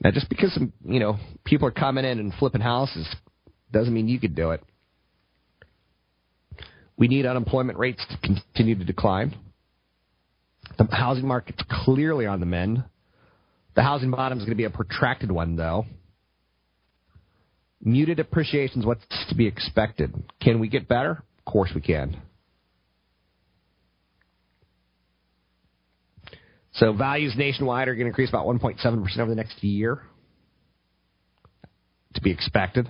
Now, 0.02 0.10
just 0.10 0.28
because 0.28 0.52
some, 0.54 0.72
you 0.84 0.98
know 0.98 1.18
people 1.44 1.68
are 1.68 1.72
coming 1.72 2.04
in 2.04 2.18
and 2.18 2.32
flipping 2.34 2.60
houses 2.60 3.06
doesn't 3.72 3.92
mean 3.92 4.08
you 4.08 4.18
could 4.18 4.34
do 4.34 4.50
it. 4.50 4.62
We 6.96 7.08
need 7.08 7.26
unemployment 7.26 7.78
rates 7.78 8.04
to 8.10 8.18
continue 8.18 8.76
to 8.76 8.84
decline. 8.84 9.36
The 10.88 10.96
housing 10.96 11.28
market's 11.28 11.62
clearly 11.84 12.24
on 12.24 12.40
the 12.40 12.46
mend. 12.46 12.82
The 13.74 13.82
housing 13.82 14.10
bottom 14.10 14.38
is 14.38 14.44
going 14.44 14.52
to 14.52 14.56
be 14.56 14.64
a 14.64 14.70
protracted 14.70 15.30
one, 15.30 15.54
though. 15.54 15.84
Muted 17.82 18.18
appreciation 18.18 18.80
is 18.80 18.86
what's 18.86 19.04
to 19.28 19.34
be 19.34 19.46
expected. 19.46 20.14
Can 20.40 20.58
we 20.58 20.68
get 20.68 20.88
better? 20.88 21.22
Of 21.38 21.44
course 21.52 21.70
we 21.74 21.82
can. 21.82 22.16
So 26.72 26.94
values 26.94 27.34
nationwide 27.36 27.88
are 27.88 27.94
going 27.94 28.06
to 28.06 28.08
increase 28.08 28.30
about 28.30 28.46
1.7% 28.46 29.18
over 29.18 29.28
the 29.28 29.36
next 29.36 29.62
year. 29.62 30.00
To 32.14 32.22
be 32.22 32.30
expected. 32.30 32.88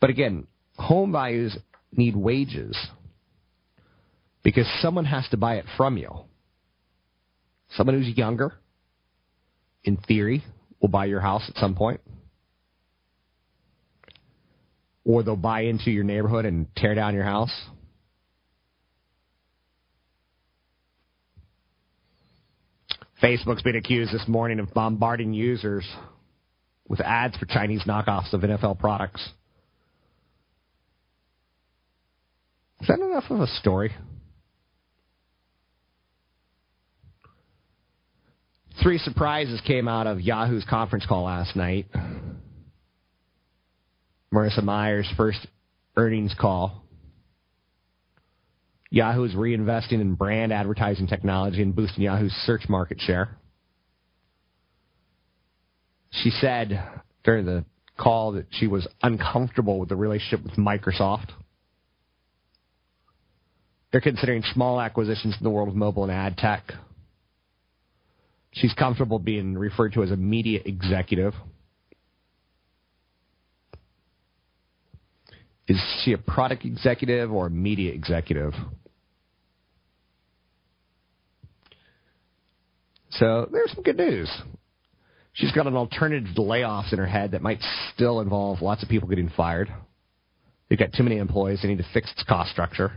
But 0.00 0.08
again, 0.08 0.46
home 0.76 1.12
values 1.12 1.56
need 1.92 2.16
wages 2.16 2.76
because 4.42 4.66
someone 4.80 5.04
has 5.04 5.28
to 5.30 5.36
buy 5.36 5.56
it 5.56 5.66
from 5.76 5.98
you. 5.98 6.24
Someone 7.76 7.96
who's 7.96 8.16
younger, 8.16 8.52
in 9.84 9.96
theory, 9.96 10.44
will 10.80 10.88
buy 10.88 11.06
your 11.06 11.20
house 11.20 11.44
at 11.48 11.56
some 11.56 11.74
point. 11.74 12.00
Or 15.04 15.22
they'll 15.22 15.36
buy 15.36 15.62
into 15.62 15.90
your 15.90 16.04
neighborhood 16.04 16.44
and 16.44 16.66
tear 16.76 16.94
down 16.94 17.14
your 17.14 17.24
house. 17.24 17.52
Facebook's 23.22 23.62
been 23.62 23.76
accused 23.76 24.12
this 24.12 24.26
morning 24.26 24.58
of 24.58 24.74
bombarding 24.74 25.32
users 25.32 25.88
with 26.88 27.00
ads 27.00 27.36
for 27.36 27.46
Chinese 27.46 27.84
knockoffs 27.84 28.32
of 28.32 28.40
NFL 28.40 28.78
products. 28.80 29.26
Is 32.80 32.88
that 32.88 32.98
enough 32.98 33.24
of 33.30 33.40
a 33.40 33.46
story? 33.46 33.92
Three 38.82 38.98
surprises 38.98 39.60
came 39.64 39.86
out 39.86 40.08
of 40.08 40.20
Yahoo's 40.20 40.64
conference 40.68 41.06
call 41.06 41.24
last 41.24 41.54
night. 41.54 41.86
Marissa 44.34 44.64
Mayer's 44.64 45.08
first 45.16 45.46
earnings 45.96 46.34
call. 46.38 46.82
Yahoo's 48.90 49.34
reinvesting 49.34 50.00
in 50.00 50.14
brand 50.14 50.52
advertising 50.52 51.06
technology 51.06 51.62
and 51.62 51.76
boosting 51.76 52.02
Yahoo's 52.02 52.32
search 52.44 52.68
market 52.68 52.98
share. 53.00 53.36
She 56.10 56.30
said 56.30 56.82
during 57.22 57.46
the 57.46 57.64
call 57.96 58.32
that 58.32 58.46
she 58.50 58.66
was 58.66 58.88
uncomfortable 59.00 59.78
with 59.78 59.90
the 59.90 59.96
relationship 59.96 60.42
with 60.42 60.54
Microsoft. 60.54 61.28
They're 63.92 64.00
considering 64.00 64.42
small 64.52 64.80
acquisitions 64.80 65.36
in 65.38 65.44
the 65.44 65.50
world 65.50 65.68
of 65.68 65.76
mobile 65.76 66.02
and 66.02 66.12
ad 66.12 66.36
tech. 66.36 66.72
She's 68.52 68.74
comfortable 68.74 69.18
being 69.18 69.56
referred 69.56 69.94
to 69.94 70.02
as 70.02 70.10
a 70.10 70.16
media 70.16 70.60
executive. 70.64 71.34
Is 75.68 75.80
she 76.04 76.12
a 76.12 76.18
product 76.18 76.64
executive 76.64 77.32
or 77.32 77.46
a 77.46 77.50
media 77.50 77.92
executive? 77.92 78.52
So 83.10 83.48
there's 83.50 83.72
some 83.72 83.82
good 83.82 83.96
news. 83.96 84.30
She's 85.34 85.52
got 85.52 85.66
an 85.66 85.76
alternative 85.76 86.34
to 86.34 86.40
layoffs 86.42 86.92
in 86.92 86.98
her 86.98 87.06
head 87.06 87.30
that 87.30 87.40
might 87.42 87.60
still 87.94 88.20
involve 88.20 88.60
lots 88.60 88.82
of 88.82 88.88
people 88.88 89.08
getting 89.08 89.30
fired. 89.30 89.72
They've 90.68 90.78
got 90.78 90.92
too 90.92 91.02
many 91.02 91.18
employees. 91.18 91.60
They 91.62 91.68
need 91.68 91.78
to 91.78 91.86
fix 91.94 92.10
its 92.12 92.22
cost 92.24 92.50
structure. 92.50 92.92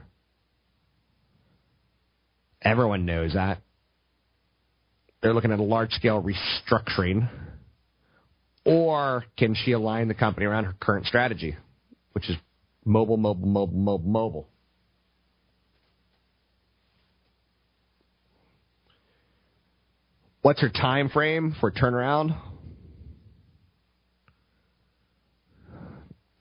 Everyone 2.62 3.06
knows 3.06 3.34
that. 3.34 3.60
They're 5.26 5.34
looking 5.34 5.51
at 5.51 5.57
a 5.57 5.63
large 5.63 5.89
scale 5.93 6.21
restructuring. 6.21 7.28
Or 8.63 9.26
can 9.39 9.55
she 9.55 9.71
align 9.71 10.07
the 10.07 10.13
company 10.13 10.45
around 10.45 10.65
her 10.65 10.76
current 10.80 11.07
strategy, 11.07 11.55
which 12.11 12.30
is 12.30 12.36
mobile, 12.86 13.17
mobile, 13.17 13.47
mobile, 13.47 13.76
mobile, 13.76 14.07
mobile? 14.07 14.47
What's 20.43 20.61
her 20.61 20.69
time 20.69 21.09
frame 21.09 21.55
for 21.59 21.71
turnaround? 21.71 22.39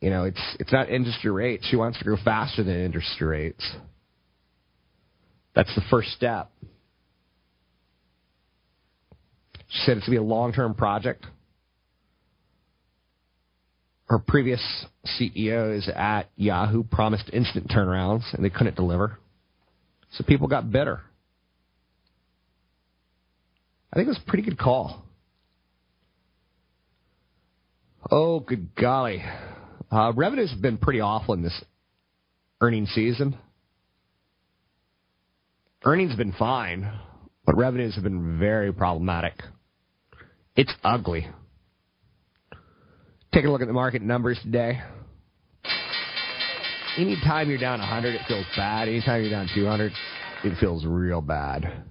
You 0.02 0.10
know, 0.10 0.24
it's 0.24 0.56
it's 0.60 0.72
not 0.72 0.90
industry 0.90 1.30
rates. 1.30 1.66
She 1.70 1.76
wants 1.76 1.96
to 2.00 2.04
grow 2.04 2.18
faster 2.22 2.62
than 2.62 2.84
industry 2.84 3.26
rates. 3.26 3.76
That's 5.54 5.74
the 5.74 5.82
first 5.88 6.10
step. 6.10 6.50
She 9.74 9.80
said 9.86 9.96
it's 9.96 10.06
to 10.06 10.10
be 10.10 10.16
a 10.16 10.22
long 10.22 10.52
term 10.52 10.74
project. 10.74 11.26
Her 14.06 14.20
previous 14.20 14.60
CEOs 15.04 15.88
at 15.94 16.30
Yahoo 16.36 16.84
promised 16.84 17.28
instant 17.32 17.68
turnarounds, 17.68 18.22
and 18.34 18.44
they 18.44 18.50
couldn't 18.50 18.76
deliver. 18.76 19.18
So 20.12 20.22
people 20.24 20.46
got 20.46 20.70
bitter. 20.70 21.00
I 23.92 23.96
think 23.96 24.06
it 24.06 24.10
was 24.10 24.20
a 24.24 24.28
pretty 24.28 24.44
good 24.44 24.58
call. 24.58 25.04
Oh, 28.10 28.40
good 28.40 28.74
golly. 28.76 29.24
Uh, 29.90 30.12
revenues 30.14 30.50
have 30.52 30.62
been 30.62 30.78
pretty 30.78 31.00
awful 31.00 31.34
in 31.34 31.42
this 31.42 31.64
earnings 32.60 32.90
season. 32.94 33.36
Earnings 35.84 36.10
have 36.10 36.18
been 36.18 36.32
fine, 36.32 36.92
but 37.44 37.56
revenues 37.56 37.94
have 37.94 38.04
been 38.04 38.38
very 38.38 38.72
problematic. 38.72 39.34
It's 40.56 40.72
ugly. 40.84 41.26
Take 43.32 43.44
a 43.44 43.50
look 43.50 43.60
at 43.60 43.66
the 43.66 43.74
market 43.74 44.02
numbers 44.02 44.38
today. 44.42 44.80
Anytime 46.96 47.50
you're 47.50 47.58
down 47.58 47.80
100, 47.80 48.14
it 48.14 48.20
feels 48.28 48.46
bad. 48.56 48.88
Anytime 48.88 49.22
you're 49.22 49.30
down 49.30 49.48
200, 49.52 49.92
it 50.44 50.56
feels 50.60 50.84
real 50.86 51.20
bad. 51.20 51.84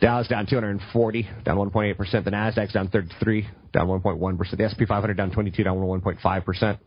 Dow's 0.00 0.28
down 0.28 0.46
240, 0.46 1.28
down 1.44 1.56
1.8%. 1.56 2.24
The 2.24 2.30
Nasdaq's 2.30 2.72
down 2.72 2.88
33, 2.88 3.48
down 3.72 3.88
1.1%. 3.88 4.56
The 4.56 4.64
S&P 4.64 4.86
500 4.86 5.16
down 5.16 5.32
22, 5.32 5.64
down 5.64 5.76
1.5%. 5.78 6.78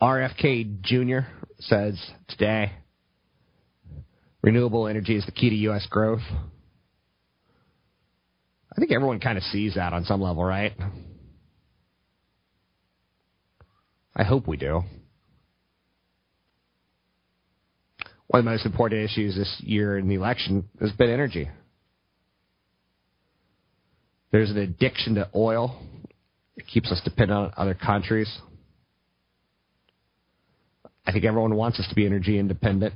RFK 0.00 0.80
Jr. 0.82 1.28
says 1.58 1.98
today 2.28 2.72
renewable 4.48 4.88
energy 4.88 5.14
is 5.14 5.26
the 5.26 5.30
key 5.30 5.50
to 5.50 5.56
U.S. 5.56 5.86
growth. 5.90 6.22
I 8.72 8.80
think 8.80 8.90
everyone 8.92 9.20
kind 9.20 9.36
of 9.36 9.44
sees 9.44 9.74
that 9.74 9.92
on 9.92 10.06
some 10.06 10.22
level, 10.22 10.42
right? 10.42 10.72
I 14.16 14.24
hope 14.24 14.48
we 14.48 14.56
do. 14.56 14.84
One 18.28 18.38
of 18.38 18.44
the 18.46 18.50
most 18.50 18.64
important 18.64 19.02
issues 19.02 19.36
this 19.36 19.54
year 19.58 19.98
in 19.98 20.08
the 20.08 20.14
election 20.14 20.66
has 20.80 20.92
been 20.92 21.10
energy. 21.10 21.50
There's 24.32 24.50
an 24.50 24.56
addiction 24.56 25.16
to 25.16 25.28
oil. 25.34 25.78
It 26.56 26.66
keeps 26.66 26.90
us 26.90 27.02
dependent 27.04 27.38
on 27.38 27.52
other 27.58 27.74
countries. 27.74 28.34
I 31.06 31.12
think 31.12 31.26
everyone 31.26 31.54
wants 31.54 31.78
us 31.78 31.86
to 31.90 31.94
be 31.94 32.06
energy 32.06 32.38
independent. 32.38 32.94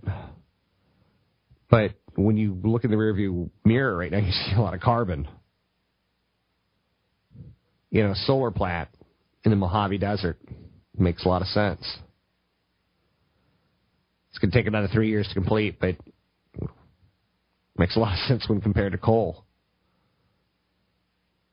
But 1.73 1.93
when 2.17 2.37
you 2.37 2.61
look 2.63 2.85
in 2.85 2.91
the 2.91 2.99
rearview 2.99 3.49
mirror 3.65 3.97
right 3.97 4.13
now, 4.13 4.19
you 4.19 4.31
see 4.31 4.53
a 4.55 4.61
lot 4.61 4.75
of 4.75 4.81
carbon. 4.81 5.27
You 7.91 8.03
know, 8.03 8.11
a 8.11 8.15
solar 8.15 8.51
plant 8.51 8.91
in 9.43 9.51
the 9.51 9.57
Mojave 9.57 9.97
Desert 9.97 10.39
makes 10.99 11.25
a 11.25 11.29
lot 11.29 11.41
of 11.41 11.49
sense. 11.49 11.81
It's 14.29 14.39
going 14.39 14.51
to 14.51 14.57
take 14.57 14.67
another 14.67 14.89
three 14.89 15.09
years 15.09 15.27
to 15.29 15.35
complete, 15.35 15.81
but 15.81 15.97
makes 17.79 17.97
a 17.97 18.01
lot 18.01 18.13
of 18.13 18.19
sense 18.29 18.47
when 18.51 18.61
compared 18.61 18.93
to 18.93 18.99
coal. 18.99 19.47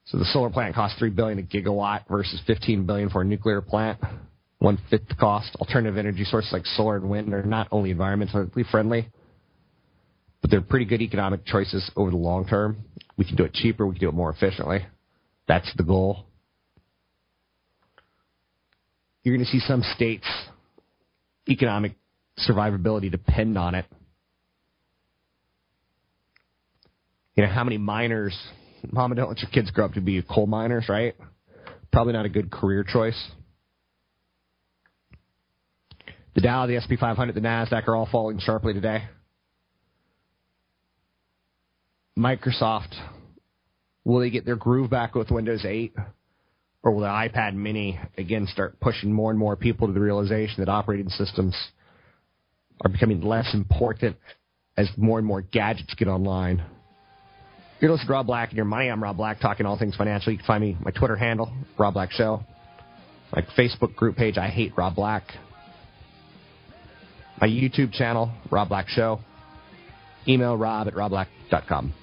So 0.03 0.17
the 0.17 0.26
solar 0.26 0.49
plant 0.49 0.76
costs 0.76 0.99
three 0.99 1.11
billion 1.11 1.39
a 1.39 1.43
gigawatt 1.43 2.09
versus 2.09 2.41
fifteen 2.45 2.86
billion 2.86 3.09
for 3.09 3.22
a 3.22 3.26
nuclear 3.26 3.61
plant, 3.61 3.99
one 4.57 4.80
fifth 4.89 5.07
the 5.07 5.15
cost. 5.15 5.55
Alternative 5.61 5.97
energy 5.97 6.26
sources 6.26 6.51
like 6.51 6.65
solar 6.65 6.97
and 6.97 7.09
wind 7.09 7.34
are 7.34 7.43
not 7.43 7.70
only 7.72 7.93
environmentally 7.93 8.70
friendly, 8.70 9.07
but 10.42 10.50
they're 10.50 10.62
pretty 10.62 10.86
good 10.86 11.02
economic 11.02 11.46
choices 11.46 11.90
over 11.96 12.12
the 12.12 12.18
long 12.18 12.48
term. 12.48 12.78
We 13.18 13.26
can 13.26 13.36
do 13.36 13.44
it 13.44 13.54
cheaper, 13.54 13.86
we 13.86 13.96
can 13.96 14.02
do 14.02 14.10
it 14.10 14.16
more 14.16 14.32
efficiently. 14.32 14.86
That's 15.48 15.72
the 15.76 15.84
goal. 15.84 16.26
You're 19.24 19.36
going 19.36 19.46
to 19.46 19.52
see 19.52 19.60
some 19.60 19.84
states' 19.96 20.28
economic 21.50 21.94
survivability 22.48 23.12
depend 23.12 23.58
on 23.58 23.76
it. 23.76 23.86
You 27.36 27.46
know, 27.46 27.52
how 27.52 27.64
many 27.64 27.78
miners, 27.78 28.38
mama, 28.92 29.16
don't 29.16 29.30
let 29.30 29.40
your 29.40 29.52
kids 29.52 29.72
grow 29.72 29.86
up 29.86 29.94
to 29.94 30.02
be 30.02 30.22
coal 30.22 30.48
miners, 30.48 30.88
right? 30.88 31.16
Probably 31.92 32.14
not 32.14 32.26
a 32.26 32.30
good 32.30 32.52
career 32.52 32.84
choice. 32.84 33.20
The 36.36 36.42
Dow, 36.42 36.68
the 36.68 36.80
SP 36.80 36.96
500, 37.00 37.36
the 37.36 37.42
NASDAQ 37.42 37.88
are 37.88 37.96
all 37.96 38.08
falling 38.12 38.40
sharply 38.40 38.74
today. 38.74 39.04
Microsoft, 42.20 42.93
will 44.03 44.20
they 44.20 44.30
get 44.30 44.45
their 44.45 44.57
groove 44.57 44.89
back 44.89 45.15
with 45.15 45.32
Windows 45.32 45.63
8? 45.65 45.95
Or 46.84 46.91
will 46.91 47.01
the 47.01 47.07
iPad 47.07 47.55
mini 47.55 47.99
again 48.17 48.45
start 48.51 48.80
pushing 48.80 49.11
more 49.11 49.32
and 49.32 49.39
more 49.39 49.55
people 49.55 49.88
to 49.88 49.93
the 49.93 49.99
realization 49.99 50.55
that 50.57 50.70
operating 50.70 51.09
systems 51.09 51.55
are 52.82 52.89
becoming 52.89 53.22
less 53.22 53.53
important 53.53 54.17
as 54.78 54.89
more 54.97 55.17
and 55.17 55.28
more 55.28 55.41
gadgets 55.41 55.93
get 55.95 56.09
online? 56.09 56.63
You're 57.80 57.91
listening 57.91 58.07
to 58.07 58.13
Rob 58.13 58.28
Black 58.28 58.49
and 58.49 58.57
your 58.57 58.65
money. 58.65 58.89
I'm 58.89 59.01
Rob 59.01 59.15
Black, 59.15 59.39
talking 59.39 59.65
all 59.65 59.78
things 59.78 59.95
financial. 59.95 60.34
You 60.34 60.38
can 60.39 60.47
find 60.47 60.61
me 60.61 60.78
my 60.84 60.91
Twitter 60.91 61.15
handle, 61.15 61.51
Rob 61.78 61.93
Black 61.93 62.11
Show. 62.11 62.41
My 63.32 63.41
Facebook 63.57 63.95
group 63.95 64.17
page, 64.17 64.38
I 64.38 64.49
Hate 64.49 64.74
Rob 64.78 64.95
Black. 64.95 65.24
My 67.39 67.47
YouTube 67.47 67.93
channel, 67.93 68.32
Rob 68.51 68.67
Black 68.67 68.89
Show. 68.89 69.20
Email 70.28 70.57
rob 70.57 70.88
at 70.88 70.93
robblack.com. 70.93 71.93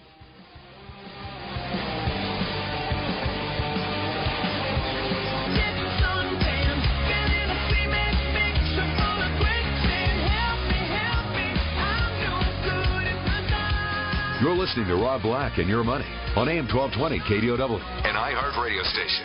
You're 14.39 14.55
listening 14.55 14.87
to 14.89 14.97
Rob 14.97 15.23
Black 15.23 15.57
and 15.57 15.67
Your 15.67 15.83
Money 15.83 16.05
on 16.37 16.47
AM 16.47 16.69
1220 16.69 17.21
KDOW, 17.21 17.81
an 18.05 18.15
iHeart 18.15 18.63
radio 18.63 18.83
station. 18.83 19.25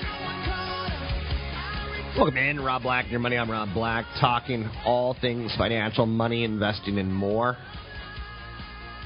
Welcome 2.16 2.38
in, 2.38 2.62
Rob 2.62 2.84
Black 2.84 3.03
and 3.03 3.12
Your 3.12 3.20
Money. 3.20 3.38
I'm 3.38 3.51
Rob 3.51 3.74
Black, 3.74 4.05
talking 4.22 4.70
all 4.86 5.18
things 5.20 5.53
financial, 5.57 6.05
money, 6.05 6.45
investing, 6.45 6.97
and 6.97 7.14
more. 7.14 7.57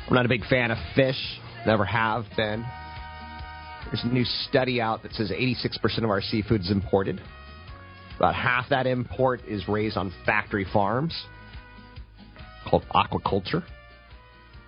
I'm 0.08 0.14
not 0.14 0.28
a 0.28 0.30
big 0.30 0.46
fan 0.46 0.70
of 0.70 0.78
fish, 0.96 1.18
never 1.66 1.86
have 1.86 2.26
been. 2.38 2.64
There's 3.86 4.04
a 4.04 4.14
new 4.14 4.26
study 4.48 4.80
out 4.80 5.02
that 5.02 5.14
says 5.14 5.32
86% 5.32 6.04
of 6.04 6.12
our 6.12 6.22
seafood 6.22 6.62
is 6.62 6.70
imported. 6.70 7.20
About 8.18 8.36
half 8.36 8.70
that 8.70 8.86
import 8.86 9.42
is 9.48 9.68
raised 9.68 9.98
on 9.98 10.14
factory 10.24 10.68
farms 10.72 11.20
called 12.70 12.84
aquaculture. 12.94 13.64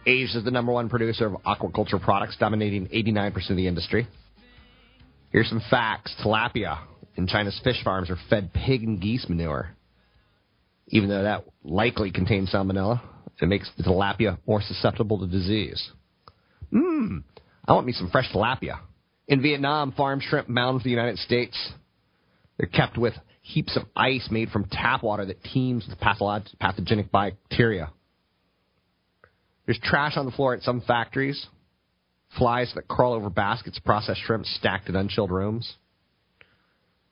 Asia 0.08 0.38
is 0.38 0.46
the 0.46 0.52
number 0.52 0.72
one 0.72 0.88
producer 0.88 1.26
of 1.28 1.34
aquaculture 1.44 2.02
products, 2.02 2.38
dominating 2.40 2.88
89% 2.88 3.50
of 3.50 3.58
the 3.58 3.68
industry. 3.68 4.08
Here's 5.32 5.50
some 5.50 5.62
facts. 5.70 6.16
Tilapia 6.24 6.80
in 7.18 7.28
China's 7.28 7.60
fish 7.62 7.84
farms 7.84 8.10
are 8.10 8.18
fed 8.30 8.54
pig 8.54 8.84
and 8.84 9.02
geese 9.02 9.28
manure. 9.28 9.76
Even 10.88 11.10
though 11.10 11.24
that 11.24 11.44
likely 11.66 12.12
contains 12.12 12.52
salmonella, 12.52 13.02
it 13.42 13.48
makes 13.48 13.70
the 13.76 13.84
tilapia 13.84 14.38
more 14.48 14.62
susceptible 14.62 15.20
to 15.20 15.28
disease. 15.28 15.92
Mmm, 16.72 17.24
I 17.68 17.74
want 17.74 17.86
me 17.86 17.92
some 17.92 18.10
fresh 18.10 18.32
tilapia. 18.34 18.80
In 19.28 19.42
Vietnam, 19.42 19.92
farm 19.92 20.22
shrimp 20.22 20.48
bound 20.48 20.80
for 20.80 20.86
the 20.86 20.90
United 20.90 21.18
States. 21.18 21.58
They're 22.58 22.70
kept 22.70 22.98
with 22.98 23.14
heaps 23.42 23.76
of 23.76 23.84
ice 23.96 24.30
made 24.32 24.50
from 24.50 24.70
tap 24.72 25.04
water 25.04 25.26
that 25.26 25.44
teems 25.44 25.86
with 25.88 26.00
pathogenic 26.00 27.12
bacteria. 27.12 27.92
There's 29.68 29.80
trash 29.84 30.16
on 30.16 30.26
the 30.26 30.32
floor 30.32 30.56
at 30.56 30.64
some 30.64 30.82
factories, 30.82 31.46
flies 32.38 32.72
that 32.74 32.88
crawl 32.88 33.14
over 33.14 33.30
baskets 33.30 33.78
of 33.78 33.84
processed 33.84 34.22
shrimp 34.22 34.46
stacked 34.46 34.88
in 34.88 34.96
unchilled 34.96 35.30
rooms. 35.30 35.76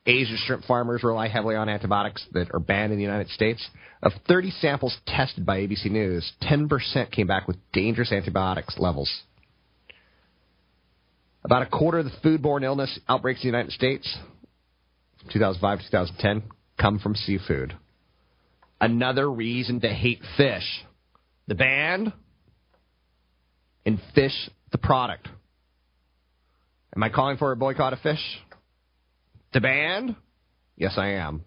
Asian 0.05 0.37
shrimp 0.37 0.63
farmers 0.63 1.03
rely 1.03 1.27
heavily 1.27 1.55
on 1.55 1.67
antibiotics 1.67 2.25
that 2.31 2.53
are 2.53 2.59
banned 2.59 2.93
in 2.93 2.97
the 2.97 3.03
United 3.03 3.29
States. 3.29 3.67
Of 4.01 4.13
30 4.27 4.51
samples 4.51 4.95
tested 5.05 5.45
by 5.45 5.59
ABC 5.59 5.91
News, 5.91 6.31
10% 6.43 7.11
came 7.11 7.27
back 7.27 7.47
with 7.47 7.57
dangerous 7.73 8.11
antibiotics 8.11 8.77
levels. 8.77 9.11
About 11.43 11.63
a 11.63 11.65
quarter 11.65 11.99
of 11.99 12.05
the 12.05 12.11
foodborne 12.23 12.63
illness 12.63 12.99
outbreaks 13.09 13.43
in 13.43 13.51
the 13.51 13.57
United 13.57 13.73
States, 13.73 14.17
2005 15.33 15.79
to 15.79 15.85
2010, 15.91 16.43
come 16.79 16.99
from 16.99 17.15
seafood. 17.15 17.75
Another 18.79 19.29
reason 19.29 19.81
to 19.81 19.89
hate 19.89 20.21
fish. 20.37 20.85
The 21.47 21.55
band 21.55 22.13
and 23.85 23.99
fish 24.13 24.49
the 24.71 24.77
product. 24.77 25.27
Am 26.95 27.03
I 27.03 27.09
calling 27.09 27.37
for 27.37 27.51
a 27.51 27.55
boycott 27.55 27.93
of 27.93 27.99
fish? 27.99 28.21
The 29.53 29.61
band? 29.61 30.15
Yes, 30.77 30.93
I 30.97 31.11
am. 31.11 31.43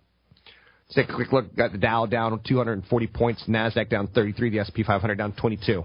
Let's 0.88 0.94
take 0.94 1.10
a 1.10 1.14
quick 1.14 1.32
look. 1.32 1.54
Got 1.54 1.72
the 1.72 1.78
Dow 1.78 2.06
down 2.06 2.40
240 2.46 3.06
points, 3.08 3.44
Nasdaq 3.48 3.90
down 3.90 4.08
33, 4.08 4.50
the 4.50 4.64
SP 4.64 4.80
500 4.86 5.16
down 5.16 5.32
22. 5.32 5.84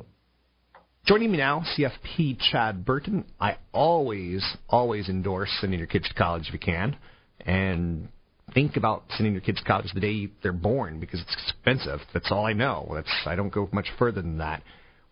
Joining 1.05 1.31
me 1.31 1.37
now, 1.37 1.63
CFP 1.77 2.37
Chad 2.39 2.85
Burton. 2.85 3.25
I 3.39 3.57
always, 3.73 4.41
always 4.69 5.09
endorse 5.09 5.49
sending 5.59 5.79
your 5.79 5.87
kids 5.87 6.07
to 6.07 6.13
college 6.13 6.45
if 6.47 6.53
you 6.53 6.59
can, 6.59 6.95
and 7.41 8.07
think 8.53 8.77
about 8.77 9.03
sending 9.17 9.33
your 9.33 9.41
kids 9.41 9.59
to 9.59 9.65
college 9.65 9.91
the 9.93 9.99
day 9.99 10.29
they're 10.41 10.53
born 10.53 11.01
because 11.01 11.19
it's 11.19 11.33
expensive. 11.33 11.99
That's 12.13 12.31
all 12.31 12.45
I 12.45 12.53
know. 12.53 12.89
That's 12.93 13.11
I 13.25 13.35
don't 13.35 13.51
go 13.51 13.67
much 13.73 13.87
further 13.99 14.21
than 14.21 14.37
that. 14.37 14.63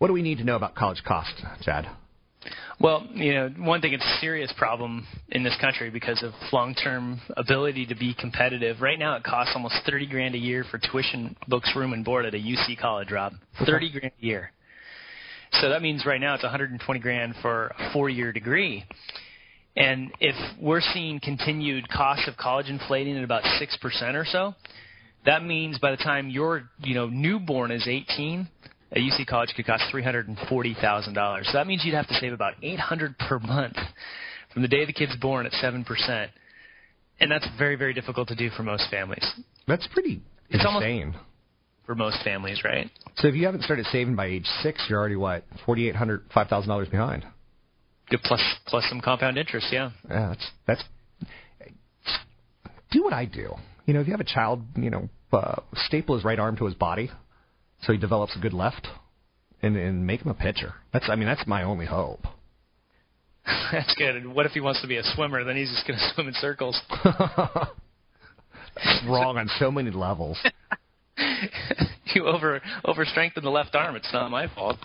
What 0.02 0.08
do 0.08 0.14
we 0.14 0.24
need 0.24 0.40
to 0.40 0.44
know 0.44 0.56
about 0.56 0.74
college 0.74 1.04
costs, 1.06 1.40
Chad? 1.62 1.88
Well, 2.80 3.08
you 3.14 3.36
know, 3.36 3.50
one 3.60 3.82
thing, 3.82 3.94
it's 3.94 4.04
a 4.04 4.18
serious 4.20 4.52
problem 4.58 5.06
in 5.30 5.44
this 5.44 5.56
country 5.62 5.92
because 5.92 6.24
of 6.24 6.32
long-term 6.52 7.22
ability 7.38 7.86
to 7.86 7.94
be 7.94 8.16
competitive. 8.16 8.82
Right 8.82 8.98
now, 8.98 9.16
it 9.16 9.24
costs 9.24 9.52
almost 9.54 9.76
30 9.86 10.08
grand 10.08 10.34
a 10.34 10.40
year 10.40 10.66
for 10.72 10.80
tuition, 10.80 11.36
books, 11.48 11.72
room, 11.76 11.94
and 11.94 12.04
board 12.04 12.26
at 12.26 12.34
a 12.34 12.40
UC 12.40 12.80
college, 12.80 13.12
Rob. 13.12 13.34
30 13.64 13.92
grand 13.92 14.12
a 14.20 14.26
year. 14.26 14.52
So 15.62 15.70
that 15.70 15.84
means 15.84 16.04
right 16.04 16.20
now 16.20 16.34
it's 16.34 16.42
120 16.42 17.00
grand 17.00 17.36
for 17.44 17.68
a 17.68 17.94
four-year 17.94 18.34
degree. 18.34 18.84
And 19.78 20.12
if 20.20 20.36
we're 20.60 20.82
seeing 20.82 21.20
continued 21.20 21.88
cost 21.90 22.28
of 22.28 22.38
college 22.38 22.70
inflating 22.70 23.20
at 23.20 23.24
about 23.24 23.44
6% 23.44 24.16
or 24.16 24.26
so, 24.26 24.56
that 25.28 25.44
means 25.44 25.78
by 25.78 25.92
the 25.92 25.98
time 25.98 26.28
your, 26.32 26.64
you 26.80 26.96
know, 26.96 27.06
newborn 27.06 27.70
is 27.70 27.88
18, 27.88 28.48
a 28.94 29.00
UC 29.00 29.26
college 29.28 29.54
could 29.56 29.66
cost 29.66 29.84
three 29.90 30.04
hundred 30.04 30.28
and 30.28 30.38
forty 30.50 30.76
thousand 30.80 31.14
dollars. 31.14 31.48
So 31.52 31.58
that 31.58 31.68
means 31.68 31.84
you'd 31.86 31.96
have 31.96 32.08
to 32.08 32.14
save 32.16 32.34
about 32.34 32.54
eight 32.62 32.80
hundred 32.80 33.18
per 33.18 33.40
month 33.40 33.78
from 34.54 34.62
the 34.62 34.68
day 34.68 34.86
the 34.86 34.94
kid's 34.94 35.16
born 35.18 35.46
at 35.46 35.54
seven 35.54 35.84
percent, 35.84 36.32
and 37.20 37.32
that's 37.32 37.48
very 37.58 37.76
very 37.76 37.94
difficult 37.94 38.28
to 38.30 38.36
do 38.36 38.50
for 38.50 38.64
most 38.64 38.90
families. 38.92 39.26
That's 39.68 39.88
pretty 39.88 40.22
it's 40.50 40.66
insane 40.66 41.16
for 41.86 41.96
most 41.96 42.24
families, 42.24 42.62
right? 42.64 42.90
So 43.18 43.28
if 43.28 43.36
you 43.36 43.46
haven't 43.46 43.64
started 43.64 43.86
saving 43.88 44.16
by 44.16 44.28
age 44.28 44.46
six, 44.62 44.86
you're 44.90 45.00
already 45.00 45.16
what 45.16 45.46
forty 45.66 45.88
eight 45.88 45.96
hundred 45.96 46.26
five 46.34 46.48
thousand 46.48 46.70
dollars 46.70 46.90
behind. 46.90 47.26
Yeah, 48.12 48.18
plus 48.24 48.42
plus 48.68 48.84
some 48.90 49.00
compound 49.00 49.38
interest, 49.38 49.68
yeah. 49.72 49.92
Yeah, 50.10 50.30
that's 50.30 50.52
that's 50.68 50.84
do 52.92 53.04
what 53.04 53.14
I 53.14 53.24
do. 53.24 53.54
You 53.86 53.94
know, 53.94 54.02
if 54.02 54.08
you 54.08 54.12
have 54.12 54.20
a 54.20 54.26
child, 54.26 54.64
you 54.76 54.90
know, 54.90 55.10
uh, 55.32 55.62
staple 55.76 56.16
his 56.16 56.26
right 56.26 56.38
arm 56.38 56.58
to 56.58 56.66
his 56.66 56.76
body 56.76 57.10
so 57.82 57.94
he 57.94 57.98
develops 57.98 58.36
a 58.36 58.40
good 58.40 58.54
left, 58.54 58.88
and 59.62 59.76
and 59.76 60.06
make 60.06 60.22
him 60.22 60.32
a 60.32 60.34
pitcher. 60.34 60.76
That's 60.94 61.10
I 61.10 61.16
mean 61.16 61.28
that's 61.28 61.46
my 61.48 61.64
only 61.64 61.86
hope. 61.86 62.26
That's 63.72 63.94
good. 63.96 64.16
And 64.16 64.36
what 64.36 64.46
if 64.46 64.52
he 64.52 64.60
wants 64.60 64.82
to 64.82 64.88
be 64.88 64.98
a 64.98 65.04
swimmer? 65.16 65.44
Then 65.44 65.56
he's 65.56 65.72
just 65.72 65.88
going 65.88 65.98
to 66.00 66.12
swim 66.14 66.28
in 66.28 66.34
circles. 66.36 66.80
That's 68.76 69.04
wrong 69.08 69.38
on 69.38 69.50
so 69.58 69.72
many 69.72 69.90
levels. 69.90 70.38
you 72.16 72.28
over 72.28 72.62
over 72.86 73.06
strengthen 73.06 73.44
the 73.44 73.50
left 73.50 73.76
arm. 73.76 73.96
It's 73.96 74.12
not 74.14 74.30
my 74.30 74.48
fault. 74.54 74.78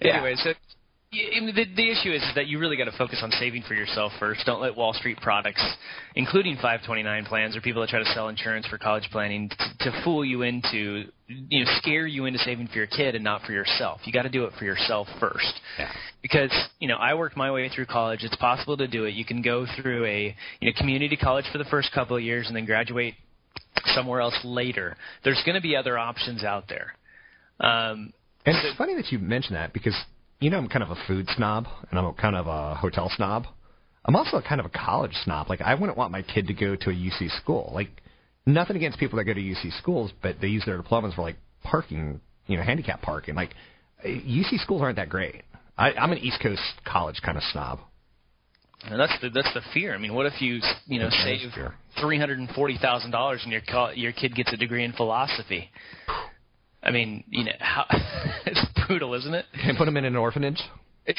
Yeah. 0.00 0.16
Anyway, 0.16 0.34
so 0.36 0.50
y- 0.50 0.54
the 1.10 1.64
the 1.74 1.90
issue 1.90 2.12
is, 2.12 2.22
is 2.22 2.34
that 2.34 2.46
you 2.48 2.58
really 2.58 2.76
got 2.76 2.84
to 2.84 2.96
focus 2.98 3.20
on 3.22 3.30
saving 3.32 3.62
for 3.62 3.74
yourself 3.74 4.12
first. 4.18 4.44
Don't 4.44 4.60
let 4.60 4.76
Wall 4.76 4.92
Street 4.92 5.18
products, 5.22 5.62
including 6.14 6.54
529 6.56 7.24
plans 7.24 7.56
or 7.56 7.60
people 7.60 7.80
that 7.80 7.88
try 7.88 7.98
to 7.98 8.10
sell 8.12 8.28
insurance 8.28 8.66
for 8.66 8.76
college 8.78 9.08
planning, 9.10 9.48
t- 9.48 9.56
to 9.80 10.02
fool 10.04 10.24
you 10.24 10.42
into, 10.42 11.04
you 11.26 11.64
know, 11.64 11.70
scare 11.78 12.06
you 12.06 12.26
into 12.26 12.38
saving 12.40 12.66
for 12.68 12.76
your 12.76 12.86
kid 12.86 13.14
and 13.14 13.24
not 13.24 13.42
for 13.42 13.52
yourself. 13.52 14.00
You 14.04 14.12
got 14.12 14.22
to 14.22 14.28
do 14.28 14.44
it 14.44 14.52
for 14.58 14.64
yourself 14.64 15.08
first. 15.18 15.60
Yeah. 15.78 15.90
Because 16.20 16.52
you 16.78 16.88
know, 16.88 16.96
I 16.96 17.14
worked 17.14 17.36
my 17.36 17.50
way 17.50 17.68
through 17.68 17.86
college. 17.86 18.20
It's 18.22 18.36
possible 18.36 18.76
to 18.76 18.86
do 18.86 19.04
it. 19.04 19.14
You 19.14 19.24
can 19.24 19.40
go 19.40 19.66
through 19.80 20.04
a 20.04 20.36
you 20.60 20.70
know 20.70 20.72
community 20.78 21.16
college 21.16 21.46
for 21.50 21.58
the 21.58 21.64
first 21.64 21.90
couple 21.92 22.16
of 22.16 22.22
years 22.22 22.46
and 22.48 22.56
then 22.56 22.66
graduate 22.66 23.14
somewhere 23.94 24.20
else 24.20 24.38
later. 24.44 24.96
There's 25.24 25.42
going 25.46 25.54
to 25.54 25.62
be 25.62 25.74
other 25.74 25.96
options 25.96 26.44
out 26.44 26.64
there. 26.68 26.94
Um, 27.60 28.12
And 28.44 28.56
it's 28.56 28.76
funny 28.76 28.94
that 28.94 29.10
you 29.10 29.18
mention 29.18 29.54
that 29.54 29.72
because 29.72 29.94
you 30.40 30.50
know 30.50 30.58
I'm 30.58 30.68
kind 30.68 30.82
of 30.82 30.90
a 30.90 30.96
food 31.06 31.28
snob 31.36 31.66
and 31.90 31.98
I'm 31.98 32.06
a 32.06 32.12
kind 32.14 32.36
of 32.36 32.46
a 32.46 32.74
hotel 32.74 33.10
snob. 33.14 33.46
I'm 34.04 34.16
also 34.16 34.40
kind 34.40 34.60
of 34.60 34.66
a 34.66 34.70
college 34.70 35.12
snob. 35.24 35.48
Like 35.48 35.60
I 35.60 35.74
wouldn't 35.74 35.98
want 35.98 36.12
my 36.12 36.22
kid 36.22 36.46
to 36.46 36.54
go 36.54 36.76
to 36.76 36.90
a 36.90 36.92
UC 36.92 37.36
school. 37.40 37.70
Like 37.74 37.88
nothing 38.46 38.76
against 38.76 38.98
people 38.98 39.18
that 39.18 39.24
go 39.24 39.34
to 39.34 39.40
UC 39.40 39.78
schools, 39.78 40.12
but 40.22 40.36
they 40.40 40.48
use 40.48 40.64
their 40.64 40.76
diplomas 40.76 41.14
for 41.14 41.22
like 41.22 41.36
parking, 41.62 42.20
you 42.46 42.56
know, 42.56 42.62
handicap 42.62 43.02
parking. 43.02 43.34
Like 43.34 43.50
uh, 44.04 44.08
UC 44.08 44.60
schools 44.60 44.82
aren't 44.82 44.96
that 44.96 45.08
great. 45.08 45.42
I, 45.76 45.92
I'm 45.92 46.12
an 46.12 46.18
East 46.18 46.40
Coast 46.42 46.62
college 46.84 47.20
kind 47.22 47.36
of 47.36 47.44
snob. 47.52 47.80
And 48.84 48.98
that's 48.98 49.12
the 49.20 49.30
that's 49.30 49.52
the 49.54 49.60
fear. 49.74 49.94
I 49.94 49.98
mean, 49.98 50.14
what 50.14 50.26
if 50.26 50.40
you 50.40 50.60
you 50.86 51.00
know 51.00 51.10
save 51.10 51.50
three 52.00 52.18
hundred 52.18 52.38
and 52.38 52.48
forty 52.50 52.78
thousand 52.80 53.10
dollars 53.10 53.40
and 53.42 53.52
your 53.52 53.60
co- 53.60 53.90
your 53.90 54.12
kid 54.12 54.36
gets 54.36 54.52
a 54.52 54.56
degree 54.56 54.84
in 54.84 54.92
philosophy? 54.92 55.70
I 56.82 56.90
mean, 56.90 57.24
you 57.28 57.44
know, 57.44 57.52
how, 57.58 57.86
it's 58.46 58.64
brutal, 58.86 59.14
isn't 59.14 59.34
it? 59.34 59.46
Can 59.52 59.74
I 59.74 59.78
put 59.78 59.86
them 59.86 59.96
in 59.96 60.04
an 60.04 60.16
orphanage? 60.16 60.60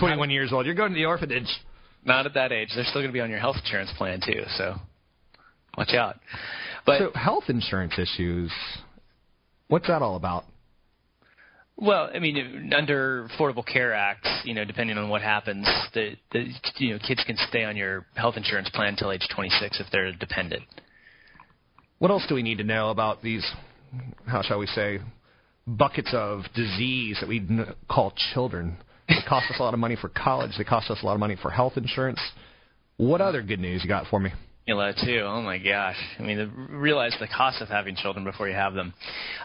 21 0.00 0.30
years 0.30 0.52
old. 0.52 0.66
You're 0.66 0.74
going 0.74 0.92
to 0.92 0.98
the 0.98 1.04
orphanage. 1.04 1.48
Not 2.04 2.26
at 2.26 2.34
that 2.34 2.50
age. 2.50 2.68
They're 2.74 2.84
still 2.84 3.00
going 3.00 3.10
to 3.10 3.12
be 3.12 3.20
on 3.20 3.30
your 3.30 3.38
health 3.38 3.56
insurance 3.64 3.90
plan 3.96 4.20
too. 4.24 4.42
So 4.56 4.74
watch 5.76 5.94
out. 5.94 6.16
But 6.84 6.98
so 6.98 7.10
health 7.14 7.44
insurance 7.48 7.92
issues. 7.96 8.50
What's 9.68 9.86
that 9.86 10.02
all 10.02 10.16
about? 10.16 10.44
Well, 11.76 12.10
I 12.14 12.18
mean, 12.18 12.72
under 12.76 13.28
Affordable 13.28 13.64
Care 13.64 13.94
Act, 13.94 14.26
you 14.44 14.54
know, 14.54 14.64
depending 14.64 14.98
on 14.98 15.08
what 15.08 15.22
happens, 15.22 15.66
the, 15.94 16.16
the 16.32 16.46
you 16.76 16.92
know 16.92 16.98
kids 16.98 17.24
can 17.26 17.36
stay 17.48 17.64
on 17.64 17.76
your 17.76 18.06
health 18.14 18.36
insurance 18.36 18.68
plan 18.70 18.88
until 18.88 19.10
age 19.10 19.26
26 19.34 19.80
if 19.80 19.86
they're 19.90 20.12
dependent. 20.12 20.64
What 21.98 22.10
else 22.10 22.24
do 22.28 22.34
we 22.34 22.42
need 22.42 22.58
to 22.58 22.64
know 22.64 22.90
about 22.90 23.22
these? 23.22 23.48
How 24.26 24.42
shall 24.42 24.58
we 24.58 24.66
say? 24.66 24.98
Buckets 25.66 26.10
of 26.12 26.42
disease 26.54 27.18
that 27.20 27.28
we 27.28 27.46
call 27.88 28.12
children. 28.34 28.76
They 29.08 29.16
cost 29.28 29.50
us 29.50 29.56
a 29.58 29.62
lot 29.62 29.74
of 29.74 29.80
money 29.80 29.96
for 30.00 30.08
college. 30.08 30.52
They 30.58 30.64
cost 30.64 30.90
us 30.90 30.98
a 31.02 31.06
lot 31.06 31.14
of 31.14 31.20
money 31.20 31.36
for 31.40 31.50
health 31.50 31.76
insurance. 31.76 32.20
What 32.96 33.20
other 33.20 33.42
good 33.42 33.60
news 33.60 33.82
you 33.82 33.88
got 33.88 34.06
for 34.08 34.18
me? 34.20 34.30
Formula 34.64 34.94
too. 35.04 35.22
Oh 35.24 35.42
my 35.42 35.58
gosh! 35.58 35.96
I 36.20 36.22
mean, 36.22 36.38
the, 36.38 36.46
realize 36.76 37.12
the 37.18 37.26
cost 37.26 37.60
of 37.60 37.68
having 37.68 37.96
children 37.96 38.24
before 38.24 38.48
you 38.48 38.54
have 38.54 38.74
them. 38.74 38.94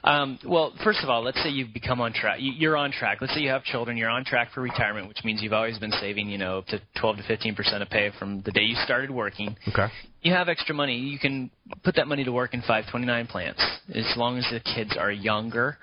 Um, 0.04 0.38
well, 0.46 0.74
first 0.84 1.00
of 1.02 1.10
all, 1.10 1.24
let's 1.24 1.42
say 1.42 1.50
you've 1.50 1.74
become 1.74 2.00
on 2.02 2.14
track. 2.14 2.40
You, 2.40 2.52
you're 2.52 2.78
on 2.78 2.92
track. 2.92 3.18
Let's 3.20 3.34
say 3.34 3.40
you 3.40 3.50
have 3.50 3.64
children. 3.64 3.98
You're 3.98 4.12
on 4.12 4.26
track 4.26 4.50
for 4.54 4.62
retirement, 4.62 5.08
which 5.08 5.24
means 5.24 5.42
you've 5.42 5.54
always 5.54 5.80
been 5.80 5.92
saving, 5.94 6.30
you 6.30 6.38
know, 6.38 6.60
up 6.60 6.68
to 6.68 6.80
12 7.00 7.18
to 7.18 7.24
15 7.24 7.56
percent 7.56 7.82
of 7.82 7.90
pay 7.90 8.12
from 8.20 8.44
the 8.44 8.52
day 8.52 8.62
you 8.62 8.76
started 8.86 9.10
working. 9.10 9.56
Okay. 9.68 9.88
You 10.22 10.34
have 10.34 10.50
extra 10.50 10.76
money. 10.76 10.98
You 10.98 11.18
can 11.18 11.50
put 11.84 11.96
that 11.96 12.08
money 12.08 12.24
to 12.24 12.32
work 12.32 12.54
in 12.54 12.62
529 12.62 13.26
plans 13.26 13.58
as 13.96 14.14
long 14.18 14.38
as 14.38 14.46
the 14.52 14.60
kids 14.60 14.96
are 15.00 15.12
younger. 15.12 15.80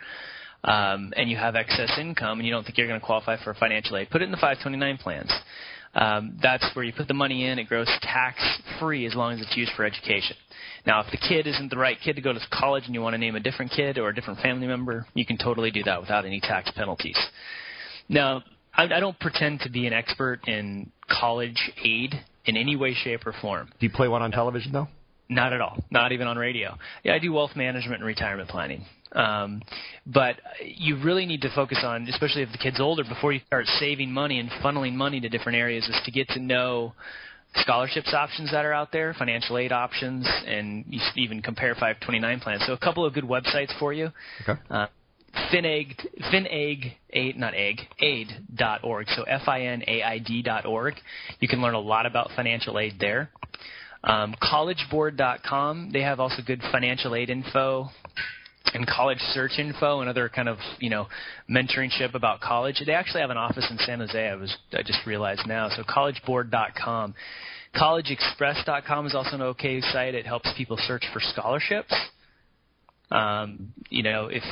Um, 0.63 1.13
and 1.17 1.29
you 1.29 1.37
have 1.37 1.57
excess 1.57 1.91
income 1.99 2.39
and 2.39 2.47
you 2.47 2.53
don't 2.53 2.65
think 2.65 2.79
you're 2.79 2.87
going 2.87 3.01
to 3.01 3.05
qualify 3.05 3.43
for 3.43 3.53
financial 3.53 3.99
aid, 3.99 4.09
put 4.11 4.23
it 4.23 4.27
in 4.27 4.31
the 4.31 4.39
529 4.39 4.97
plans. 4.97 5.31
Um, 5.95 6.39
that's 6.43 6.69
where 6.75 6.85
you 6.85 6.93
put 6.93 7.09
the 7.09 7.15
money 7.15 7.47
in. 7.47 7.59
It 7.59 7.69
grows 7.69 7.89
tax 8.03 8.39
free 8.81 9.07
as 9.07 9.15
long 9.15 9.35
as 9.35 9.41
it's 9.41 9.57
used 9.57 9.73
for 9.77 9.85
education. 9.85 10.37
Now, 10.87 11.01
if 11.01 11.11
the 11.11 11.17
kid 11.17 11.47
isn't 11.47 11.71
the 11.71 11.79
right 11.79 11.97
kid 12.03 12.17
to 12.17 12.23
go 12.23 12.33
to 12.33 12.41
college 12.53 12.85
and 12.87 12.95
you 12.95 13.01
want 13.01 13.15
to 13.15 13.19
name 13.19 13.37
a 13.37 13.41
different 13.41 13.71
kid 13.71 13.97
or 13.97 14.09
a 14.09 14.15
different 14.15 14.41
family 14.41 14.67
member, 14.67 15.07
you 15.15 15.25
can 15.25 15.39
totally 15.39 15.71
do 15.71 15.83
that 15.85 16.01
without 16.01 16.27
any 16.27 16.41
tax 16.41 16.71
penalties. 16.75 17.19
Now, 18.09 18.43
I, 18.75 18.85
I 18.85 19.01
don't 19.01 19.19
pretend 19.19 19.61
to 19.61 19.71
be 19.71 19.87
an 19.87 19.93
expert 19.93 20.41
in 20.47 20.91
college 21.09 21.71
aid 21.83 22.15
in 22.45 22.57
any 22.57 22.77
way, 22.77 22.95
shape, 22.95 23.27
or 23.27 23.35
form. 23.41 23.69
Do 23.79 23.87
you 23.87 23.93
play 23.93 24.09
one 24.09 24.21
on 24.23 24.31
television 24.31 24.73
though? 24.73 24.89
Not 25.29 25.53
at 25.53 25.61
all. 25.61 25.83
Not 25.91 26.13
even 26.13 26.27
on 26.27 26.37
radio. 26.37 26.77
Yeah, 27.03 27.15
I 27.15 27.19
do 27.19 27.33
wealth 27.33 27.57
management 27.57 27.97
and 27.97 28.05
retirement 28.05 28.49
planning. 28.49 28.85
Um, 29.13 29.63
but 30.07 30.37
you 30.63 31.03
really 31.03 31.25
need 31.25 31.43
to 31.43 31.55
focus 31.55 31.79
on, 31.83 32.09
especially 32.09 32.43
if 32.43 32.53
the 32.53 32.59
kid's 32.59 32.81
older, 32.81 33.05
before 33.05 33.33
you 33.33 33.41
start 33.47 33.67
saving 33.79 34.13
money 34.13 34.39
and 34.39 34.51
funneling 34.63 34.95
money 34.95 35.21
to 35.21 35.29
different 35.29 35.57
areas, 35.57 35.89
is 35.89 35.99
to 36.05 36.11
get 36.11 36.29
to 36.31 36.41
know 36.41 36.93
scholarships 37.57 38.13
options 38.13 38.51
that 38.51 38.65
are 38.65 38.73
out 38.73 38.91
there, 38.93 39.15
financial 39.15 39.57
aid 39.57 39.73
options, 39.73 40.27
and 40.47 40.85
you 40.89 41.01
even 41.17 41.41
compare 41.41 41.75
529 41.75 42.41
plans. 42.41 42.63
So 42.67 42.73
a 42.73 42.79
couple 42.79 43.05
of 43.05 43.15
good 43.15 43.25
websites 43.25 43.77
for 43.79 43.93
you. 43.93 44.11
Okay. 44.43 44.61
Uh, 44.69 44.87
Finegg, 45.53 45.97
Finegg, 46.33 46.93
aid, 47.11 47.37
not 47.37 47.55
egg, 47.55 47.81
aid.org. 48.01 49.09
So 49.17 49.23
F-I-N-A-I-D 49.25 50.43
dot 50.43 50.65
org. 50.65 50.95
You 51.41 51.49
can 51.49 51.61
learn 51.61 51.75
a 51.75 51.81
lot 51.81 52.07
about 52.07 52.31
financial 52.37 52.79
aid 52.79 52.95
there. 53.01 53.31
Um, 54.05 54.35
collegeboard.com. 54.43 55.91
They 55.93 56.03
have 56.03 56.21
also 56.21 56.43
good 56.47 56.61
financial 56.71 57.15
aid 57.15 57.31
info 57.31 57.89
and 58.75 58.87
college 58.87 59.19
search 59.33 59.59
info 59.59 60.01
and 60.01 60.09
other 60.09 60.29
kind 60.29 60.49
of 60.49 60.59
you 60.79 60.91
know 60.91 61.07
mentoringship 61.51 62.15
about 62.15 62.41
college. 62.41 62.83
They 62.85 62.93
actually 62.93 63.23
have 63.23 63.31
an 63.31 63.37
office 63.37 63.67
in 63.71 63.79
San 63.79 64.01
Jose. 64.01 64.29
I 64.29 64.35
was 64.35 64.55
I 64.73 64.83
just 64.83 65.01
realized 65.07 65.43
now. 65.47 65.69
So 65.71 65.83
collegeboard.com. 65.83 67.15
CollegeExpress.com 67.75 69.07
is 69.07 69.15
also 69.15 69.35
an 69.35 69.43
okay 69.43 69.81
site. 69.81 70.15
It 70.15 70.27
helps 70.27 70.49
people 70.57 70.79
search 70.87 71.05
for 71.13 71.21
scholarships. 71.21 71.93
Um, 73.11 73.73
you 73.91 74.03
know, 74.03 74.29
if 74.31 74.43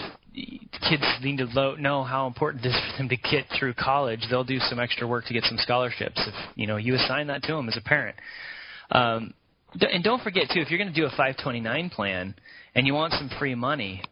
kids 0.88 1.04
need 1.22 1.38
to 1.38 1.46
lo- 1.52 1.76
know 1.76 2.02
how 2.02 2.26
important 2.26 2.64
it 2.64 2.70
is 2.70 2.74
for 2.74 2.98
them 2.98 3.08
to 3.10 3.16
get 3.16 3.44
through 3.56 3.74
college, 3.74 4.26
they'll 4.28 4.44
do 4.44 4.58
some 4.58 4.80
extra 4.80 5.06
work 5.06 5.26
to 5.26 5.34
get 5.34 5.44
some 5.44 5.58
scholarships. 5.58 6.20
If 6.26 6.34
you 6.56 6.66
know 6.66 6.78
you 6.78 6.94
assign 6.94 7.28
that 7.28 7.42
to 7.44 7.52
them 7.52 7.68
as 7.68 7.76
a 7.76 7.80
parent. 7.80 8.16
Um, 8.90 9.34
and 9.80 10.04
don't 10.04 10.22
forget 10.22 10.44
too, 10.52 10.60
if 10.60 10.70
you're 10.70 10.78
going 10.78 10.92
to 10.92 10.94
do 10.94 11.06
a 11.06 11.10
529 11.10 11.90
plan 11.90 12.34
and 12.74 12.86
you 12.86 12.94
want 12.94 13.12
some 13.12 13.30
free 13.38 13.54
money, 13.54 14.02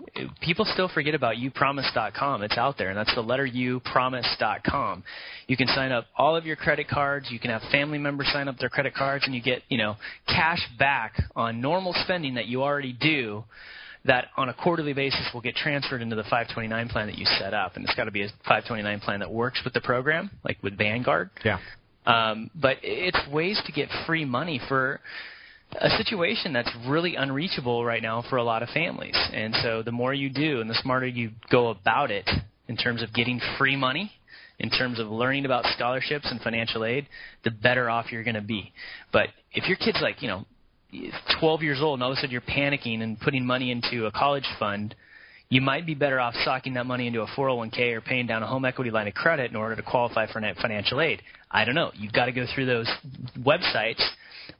people 0.40 0.64
still 0.64 0.88
forget 0.88 1.14
about 1.14 1.36
upromise.com. 1.36 2.42
It's 2.42 2.58
out 2.58 2.76
there, 2.78 2.90
and 2.90 2.98
that's 2.98 3.14
the 3.14 3.22
letter 3.22 3.46
U 3.46 3.80
promise.com. 3.80 5.02
You 5.46 5.56
can 5.56 5.66
sign 5.68 5.92
up 5.92 6.06
all 6.16 6.36
of 6.36 6.46
your 6.46 6.56
credit 6.56 6.88
cards. 6.88 7.28
You 7.30 7.38
can 7.38 7.50
have 7.50 7.62
family 7.70 7.98
members 7.98 8.28
sign 8.32 8.48
up 8.48 8.58
their 8.58 8.68
credit 8.68 8.94
cards, 8.94 9.24
and 9.24 9.34
you 9.34 9.42
get 9.42 9.62
you 9.68 9.78
know 9.78 9.96
cash 10.26 10.60
back 10.78 11.14
on 11.34 11.60
normal 11.60 11.94
spending 12.04 12.34
that 12.34 12.46
you 12.46 12.62
already 12.62 12.92
do. 12.92 13.44
That 14.06 14.28
on 14.38 14.48
a 14.48 14.54
quarterly 14.54 14.94
basis 14.94 15.28
will 15.34 15.42
get 15.42 15.56
transferred 15.56 16.00
into 16.00 16.16
the 16.16 16.22
529 16.22 16.88
plan 16.88 17.08
that 17.08 17.18
you 17.18 17.26
set 17.38 17.52
up, 17.52 17.76
and 17.76 17.84
it's 17.84 17.94
got 17.94 18.04
to 18.04 18.10
be 18.10 18.22
a 18.22 18.28
529 18.44 19.00
plan 19.00 19.20
that 19.20 19.30
works 19.30 19.60
with 19.62 19.74
the 19.74 19.82
program, 19.82 20.30
like 20.42 20.56
with 20.62 20.78
Vanguard. 20.78 21.28
Yeah. 21.44 21.58
Um, 22.06 22.50
but 22.54 22.78
it's 22.82 23.18
ways 23.30 23.60
to 23.66 23.72
get 23.72 23.90
free 24.06 24.24
money 24.24 24.58
for 24.68 25.00
a 25.78 25.90
situation 25.90 26.52
that's 26.52 26.70
really 26.86 27.16
unreachable 27.16 27.84
right 27.84 28.02
now 28.02 28.24
for 28.28 28.36
a 28.36 28.42
lot 28.42 28.62
of 28.62 28.68
families. 28.70 29.16
And 29.32 29.54
so 29.62 29.82
the 29.82 29.92
more 29.92 30.12
you 30.12 30.30
do 30.30 30.60
and 30.60 30.68
the 30.68 30.78
smarter 30.82 31.06
you 31.06 31.30
go 31.50 31.68
about 31.68 32.10
it 32.10 32.28
in 32.68 32.76
terms 32.76 33.02
of 33.02 33.12
getting 33.12 33.40
free 33.58 33.76
money, 33.76 34.12
in 34.58 34.70
terms 34.70 35.00
of 35.00 35.08
learning 35.08 35.46
about 35.46 35.64
scholarships 35.74 36.30
and 36.30 36.40
financial 36.40 36.84
aid, 36.84 37.06
the 37.44 37.50
better 37.50 37.88
off 37.88 38.12
you're 38.12 38.24
going 38.24 38.34
to 38.34 38.42
be. 38.42 38.72
But 39.12 39.28
if 39.52 39.66
your 39.66 39.76
kid's 39.76 40.00
like, 40.02 40.22
you 40.22 40.28
know, 40.28 40.44
12 41.40 41.62
years 41.62 41.78
old 41.80 41.94
and 41.94 42.02
all 42.02 42.10
of 42.10 42.18
a 42.18 42.20
sudden 42.20 42.30
you're 42.30 42.40
panicking 42.40 43.02
and 43.02 43.18
putting 43.18 43.46
money 43.46 43.70
into 43.70 44.06
a 44.06 44.12
college 44.12 44.46
fund, 44.58 44.94
you 45.48 45.60
might 45.60 45.86
be 45.86 45.94
better 45.94 46.20
off 46.20 46.34
socking 46.44 46.74
that 46.74 46.86
money 46.86 47.06
into 47.06 47.22
a 47.22 47.26
401k 47.26 47.92
or 47.92 48.00
paying 48.00 48.26
down 48.26 48.42
a 48.42 48.46
home 48.46 48.64
equity 48.64 48.90
line 48.90 49.08
of 49.08 49.14
credit 49.14 49.50
in 49.50 49.56
order 49.56 49.74
to 49.74 49.82
qualify 49.82 50.30
for 50.30 50.40
financial 50.60 51.00
aid. 51.00 51.22
I 51.50 51.64
don't 51.64 51.74
know. 51.74 51.90
You've 51.94 52.12
got 52.12 52.26
to 52.26 52.32
go 52.32 52.46
through 52.54 52.66
those 52.66 52.88
websites, 53.38 54.00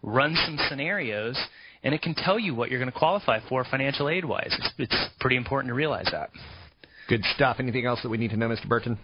run 0.03 0.34
some 0.47 0.59
scenarios, 0.68 1.38
and 1.82 1.95
it 1.95 2.03
can 2.03 2.14
tell 2.14 2.38
you 2.38 2.55
what 2.55 2.70
you're 2.70 2.80
going 2.80 2.93
to 2.93 2.99
qualify 2.99 3.41
for 3.49 3.64
financial 3.64 4.09
aid 4.09 4.24
wise. 4.24 4.55
It's, 4.59 4.70
it's 4.78 5.09
pretty 5.20 5.36
important 5.36 5.70
to 5.70 5.74
realize 5.74 6.09
that. 6.12 6.30
Good 7.09 7.24
stuff. 7.34 7.57
Anything 7.59 7.86
else 7.86 8.01
that 8.03 8.09
we 8.09 8.18
need 8.18 8.30
to 8.30 8.36
know, 8.36 8.49
Mr. 8.49 8.68
Burton? 8.68 8.99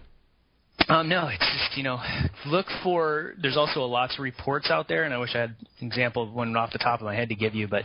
Um, 0.89 1.09
no, 1.09 1.27
it's 1.27 1.39
just 1.39 1.77
you 1.77 1.83
know, 1.83 1.99
look 2.45 2.65
for. 2.83 3.33
There's 3.41 3.57
also 3.57 3.81
lots 3.81 4.13
of 4.15 4.21
reports 4.21 4.69
out 4.69 4.87
there, 4.87 5.03
and 5.03 5.13
I 5.13 5.17
wish 5.17 5.31
I 5.35 5.39
had 5.39 5.55
an 5.79 5.87
example 5.87 6.23
of 6.23 6.33
one 6.33 6.55
off 6.55 6.71
the 6.71 6.77
top 6.77 7.01
of 7.01 7.05
my 7.05 7.15
head 7.15 7.29
to 7.29 7.35
give 7.35 7.55
you, 7.55 7.67
but 7.67 7.83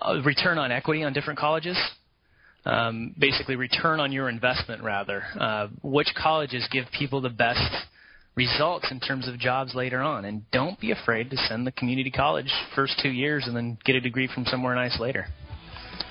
uh, 0.00 0.20
return 0.24 0.58
on 0.58 0.70
equity 0.70 1.02
on 1.02 1.12
different 1.12 1.38
colleges. 1.38 1.76
Um, 2.64 3.14
basically, 3.18 3.56
return 3.56 3.98
on 3.98 4.12
your 4.12 4.28
investment, 4.28 4.82
rather. 4.82 5.24
Uh, 5.38 5.68
which 5.82 6.08
colleges 6.20 6.68
give 6.70 6.84
people 6.96 7.20
the 7.20 7.30
best 7.30 7.74
results 8.38 8.86
in 8.90 9.00
terms 9.00 9.28
of 9.28 9.38
jobs 9.38 9.74
later 9.74 10.00
on? 10.00 10.24
And 10.24 10.50
don't 10.52 10.80
be 10.80 10.92
afraid 10.92 11.28
to 11.30 11.36
send 11.36 11.66
the 11.66 11.72
community 11.72 12.10
college 12.10 12.50
first 12.74 12.98
two 13.02 13.10
years 13.10 13.46
and 13.46 13.54
then 13.54 13.76
get 13.84 13.96
a 13.96 14.00
degree 14.00 14.30
from 14.32 14.46
somewhere 14.46 14.74
nice 14.74 14.98
later. 14.98 15.26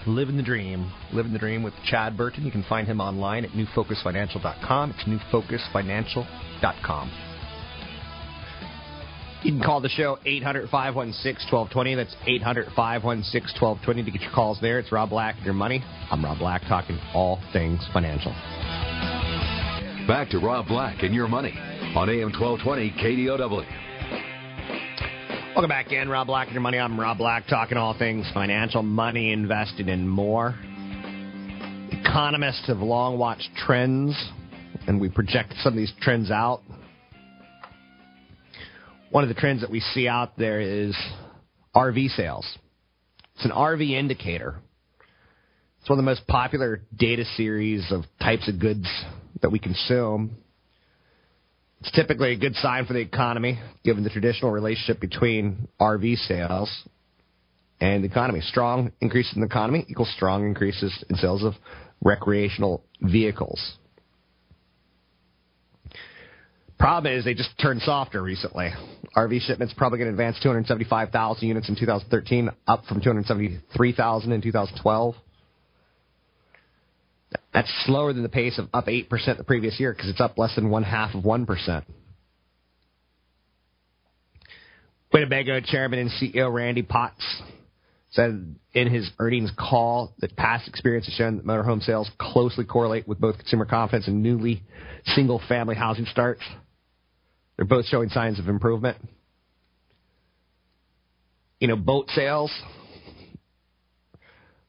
Living 0.06 0.38
the 0.38 0.44
dream. 0.44 0.92
Living 1.14 1.34
the 1.34 1.40
dream 1.40 1.64
with 1.64 1.74
Chad 1.86 2.16
Burton. 2.18 2.46
You 2.46 2.52
can 2.52 2.64
find 2.64 2.86
him 2.86 3.00
online 3.00 3.46
at 3.46 3.52
newfocusfinancial.com. 3.52 4.92
It's 4.92 5.04
newfocusfinancial.com. 5.06 7.12
You 9.44 9.52
can 9.54 9.62
call 9.62 9.82
the 9.82 9.90
show 9.90 10.18
800 10.26 10.70
516 10.70 11.52
1220. 11.52 11.96
That's 11.96 12.16
800 12.26 12.68
516 12.76 13.62
1220 13.62 14.04
to 14.04 14.12
get 14.12 14.22
your 14.22 14.32
calls 14.34 14.60
there. 14.62 14.80
It's 14.80 14.92
Rob 14.92 15.10
Black 15.10 15.36
your 15.46 15.54
money. 15.54 15.84
I'm 16.12 16.26
Rob 16.26 16.40
Black 16.40 16.64
talking 16.68 17.00
all 17.14 17.40
things 17.54 17.88
financial. 17.94 18.34
Back 20.08 20.30
to 20.30 20.40
Rob 20.40 20.70
Black 20.70 21.04
and 21.04 21.14
your 21.14 21.28
money 21.28 21.54
on 21.94 22.10
AM 22.10 22.32
1220 22.32 22.92
KDOW. 22.92 23.66
Welcome 25.54 25.68
back 25.68 25.92
in, 25.92 26.08
Rob 26.08 26.28
Black 26.28 26.48
and 26.48 26.54
your 26.54 26.62
money. 26.62 26.80
I'm 26.80 26.98
Rob 26.98 27.18
Black, 27.18 27.46
talking 27.48 27.78
all 27.78 27.94
things 27.94 28.26
financial, 28.34 28.84
money 28.84 29.34
invested, 29.34 29.90
and 29.90 30.10
more. 30.10 30.56
Economists 31.92 32.68
have 32.68 32.78
long 32.78 33.18
watched 33.18 33.50
trends, 33.58 34.16
and 34.88 35.02
we 35.02 35.10
project 35.10 35.56
some 35.60 35.74
of 35.74 35.78
these 35.78 35.92
trends 36.00 36.32
out. 36.32 36.62
One 39.10 39.26
of 39.26 39.28
the 39.28 39.36
trends 39.36 39.60
that 39.60 39.70
we 39.70 39.82
see 39.82 40.08
out 40.08 40.38
there 40.38 40.62
is 40.62 40.96
RV 41.76 42.16
sales. 42.16 42.48
It's 43.36 43.44
an 43.44 43.52
RV 43.52 43.92
indicator. 43.92 44.56
It's 45.82 45.90
one 45.90 46.00
of 46.00 46.06
the 46.06 46.10
most 46.10 46.26
popular 46.28 46.82
data 46.96 47.26
series 47.36 47.92
of 47.92 48.06
types 48.22 48.48
of 48.48 48.58
goods 48.58 48.88
that 49.42 49.52
we 49.52 49.60
consume. 49.60 50.38
It's 51.82 51.92
typically 51.92 52.34
a 52.34 52.38
good 52.38 52.56
sign 52.56 52.86
for 52.86 52.94
the 52.94 53.00
economy, 53.00 53.60
given 53.84 54.04
the 54.04 54.10
traditional 54.10 54.52
relationship 54.52 55.00
between 55.00 55.68
RV 55.80 56.18
sales 56.28 56.72
and 57.80 58.04
the 58.04 58.08
economy. 58.08 58.42
Strong 58.42 58.92
increases 59.00 59.34
in 59.36 59.42
the 59.42 59.48
economy 59.48 59.86
equals 59.88 60.12
strong 60.16 60.46
increases 60.46 61.04
in 61.10 61.16
sales 61.18 61.44
of 61.44 61.54
recreational 62.04 62.84
vehicles. 63.02 63.78
Problem 66.80 67.12
is, 67.12 67.26
they 67.26 67.34
just 67.34 67.50
turned 67.60 67.82
softer 67.82 68.22
recently. 68.22 68.70
RV 69.16 69.42
shipments 69.42 69.74
probably 69.76 69.98
going 69.98 70.10
to 70.10 70.14
advance 70.14 70.38
275,000 70.44 71.48
units 71.48 71.70
in 71.70 71.76
2013, 71.76 72.52
up 72.68 72.86
from 72.86 73.02
273,000 73.02 74.32
in 74.32 74.42
2012. 74.42 75.16
That's 77.54 77.72
slower 77.86 78.14
than 78.14 78.24
the 78.24 78.30
pace 78.30 78.58
of 78.60 78.68
up 78.74 78.86
8% 78.88 79.10
the 79.38 79.44
previous 79.44 79.80
year 79.80 79.92
because 79.92 80.10
it's 80.10 80.22
up 80.22 80.38
less 80.38 80.56
than 80.56 80.70
one 80.70 80.84
half 80.84 81.16
of 81.16 81.24
1%. 81.24 81.86
Winnebago 85.12 85.60
chairman 85.62 86.00
and 86.00 86.12
CEO 86.12 86.54
Randy 86.54 86.84
Potts 86.84 87.42
said 88.12 88.56
in 88.74 88.90
his 88.90 89.10
earnings 89.20 89.52
call 89.58 90.14
that 90.20 90.36
past 90.36 90.68
experience 90.68 91.06
has 91.08 91.16
shown 91.16 91.38
that 91.38 91.46
motorhome 91.46 91.82
sales 91.82 92.10
closely 92.20 92.66
correlate 92.66 93.08
with 93.08 93.20
both 93.20 93.38
consumer 93.38 93.66
confidence 93.66 94.08
and 94.08 94.22
newly 94.22 94.64
single 95.16 95.42
family 95.48 95.76
housing 95.76 96.06
starts. 96.06 96.42
They're 97.56 97.66
both 97.66 97.86
showing 97.86 98.10
signs 98.10 98.40
of 98.40 98.48
improvement. 98.48 98.98
You 101.60 101.68
know, 101.68 101.76
boat 101.76 102.10
sales. 102.12 102.52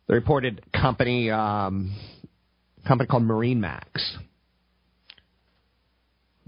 The 0.06 0.14
reported 0.14 0.62
company 0.72 1.30
um, 1.30 1.94
company 2.88 3.06
called 3.06 3.22
MarineMax. 3.22 3.82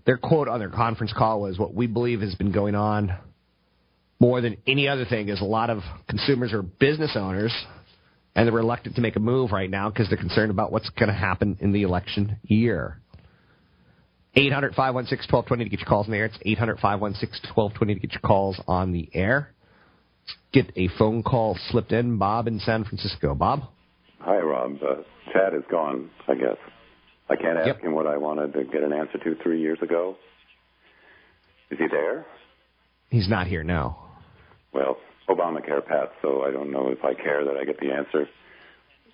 Their 0.07 0.17
quote 0.17 0.49
on 0.49 0.59
their 0.59 0.71
conference 0.71 1.13
call 1.13 1.43
was, 1.43 1.59
"What 1.59 1.75
we 1.75 1.87
believe 1.87 2.23
has 2.23 2.35
been 2.35 2.53
going 2.53 2.75
on 2.75 3.15
more 4.19 4.41
than 4.41 4.57
any 4.67 4.89
other 4.89 5.05
thing 5.05 5.29
is 5.29 5.41
a 5.41 5.45
lot 5.45 5.71
of 5.71 5.83
consumers 6.09 6.53
are 6.53 6.63
business 6.63 7.15
owners." 7.15 7.55
And 8.35 8.47
they're 8.47 8.55
reluctant 8.55 8.95
to 8.95 9.03
make 9.03 9.17
a 9.17 9.21
move 9.21 9.51
right 9.53 9.69
now 9.69 9.91
because 9.91 10.09
they're 10.09 10.17
concerned 10.17 10.51
about 10.51 10.73
what's 10.73 10.89
going 10.91 11.09
to 11.09 11.15
happen 11.15 11.59
in 11.61 11.73
the 11.73 11.83
election 11.83 12.37
year. 12.45 13.01
800 14.35 14.75
516 14.75 15.29
1220 15.29 15.65
to 15.65 15.71
get 15.71 15.81
your 15.81 15.89
calls 15.89 16.07
on 16.07 16.13
the 16.13 16.19
air. 16.19 16.27
It's 16.27 16.39
800 16.43 16.79
516 16.79 17.51
1220 17.55 17.95
to 17.95 18.01
get 18.01 18.13
your 18.13 18.21
calls 18.21 18.61
on 18.69 18.93
the 18.93 19.11
air. 19.13 19.53
Get 20.53 20.71
a 20.77 20.89
phone 20.97 21.23
call 21.25 21.59
slipped 21.71 21.93
in. 21.93 22.19
Bob 22.19 22.47
in 22.47 22.61
San 22.61 22.85
Francisco. 22.85 23.35
Bob? 23.35 23.65
Hi, 24.21 24.37
Rob. 24.39 24.77
Uh, 24.83 25.03
Chad 25.33 25.55
is 25.55 25.63
gone, 25.71 26.11
I 26.29 26.35
guess. 26.35 26.57
I 27.29 27.37
can't 27.37 27.57
ask 27.59 27.67
Yep. 27.67 27.81
him 27.81 27.93
what 27.95 28.07
I 28.07 28.17
wanted 28.17 28.53
to 28.55 28.65
get 28.65 28.83
an 28.83 28.93
answer 28.93 29.19
to 29.19 29.35
three 29.37 29.61
years 29.61 29.79
ago. 29.83 30.17
Is 31.71 31.79
he 31.79 31.87
there? 31.87 32.27
He's 33.11 33.29
not 33.29 33.47
here 33.47 33.63
now. 33.63 33.99
Well, 34.73 34.99
Obamacare 35.29 35.85
passed, 35.87 36.13
so 36.23 36.43
I 36.43 36.51
don't 36.51 36.71
know 36.71 36.91
if 36.91 37.05
I 37.05 37.15
care 37.15 37.45
that 37.45 37.57
I 37.57 37.65
get 37.65 37.79
the 37.81 37.93
answer. 37.93 38.29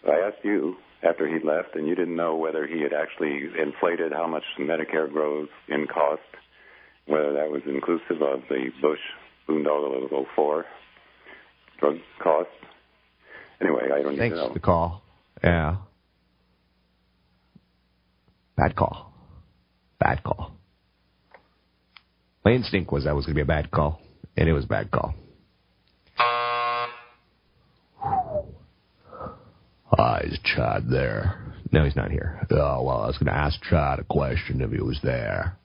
I 0.07 0.21
asked 0.27 0.45
you 0.45 0.77
after 1.03 1.27
he 1.29 1.39
left, 1.45 1.75
and 1.75 1.87
you 1.87 1.95
didn't 1.95 2.17
know 2.17 2.37
whether 2.37 2.67
he 2.67 2.81
had 2.81 2.93
actually 2.93 3.49
inflated 3.61 4.13
how 4.13 4.27
much 4.27 4.45
Medicare 4.59 5.11
grows 5.11 5.49
in 5.69 5.87
cost, 5.87 6.23
whether 7.07 7.33
that 7.35 7.51
was 7.51 7.63
inclusive 7.67 8.23
of 8.23 8.41
the 8.49 8.71
Bush 8.81 9.01
boondoggle 9.49 10.05
of 10.05 10.27
04 10.35 10.65
drug 11.79 11.97
costs. 12.23 12.53
Anyway, 13.61 13.85
I 13.95 14.03
don't 14.03 14.13
need 14.13 14.19
Thanks 14.19 14.37
to 14.37 14.43
know. 14.43 14.49
for 14.49 14.55
the 14.55 14.61
call. 14.61 15.03
Yeah. 15.43 15.77
Bad 18.57 18.77
call. 18.77 19.13
Bad 19.99 20.23
call. 20.23 20.53
My 22.45 22.53
instinct 22.53 22.93
was 22.93 23.05
that 23.05 23.15
was 23.15 23.25
going 23.27 23.35
to 23.35 23.39
be 23.39 23.43
a 23.43 23.47
bad 23.47 23.71
call, 23.71 24.01
and 24.37 24.49
it 24.49 24.53
was 24.53 24.65
a 24.65 24.69
bad 24.69 24.91
call. 24.91 25.15
Ah, 29.99 30.19
is 30.23 30.39
Chad 30.45 30.89
there? 30.91 31.55
No, 31.73 31.85
he's 31.85 31.97
not 31.97 32.11
here. 32.11 32.47
Oh, 32.51 32.83
well, 32.83 33.01
I 33.03 33.07
was 33.07 33.19
going 33.19 33.33
to 33.33 33.39
ask 33.39 33.61
Chad 33.63 33.99
a 33.99 34.05
question 34.05 34.61
if 34.61 34.71
he 34.71 34.81
was 34.81 35.01
there. 35.03 35.57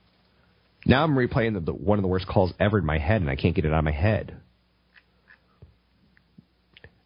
Now 0.85 1.03
I'm 1.03 1.15
replaying 1.15 1.53
the, 1.53 1.59
the, 1.59 1.73
one 1.73 1.99
of 1.99 2.03
the 2.03 2.07
worst 2.07 2.27
calls 2.27 2.53
ever 2.59 2.79
in 2.79 2.85
my 2.85 2.97
head, 2.97 3.21
and 3.21 3.29
I 3.29 3.35
can't 3.35 3.55
get 3.55 3.65
it 3.65 3.73
out 3.73 3.79
of 3.79 3.83
my 3.85 3.91
head. 3.91 4.37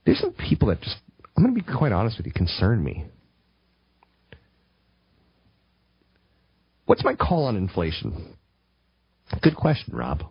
There's 0.05 0.19
some 0.19 0.33
people 0.33 0.69
that 0.69 0.81
just, 0.81 0.97
I'm 1.35 1.43
going 1.43 1.55
to 1.55 1.61
be 1.61 1.73
quite 1.77 1.91
honest 1.91 2.17
with 2.17 2.27
you, 2.27 2.31
concern 2.31 2.83
me. 2.83 3.05
What's 6.85 7.03
my 7.03 7.15
call 7.15 7.45
on 7.45 7.55
inflation? 7.55 8.35
Good 9.41 9.55
question, 9.55 9.95
Rob. 9.95 10.23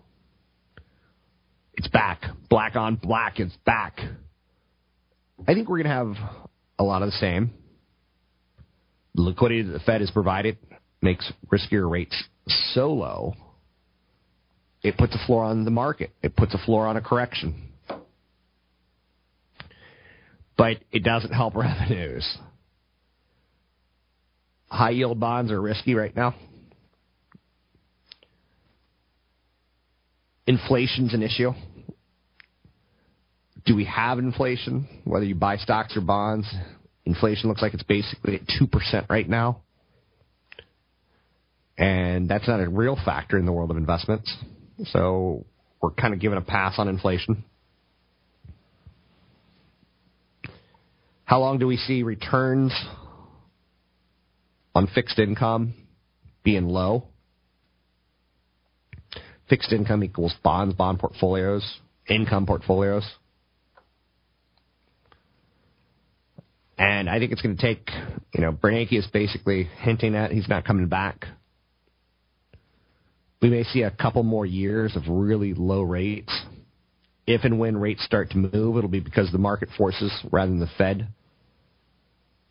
It's 1.75 1.89
back. 1.89 2.23
Black 2.49 2.77
on 2.77 2.95
black, 2.95 3.41
it's 3.41 3.57
back. 3.67 3.99
I 5.47 5.55
think 5.55 5.69
we're 5.69 5.83
going 5.83 5.91
to 5.91 6.17
have 6.17 6.31
a 6.79 6.85
lot 6.85 7.03
of 7.03 7.09
the 7.09 7.17
same. 7.17 7.51
The 9.17 9.23
liquidity 9.23 9.63
that 9.63 9.73
the 9.73 9.81
Fed 9.81 10.01
has 10.01 10.11
provided 10.13 10.59
makes 11.03 11.31
riskier 11.53 11.91
rates 11.91 12.15
so 12.73 12.93
low, 12.93 13.35
it 14.83 14.97
puts 14.97 15.15
a 15.15 15.27
floor 15.27 15.45
on 15.45 15.65
the 15.65 15.71
market. 15.71 16.11
It 16.23 16.37
puts 16.37 16.55
a 16.55 16.59
floor 16.59 16.87
on 16.87 16.97
a 16.97 17.01
correction. 17.01 17.74
But 20.57 20.79
it 20.93 21.03
doesn't 21.03 21.33
help 21.33 21.57
revenues. 21.57 22.39
High 24.69 24.91
yield 24.91 25.21
bonds 25.21 25.53
are 25.53 25.61
risky 25.61 25.95
right 25.95 26.15
now. 26.15 26.35
Inflation's 30.47 31.15
an 31.15 31.23
issue. 31.23 31.53
Do 33.65 33.75
we 33.75 33.85
have 33.87 34.19
inflation? 34.19 34.87
Whether 35.05 35.25
you 35.25 35.35
buy 35.35 35.57
stocks 35.57 35.97
or 35.97 36.03
bonds, 36.03 36.53
inflation 37.07 37.49
looks 37.49 37.63
like 37.63 37.73
it's 37.73 37.83
basically 37.83 38.35
at 38.35 38.43
2% 38.61 39.09
right 39.09 39.29
now. 39.29 39.63
And 41.79 42.29
that's 42.29 42.47
not 42.47 42.61
a 42.61 42.69
real 42.69 42.97
factor 43.05 43.39
in 43.39 43.47
the 43.47 43.53
world 43.53 43.71
of 43.71 43.77
investments. 43.77 44.33
So 44.87 45.45
we're 45.81 45.93
kind 45.93 46.15
of 46.15 46.21
given 46.21 46.39
a 46.39 46.43
pass 46.43 46.75
on 46.79 46.89
inflation. 46.89 47.45
How 51.25 51.41
long 51.41 51.59
do 51.59 51.67
we 51.67 51.77
see 51.77 52.03
returns 52.03 52.73
on 54.75 54.87
fixed 54.89 55.19
income 55.19 55.75
being 56.43 56.69
low? 56.69 57.05
Fixed 59.49 59.73
income 59.73 60.05
equals 60.05 60.35
bonds, 60.43 60.75
bond 60.75 60.99
portfolios, 60.99 61.81
income 62.09 62.47
portfolios. 62.47 63.05
And 66.77 67.09
I 67.09 67.19
think 67.19 67.33
it's 67.33 67.41
going 67.41 67.57
to 67.57 67.63
take, 67.63 67.89
you 68.35 68.41
know, 68.41 68.53
Bernanke 68.53 68.99
is 68.99 69.07
basically 69.13 69.65
hinting 69.79 70.15
at 70.17 70.33
he's 70.33 70.49
not 70.49 70.65
coming 70.65 70.89
back. 70.89 71.27
we 73.41 73.49
may 73.49 73.63
see 73.63 73.83
a 73.83 73.91
couple 73.91 74.23
more 74.23 74.47
years 74.47 74.97
of 74.97 75.03
really 75.09 75.55
low 75.55 75.83
rates. 75.83 76.33
If 77.27 77.45
and 77.45 77.59
when 77.59 77.77
rates 77.77 78.05
start 78.05 78.31
to 78.31 78.39
move, 78.39 78.77
it'll 78.77 78.89
be 78.89 79.01
because 79.01 79.33
the 79.33 79.39
market 79.39 79.71
forces 79.77 80.13
rather 80.31 80.51
than 80.51 80.61
the 80.61 80.69
Fed 80.77 81.09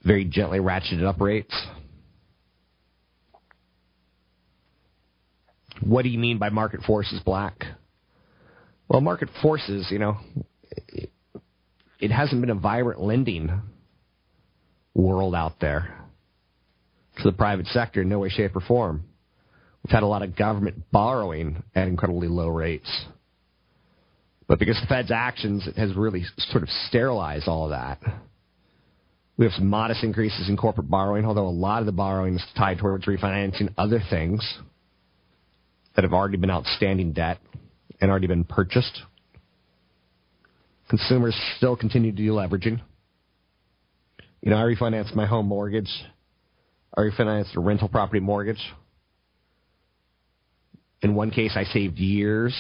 very 0.03 0.25
gently 0.25 0.59
ratcheted 0.59 1.03
up 1.03 1.21
rates. 1.21 1.55
What 5.81 6.03
do 6.03 6.09
you 6.09 6.19
mean 6.19 6.37
by 6.37 6.49
market 6.49 6.81
forces, 6.81 7.21
Black? 7.23 7.65
Well, 8.87 9.01
market 9.01 9.29
forces, 9.41 9.87
you 9.89 9.99
know, 9.99 10.17
it, 10.87 11.11
it 11.99 12.11
hasn't 12.11 12.41
been 12.41 12.49
a 12.49 12.55
vibrant 12.55 13.01
lending 13.01 13.61
world 14.93 15.35
out 15.35 15.59
there 15.59 15.99
to 17.17 17.23
the 17.23 17.31
private 17.31 17.67
sector 17.67 18.01
in 18.01 18.09
no 18.09 18.19
way, 18.19 18.29
shape, 18.29 18.55
or 18.55 18.61
form. 18.61 19.03
We've 19.83 19.91
had 19.91 20.03
a 20.03 20.07
lot 20.07 20.21
of 20.21 20.35
government 20.35 20.91
borrowing 20.91 21.63
at 21.75 21.87
incredibly 21.87 22.27
low 22.27 22.47
rates. 22.47 23.05
But 24.53 24.59
because 24.59 24.79
the 24.79 24.85
Fed's 24.85 25.09
actions 25.09 25.67
has 25.77 25.95
really 25.95 26.23
sort 26.51 26.61
of 26.61 26.69
sterilized 26.87 27.47
all 27.47 27.63
of 27.63 27.71
that, 27.71 27.99
we 29.35 29.45
have 29.45 29.53
some 29.55 29.65
modest 29.65 30.03
increases 30.03 30.47
in 30.47 30.57
corporate 30.57 30.91
borrowing, 30.91 31.25
although 31.25 31.47
a 31.47 31.49
lot 31.49 31.79
of 31.79 31.87
the 31.87 31.91
borrowing 31.91 32.35
is 32.35 32.45
tied 32.55 32.77
towards 32.77 33.05
refinancing 33.05 33.73
other 33.79 33.99
things 34.11 34.59
that 35.95 36.03
have 36.03 36.13
already 36.13 36.37
been 36.37 36.51
outstanding 36.51 37.13
debt 37.13 37.39
and 37.99 38.11
already 38.11 38.27
been 38.27 38.43
purchased. 38.43 39.01
Consumers 40.87 41.35
still 41.57 41.75
continue 41.75 42.11
to 42.11 42.17
do 42.17 42.31
leveraging. 42.33 42.79
You 44.41 44.51
know, 44.51 44.57
I 44.57 44.65
refinanced 44.65 45.15
my 45.15 45.25
home 45.25 45.47
mortgage. 45.47 45.89
I 46.95 47.01
refinanced 47.01 47.57
a 47.57 47.59
rental 47.59 47.89
property 47.89 48.19
mortgage. 48.19 48.61
In 51.01 51.15
one 51.15 51.31
case, 51.31 51.53
I 51.55 51.63
saved 51.63 51.97
years 51.97 52.53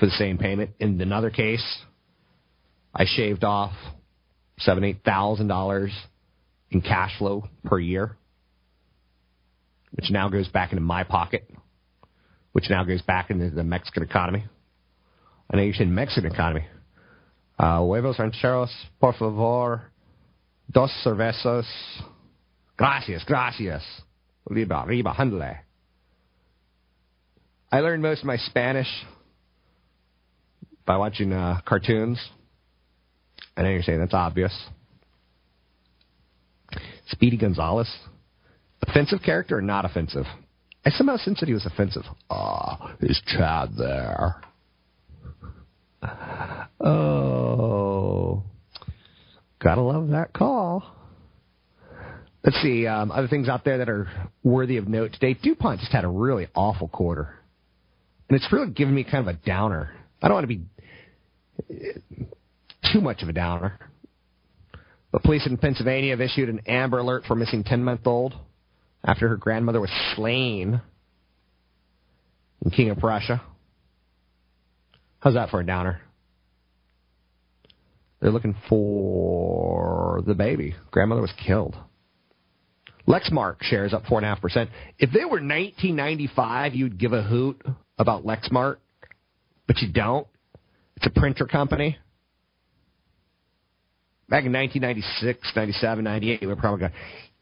for 0.00 0.06
the 0.06 0.12
same 0.12 0.38
payment. 0.38 0.70
In 0.80 1.00
another 1.00 1.30
case, 1.30 1.64
I 2.92 3.04
shaved 3.04 3.44
off 3.44 3.72
seven, 4.58 4.82
eight 4.82 5.04
thousand 5.04 5.46
dollars 5.46 5.92
in 6.70 6.80
cash 6.80 7.16
flow 7.18 7.44
per 7.64 7.78
year, 7.78 8.16
which 9.92 10.10
now 10.10 10.28
goes 10.28 10.48
back 10.48 10.72
into 10.72 10.80
my 10.82 11.04
pocket, 11.04 11.48
which 12.52 12.70
now 12.70 12.82
goes 12.82 13.02
back 13.02 13.30
into 13.30 13.50
the 13.50 13.62
Mexican 13.62 14.02
economy. 14.02 14.44
I 15.52 15.56
know 15.56 15.62
you 15.62 15.74
said 15.74 15.88
Mexican 15.88 16.32
economy. 16.32 16.64
Uh, 17.58 17.84
huevos 17.84 18.18
rancheros, 18.18 18.70
por 19.00 19.12
favor, 19.12 19.82
dos 20.72 20.90
cervezas. 21.04 21.66
Gracias, 22.78 23.22
gracias. 23.26 23.82
Riba, 24.48 24.86
riba, 24.86 25.14
handle. 25.14 25.56
I 27.70 27.80
learned 27.80 28.02
most 28.02 28.20
of 28.20 28.26
my 28.26 28.38
Spanish 28.38 28.88
by 30.90 30.96
watching 30.96 31.32
uh, 31.32 31.60
cartoons. 31.64 32.20
I 33.56 33.62
know 33.62 33.68
you're 33.68 33.82
saying 33.82 34.00
that's 34.00 34.12
obvious. 34.12 34.52
Speedy 37.06 37.36
Gonzales, 37.36 37.88
offensive 38.82 39.20
character 39.24 39.58
or 39.58 39.62
not 39.62 39.84
offensive? 39.84 40.24
I 40.84 40.90
somehow 40.90 41.16
sense 41.18 41.38
that 41.38 41.46
he 41.46 41.54
was 41.54 41.64
offensive. 41.64 42.02
Ah, 42.28 42.76
oh, 42.80 43.06
is 43.06 43.22
Chad 43.24 43.68
there? 43.78 44.42
Oh, 46.80 48.42
gotta 49.62 49.82
love 49.82 50.08
that 50.08 50.32
call. 50.32 50.82
Let's 52.42 52.60
see 52.62 52.88
um, 52.88 53.12
other 53.12 53.28
things 53.28 53.48
out 53.48 53.64
there 53.64 53.78
that 53.78 53.88
are 53.88 54.08
worthy 54.42 54.76
of 54.76 54.88
note 54.88 55.12
today. 55.12 55.38
DuPont 55.40 55.78
just 55.78 55.92
had 55.92 56.02
a 56.02 56.08
really 56.08 56.48
awful 56.52 56.88
quarter, 56.88 57.38
and 58.28 58.36
it's 58.36 58.52
really 58.52 58.72
given 58.72 58.92
me 58.92 59.04
kind 59.04 59.28
of 59.28 59.28
a 59.28 59.38
downer. 59.46 59.92
I 60.22 60.28
don't 60.28 60.34
want 60.34 60.44
to 60.44 60.48
be 60.48 60.64
too 62.92 63.00
much 63.00 63.22
of 63.22 63.28
a 63.28 63.32
downer. 63.32 63.78
But 65.12 65.22
police 65.22 65.46
in 65.46 65.56
Pennsylvania 65.56 66.10
have 66.10 66.20
issued 66.20 66.48
an 66.48 66.60
Amber 66.66 66.98
Alert 66.98 67.24
for 67.26 67.34
missing 67.34 67.64
10 67.64 67.82
month 67.82 68.06
old 68.06 68.34
after 69.02 69.28
her 69.28 69.36
grandmother 69.36 69.80
was 69.80 69.90
slain 70.14 70.80
in 72.64 72.70
King 72.70 72.90
of 72.90 72.98
Prussia. 72.98 73.42
How's 75.20 75.34
that 75.34 75.50
for 75.50 75.60
a 75.60 75.66
downer? 75.66 76.00
They're 78.20 78.30
looking 78.30 78.56
for 78.68 80.22
the 80.26 80.34
baby. 80.34 80.74
Grandmother 80.90 81.22
was 81.22 81.32
killed. 81.44 81.76
Lexmark 83.08 83.62
shares 83.62 83.92
up 83.92 84.04
4.5%. 84.04 84.68
If 84.98 85.10
they 85.10 85.24
were 85.24 85.40
1995, 85.40 86.74
you'd 86.74 86.98
give 86.98 87.12
a 87.12 87.22
hoot 87.22 87.60
about 87.98 88.24
Lexmark, 88.24 88.76
but 89.66 89.78
you 89.78 89.90
don't. 89.90 90.26
It's 91.00 91.06
a 91.06 91.18
printer 91.18 91.46
company. 91.46 91.96
Back 94.28 94.44
in 94.44 94.52
1996, 94.52 95.52
97, 95.56 96.04
98, 96.04 96.46
we 96.46 96.54
probably 96.56 96.80
going, 96.80 96.92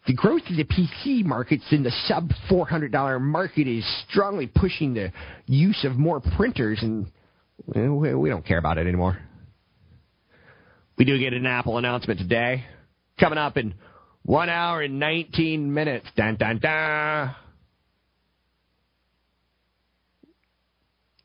the 0.06 0.14
growth 0.14 0.42
of 0.48 0.56
the 0.56 0.64
PC 0.64 1.24
markets 1.24 1.64
in 1.72 1.82
the 1.82 1.90
sub 2.06 2.30
$400 2.48 3.20
market 3.20 3.66
is 3.66 3.84
strongly 4.08 4.46
pushing 4.46 4.94
the 4.94 5.12
use 5.46 5.84
of 5.84 5.96
more 5.96 6.20
printers, 6.36 6.78
and 6.82 7.10
we 7.66 8.28
don't 8.30 8.46
care 8.46 8.58
about 8.58 8.78
it 8.78 8.86
anymore. 8.86 9.18
We 10.96 11.04
do 11.04 11.18
get 11.18 11.32
an 11.32 11.44
Apple 11.44 11.78
announcement 11.78 12.20
today. 12.20 12.64
Coming 13.18 13.38
up 13.38 13.56
in 13.56 13.74
one 14.22 14.48
hour 14.48 14.82
and 14.82 15.00
19 15.00 15.74
minutes. 15.74 16.06
Dun, 16.16 16.36
dun, 16.36 16.60
dun. 16.60 17.34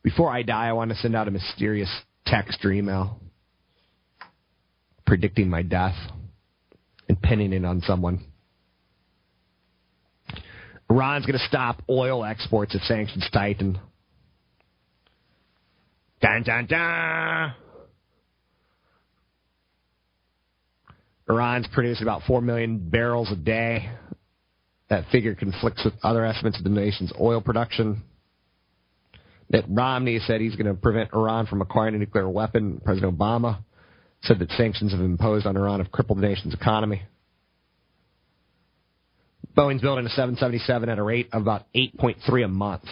Before 0.02 0.32
I 0.32 0.42
die, 0.42 0.70
I 0.70 0.74
want 0.74 0.90
to 0.90 0.98
send 0.98 1.16
out 1.16 1.28
a 1.28 1.32
mysterious 1.32 1.90
text 2.26 2.64
or 2.64 2.72
email 2.72 3.20
predicting 5.06 5.50
my 5.50 5.62
death 5.62 5.96
and 7.08 7.22
pinning 7.22 7.54
it 7.54 7.66
on 7.66 7.82
someone. 7.82 8.26
Iran's 10.90 11.26
going 11.26 11.38
to 11.38 11.46
stop 11.46 11.82
oil 11.90 12.24
exports 12.24 12.76
if 12.76 12.82
sanctions 12.84 13.28
tighten. 13.32 13.80
Dun, 16.22 16.44
dun, 16.44 16.66
dun. 16.68 17.54
Iran's 21.30 21.68
producing 21.74 22.04
about 22.04 22.24
4 22.24 22.42
million 22.42 22.90
barrels 22.90 23.32
a 23.32 23.36
day. 23.36 23.90
That 24.90 25.06
figure 25.12 25.36
conflicts 25.36 25.84
with 25.84 25.94
other 26.04 26.26
estimates 26.26 26.58
of 26.58 26.64
the 26.64 26.70
nation's 26.70 27.12
oil 27.20 27.42
production. 27.42 28.04
Mitt 29.54 29.66
Romney 29.70 30.20
said 30.26 30.42
he's 30.42 30.56
going 30.56 30.66
to 30.66 30.74
prevent 30.74 31.14
Iran 31.14 31.46
from 31.46 31.62
acquiring 31.62 31.94
a 31.94 32.00
nuclear 32.00 32.28
weapon. 32.28 32.82
President 32.84 33.16
Obama 33.18 33.60
said 34.24 34.40
that 34.40 34.50
sanctions 34.52 34.92
have 34.92 35.00
imposed 35.00 35.46
on 35.46 35.56
Iran 35.56 35.80
have 35.80 35.92
crippled 35.92 36.18
the 36.18 36.28
nation's 36.28 36.56
economy. 36.56 37.04
Boeing's 39.56 39.82
building 39.82 40.08
a 40.08 40.10
777 40.10 40.90
at 40.90 40.98
a 40.98 41.04
rate 41.04 41.30
of 41.32 41.44
about 41.44 41.68
8.3 41.76 42.44
a 42.44 42.48
month. 42.48 42.86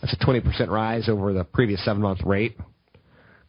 That's 0.00 0.12
a 0.12 0.16
20% 0.16 0.68
rise 0.68 1.08
over 1.08 1.32
the 1.32 1.44
previous 1.44 1.84
seven 1.84 2.02
month 2.02 2.20
rate. 2.24 2.58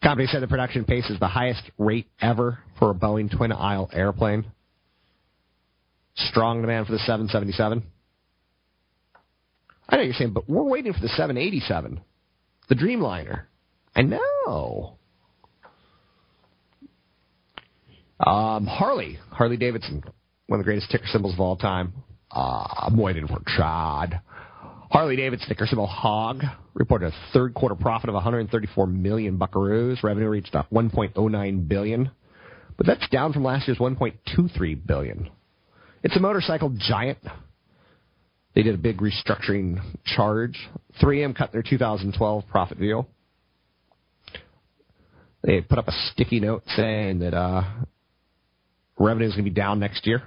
Company 0.03 0.27
said 0.27 0.43
the 0.43 0.47
production 0.47 0.85
pace 0.85 1.09
is 1.09 1.19
the 1.19 1.27
highest 1.27 1.63
rate 1.79 2.07
ever 2.21 2.59
for 2.77 2.91
a 2.91 2.93
Boeing 2.93 3.35
twin 3.35 3.51
aisle 3.51 3.89
airplane. 3.91 4.45
Strong 6.15 6.61
demand 6.61 6.85
for 6.85 6.91
the 6.91 6.99
777. 6.99 7.83
I 9.89 9.97
know 9.97 10.03
you're 10.03 10.13
saying, 10.13 10.33
but 10.33 10.47
we're 10.47 10.63
waiting 10.63 10.93
for 10.93 10.99
the 10.99 11.07
787, 11.09 11.99
the 12.69 12.75
Dreamliner. 12.75 13.45
I 13.95 14.03
know. 14.03 14.97
Um, 18.19 18.67
Harley, 18.67 19.17
Harley 19.31 19.57
Davidson, 19.57 20.03
one 20.47 20.59
of 20.59 20.65
the 20.65 20.69
greatest 20.69 20.91
ticker 20.91 21.07
symbols 21.07 21.33
of 21.33 21.39
all 21.39 21.55
time. 21.55 21.93
Uh, 22.31 22.67
I'm 22.81 22.97
waiting 22.97 23.27
for 23.27 23.41
Chad. 23.57 24.21
Harley 24.91 25.15
Davidson 25.15 25.47
ticker 25.49 25.65
symbol 25.65 25.87
HOG 25.87 26.43
reported 26.73 27.13
a 27.13 27.31
third 27.33 27.53
quarter 27.53 27.75
profit 27.75 28.09
of 28.09 28.15
134 28.15 28.87
million 28.87 29.37
buckaroos. 29.37 30.03
Revenue 30.03 30.29
reached 30.29 30.53
1.09 30.53 31.67
billion, 31.67 32.11
but 32.77 32.85
that's 32.85 33.07
down 33.09 33.33
from 33.33 33.43
last 33.43 33.67
year's 33.67 33.79
1.23 33.79 34.85
billion. 34.85 35.29
It's 36.03 36.15
a 36.15 36.19
motorcycle 36.19 36.75
giant. 36.77 37.19
They 38.55 38.63
did 38.63 38.75
a 38.75 38.77
big 38.77 38.97
restructuring 38.97 39.79
charge. 40.05 40.57
3M 41.01 41.35
cut 41.35 41.51
their 41.51 41.63
2012 41.63 42.43
profit 42.49 42.79
deal. 42.79 43.07
They 45.43 45.61
put 45.61 45.77
up 45.77 45.87
a 45.87 45.93
sticky 46.11 46.39
note 46.39 46.63
saying 46.75 47.19
that 47.19 47.33
uh, 47.33 47.63
revenue 48.97 49.27
is 49.27 49.33
going 49.33 49.45
to 49.45 49.49
be 49.49 49.55
down 49.55 49.79
next 49.79 50.05
year. 50.05 50.23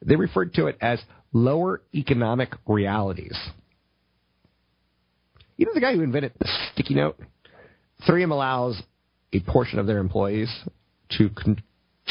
They 0.00 0.16
referred 0.16 0.54
to 0.54 0.66
it 0.66 0.78
as 0.80 1.00
lower 1.32 1.82
economic 1.94 2.54
realities. 2.66 3.38
You 5.56 5.66
know 5.66 5.74
the 5.74 5.80
guy 5.80 5.94
who 5.94 6.02
invented 6.02 6.32
the 6.38 6.48
sticky 6.72 6.94
note? 6.94 7.18
3M 8.08 8.30
allows 8.30 8.80
a 9.32 9.40
portion 9.40 9.78
of 9.78 9.86
their 9.86 9.98
employees 9.98 10.50
to 11.18 11.30
con- 11.30 11.62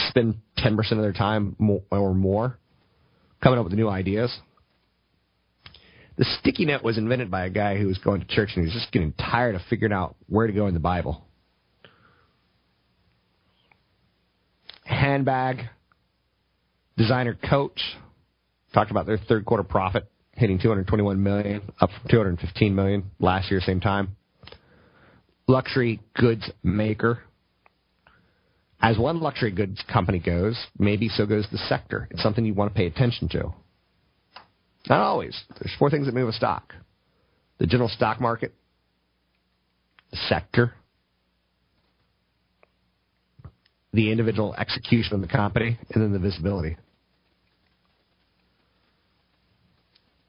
spend 0.09 0.35
10% 0.59 0.91
of 0.91 0.97
their 0.99 1.13
time 1.13 1.55
or 1.91 2.13
more 2.13 2.57
coming 3.41 3.59
up 3.59 3.65
with 3.65 3.73
new 3.73 3.89
ideas. 3.89 4.35
The 6.17 6.25
sticky 6.39 6.65
note 6.65 6.83
was 6.83 6.97
invented 6.97 7.31
by 7.31 7.45
a 7.45 7.49
guy 7.49 7.77
who 7.77 7.87
was 7.87 7.97
going 7.97 8.21
to 8.21 8.27
church 8.27 8.51
and 8.55 8.63
he 8.63 8.67
was 8.67 8.73
just 8.73 8.91
getting 8.91 9.13
tired 9.13 9.55
of 9.55 9.61
figuring 9.69 9.93
out 9.93 10.15
where 10.27 10.45
to 10.45 10.53
go 10.53 10.67
in 10.67 10.73
the 10.73 10.79
Bible. 10.79 11.25
Handbag, 14.85 15.63
designer 16.97 17.37
Coach 17.49 17.81
talked 18.73 18.91
about 18.91 19.05
their 19.05 19.17
third 19.17 19.45
quarter 19.45 19.63
profit 19.63 20.09
hitting 20.33 20.59
221 20.59 21.21
million, 21.21 21.61
up 21.79 21.89
from 21.89 22.09
215 22.09 22.75
million 22.75 23.03
last 23.19 23.51
year 23.51 23.61
same 23.61 23.79
time. 23.79 24.15
Luxury 25.47 25.99
goods 26.15 26.49
maker. 26.63 27.19
As 28.81 28.97
one 28.97 29.21
luxury 29.21 29.51
goods 29.51 29.81
company 29.91 30.19
goes, 30.19 30.57
maybe 30.77 31.07
so 31.07 31.25
goes 31.25 31.47
the 31.51 31.57
sector. 31.57 32.07
It's 32.11 32.21
something 32.21 32.45
you 32.45 32.53
want 32.53 32.73
to 32.73 32.77
pay 32.77 32.87
attention 32.87 33.29
to. 33.29 33.53
Not 34.89 34.99
always. 34.99 35.39
There's 35.59 35.73
four 35.79 35.89
things 35.89 36.05
that 36.07 36.15
move 36.15 36.29
a 36.29 36.33
stock 36.33 36.73
the 37.59 37.67
general 37.67 37.87
stock 37.87 38.19
market, 38.19 38.53
the 40.11 40.17
sector, 40.27 40.73
the 43.93 44.11
individual 44.11 44.53
execution 44.55 45.13
of 45.13 45.21
the 45.21 45.27
company, 45.27 45.77
and 45.91 46.03
then 46.03 46.11
the 46.11 46.19
visibility. 46.19 46.75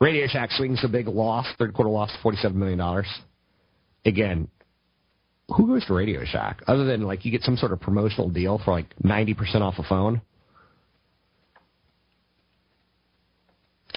Radio 0.01 0.27
Shack 0.27 0.51
swings 0.53 0.85
a 0.85 0.89
big 0.89 1.09
loss, 1.09 1.47
third 1.59 1.73
quarter 1.73 1.91
loss, 1.91 2.13
$47 2.23 2.55
million. 2.55 3.05
Again, 4.05 4.49
who 5.49 5.67
goes 5.67 5.85
to 5.87 5.95
Radio 5.95 6.25
Shack 6.25 6.63
other 6.67 6.85
than 6.85 7.03
like 7.03 7.25
you 7.25 7.31
get 7.31 7.43
some 7.43 7.57
sort 7.57 7.73
of 7.73 7.81
promotional 7.81 8.29
deal 8.29 8.61
for 8.65 8.73
like 8.73 8.95
90% 9.03 9.63
off 9.63 9.75
a 9.79 9.83
phone? 9.83 10.21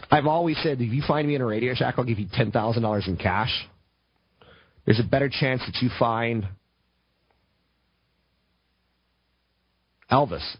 I've 0.09 0.25
always 0.25 0.57
said 0.63 0.81
if 0.81 0.93
you 0.93 1.03
find 1.07 1.27
me 1.27 1.35
in 1.35 1.41
a 1.41 1.45
Radio 1.45 1.73
Shack, 1.73 1.95
I'll 1.97 2.05
give 2.05 2.19
you 2.19 2.27
$10,000 2.27 3.07
in 3.07 3.17
cash. 3.17 3.67
There's 4.85 4.99
a 4.99 5.07
better 5.07 5.29
chance 5.29 5.61
that 5.65 5.81
you 5.81 5.89
find 5.99 6.47
Elvis 10.09 10.55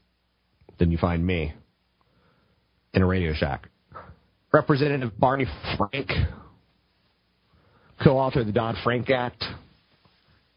than 0.80 0.92
you 0.92 0.98
find 0.98 1.26
me 1.26 1.54
in 2.94 3.02
a 3.02 3.06
Radio 3.06 3.34
Shack. 3.34 3.70
Representative 4.52 5.18
Barney 5.18 5.46
Frank, 5.78 6.10
co 8.04 8.18
author 8.18 8.42
of 8.42 8.48
the 8.48 8.52
Dodd 8.52 8.76
Frank 8.84 9.10
Act, 9.10 9.44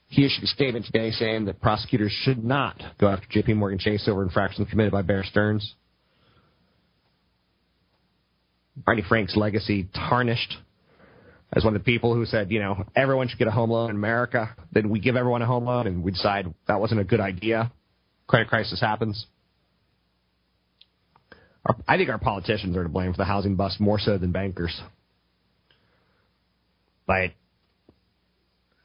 he 0.09 0.25
issued 0.25 0.43
a 0.43 0.49
statement 0.49 0.87
today 0.87 1.13
saying 1.13 1.45
that 1.45 1.61
prosecutors 1.61 2.13
should 2.23 2.45
not 2.45 2.81
go 3.01 3.07
after 3.07 3.27
JP 3.29 3.57
Morgan 3.57 3.79
Chase 3.79 4.09
over 4.09 4.25
infractions 4.25 4.69
committed 4.69 4.93
by 4.93 5.03
Bear 5.03 5.23
Stearns. 5.23 5.75
Barney 8.85 9.05
Frank's 9.07 9.37
legacy 9.37 9.89
tarnished 9.95 10.57
as 11.53 11.65
one 11.65 11.75
of 11.75 11.81
the 11.81 11.85
people 11.85 12.15
who 12.15 12.25
said, 12.25 12.51
you 12.51 12.61
know, 12.61 12.85
everyone 12.95 13.29
should 13.29 13.39
get 13.39 13.49
a 13.49 13.53
home 13.53 13.71
loan 13.71 13.91
in 13.91 13.97
America. 13.97 14.55
Then 14.73 14.89
we 14.89 15.01
give 15.01 15.17
everyone 15.17 15.43
a 15.43 15.47
home 15.47 15.65
loan 15.65 15.87
and 15.87 16.03
we 16.03 16.13
decide 16.13 16.53
that 16.69 16.81
wasn't 16.81 17.01
a 17.01 17.05
good 17.05 17.21
idea. 17.21 17.73
Credit 18.27 18.49
crisis 18.49 18.81
happens. 18.81 19.27
Our, 21.67 21.77
I 21.89 21.97
think 21.97 22.09
our 22.09 22.19
politicians 22.19 22.77
are 22.77 22.85
to 22.85 22.89
blame 22.89 23.13
for 23.13 23.19
the 23.19 23.25
housing 23.25 23.57
bust 23.57 23.81
more 23.81 23.99
so 23.99 24.17
than 24.17 24.33
bankers. 24.33 24.81
But 27.07 27.33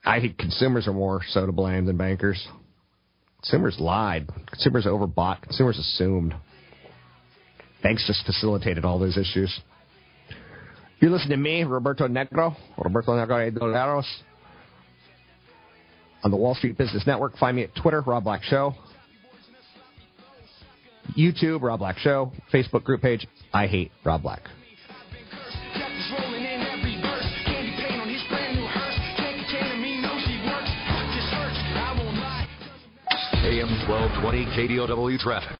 I 0.03 0.19
think 0.19 0.37
consumers 0.37 0.87
are 0.87 0.93
more 0.93 1.21
so 1.29 1.45
to 1.45 1.51
blame 1.51 1.85
than 1.85 1.97
bankers. 1.97 2.45
Consumers 3.41 3.77
lied. 3.79 4.27
Consumers 4.47 4.85
overbought. 4.85 5.43
Consumers 5.43 5.77
assumed. 5.77 6.33
Banks 7.83 8.07
just 8.07 8.25
facilitated 8.25 8.83
all 8.83 8.97
those 8.97 9.17
issues. 9.17 9.59
You 10.99 11.09
listen 11.09 11.29
to 11.29 11.37
me, 11.37 11.63
Roberto 11.63 12.07
Negro, 12.07 12.55
Roberto 12.77 13.11
Negro 13.11 13.51
Doleros, 13.51 14.05
on 16.23 16.31
the 16.31 16.37
Wall 16.37 16.55
Street 16.55 16.77
Business 16.77 17.05
Network. 17.05 17.37
Find 17.37 17.55
me 17.55 17.63
at 17.63 17.75
Twitter, 17.75 18.01
Rob 18.01 18.23
Black 18.23 18.43
Show. 18.43 18.73
YouTube, 21.17 21.61
Rob 21.61 21.79
Black 21.79 21.97
Show. 21.97 22.31
Facebook 22.51 22.83
group 22.83 23.01
page, 23.01 23.27
I 23.53 23.67
Hate 23.67 23.91
Rob 24.03 24.23
Black. 24.23 24.41
AM 33.45 33.69
1220 33.87 34.45
KDOW 34.45 35.19
traffic. 35.19 35.59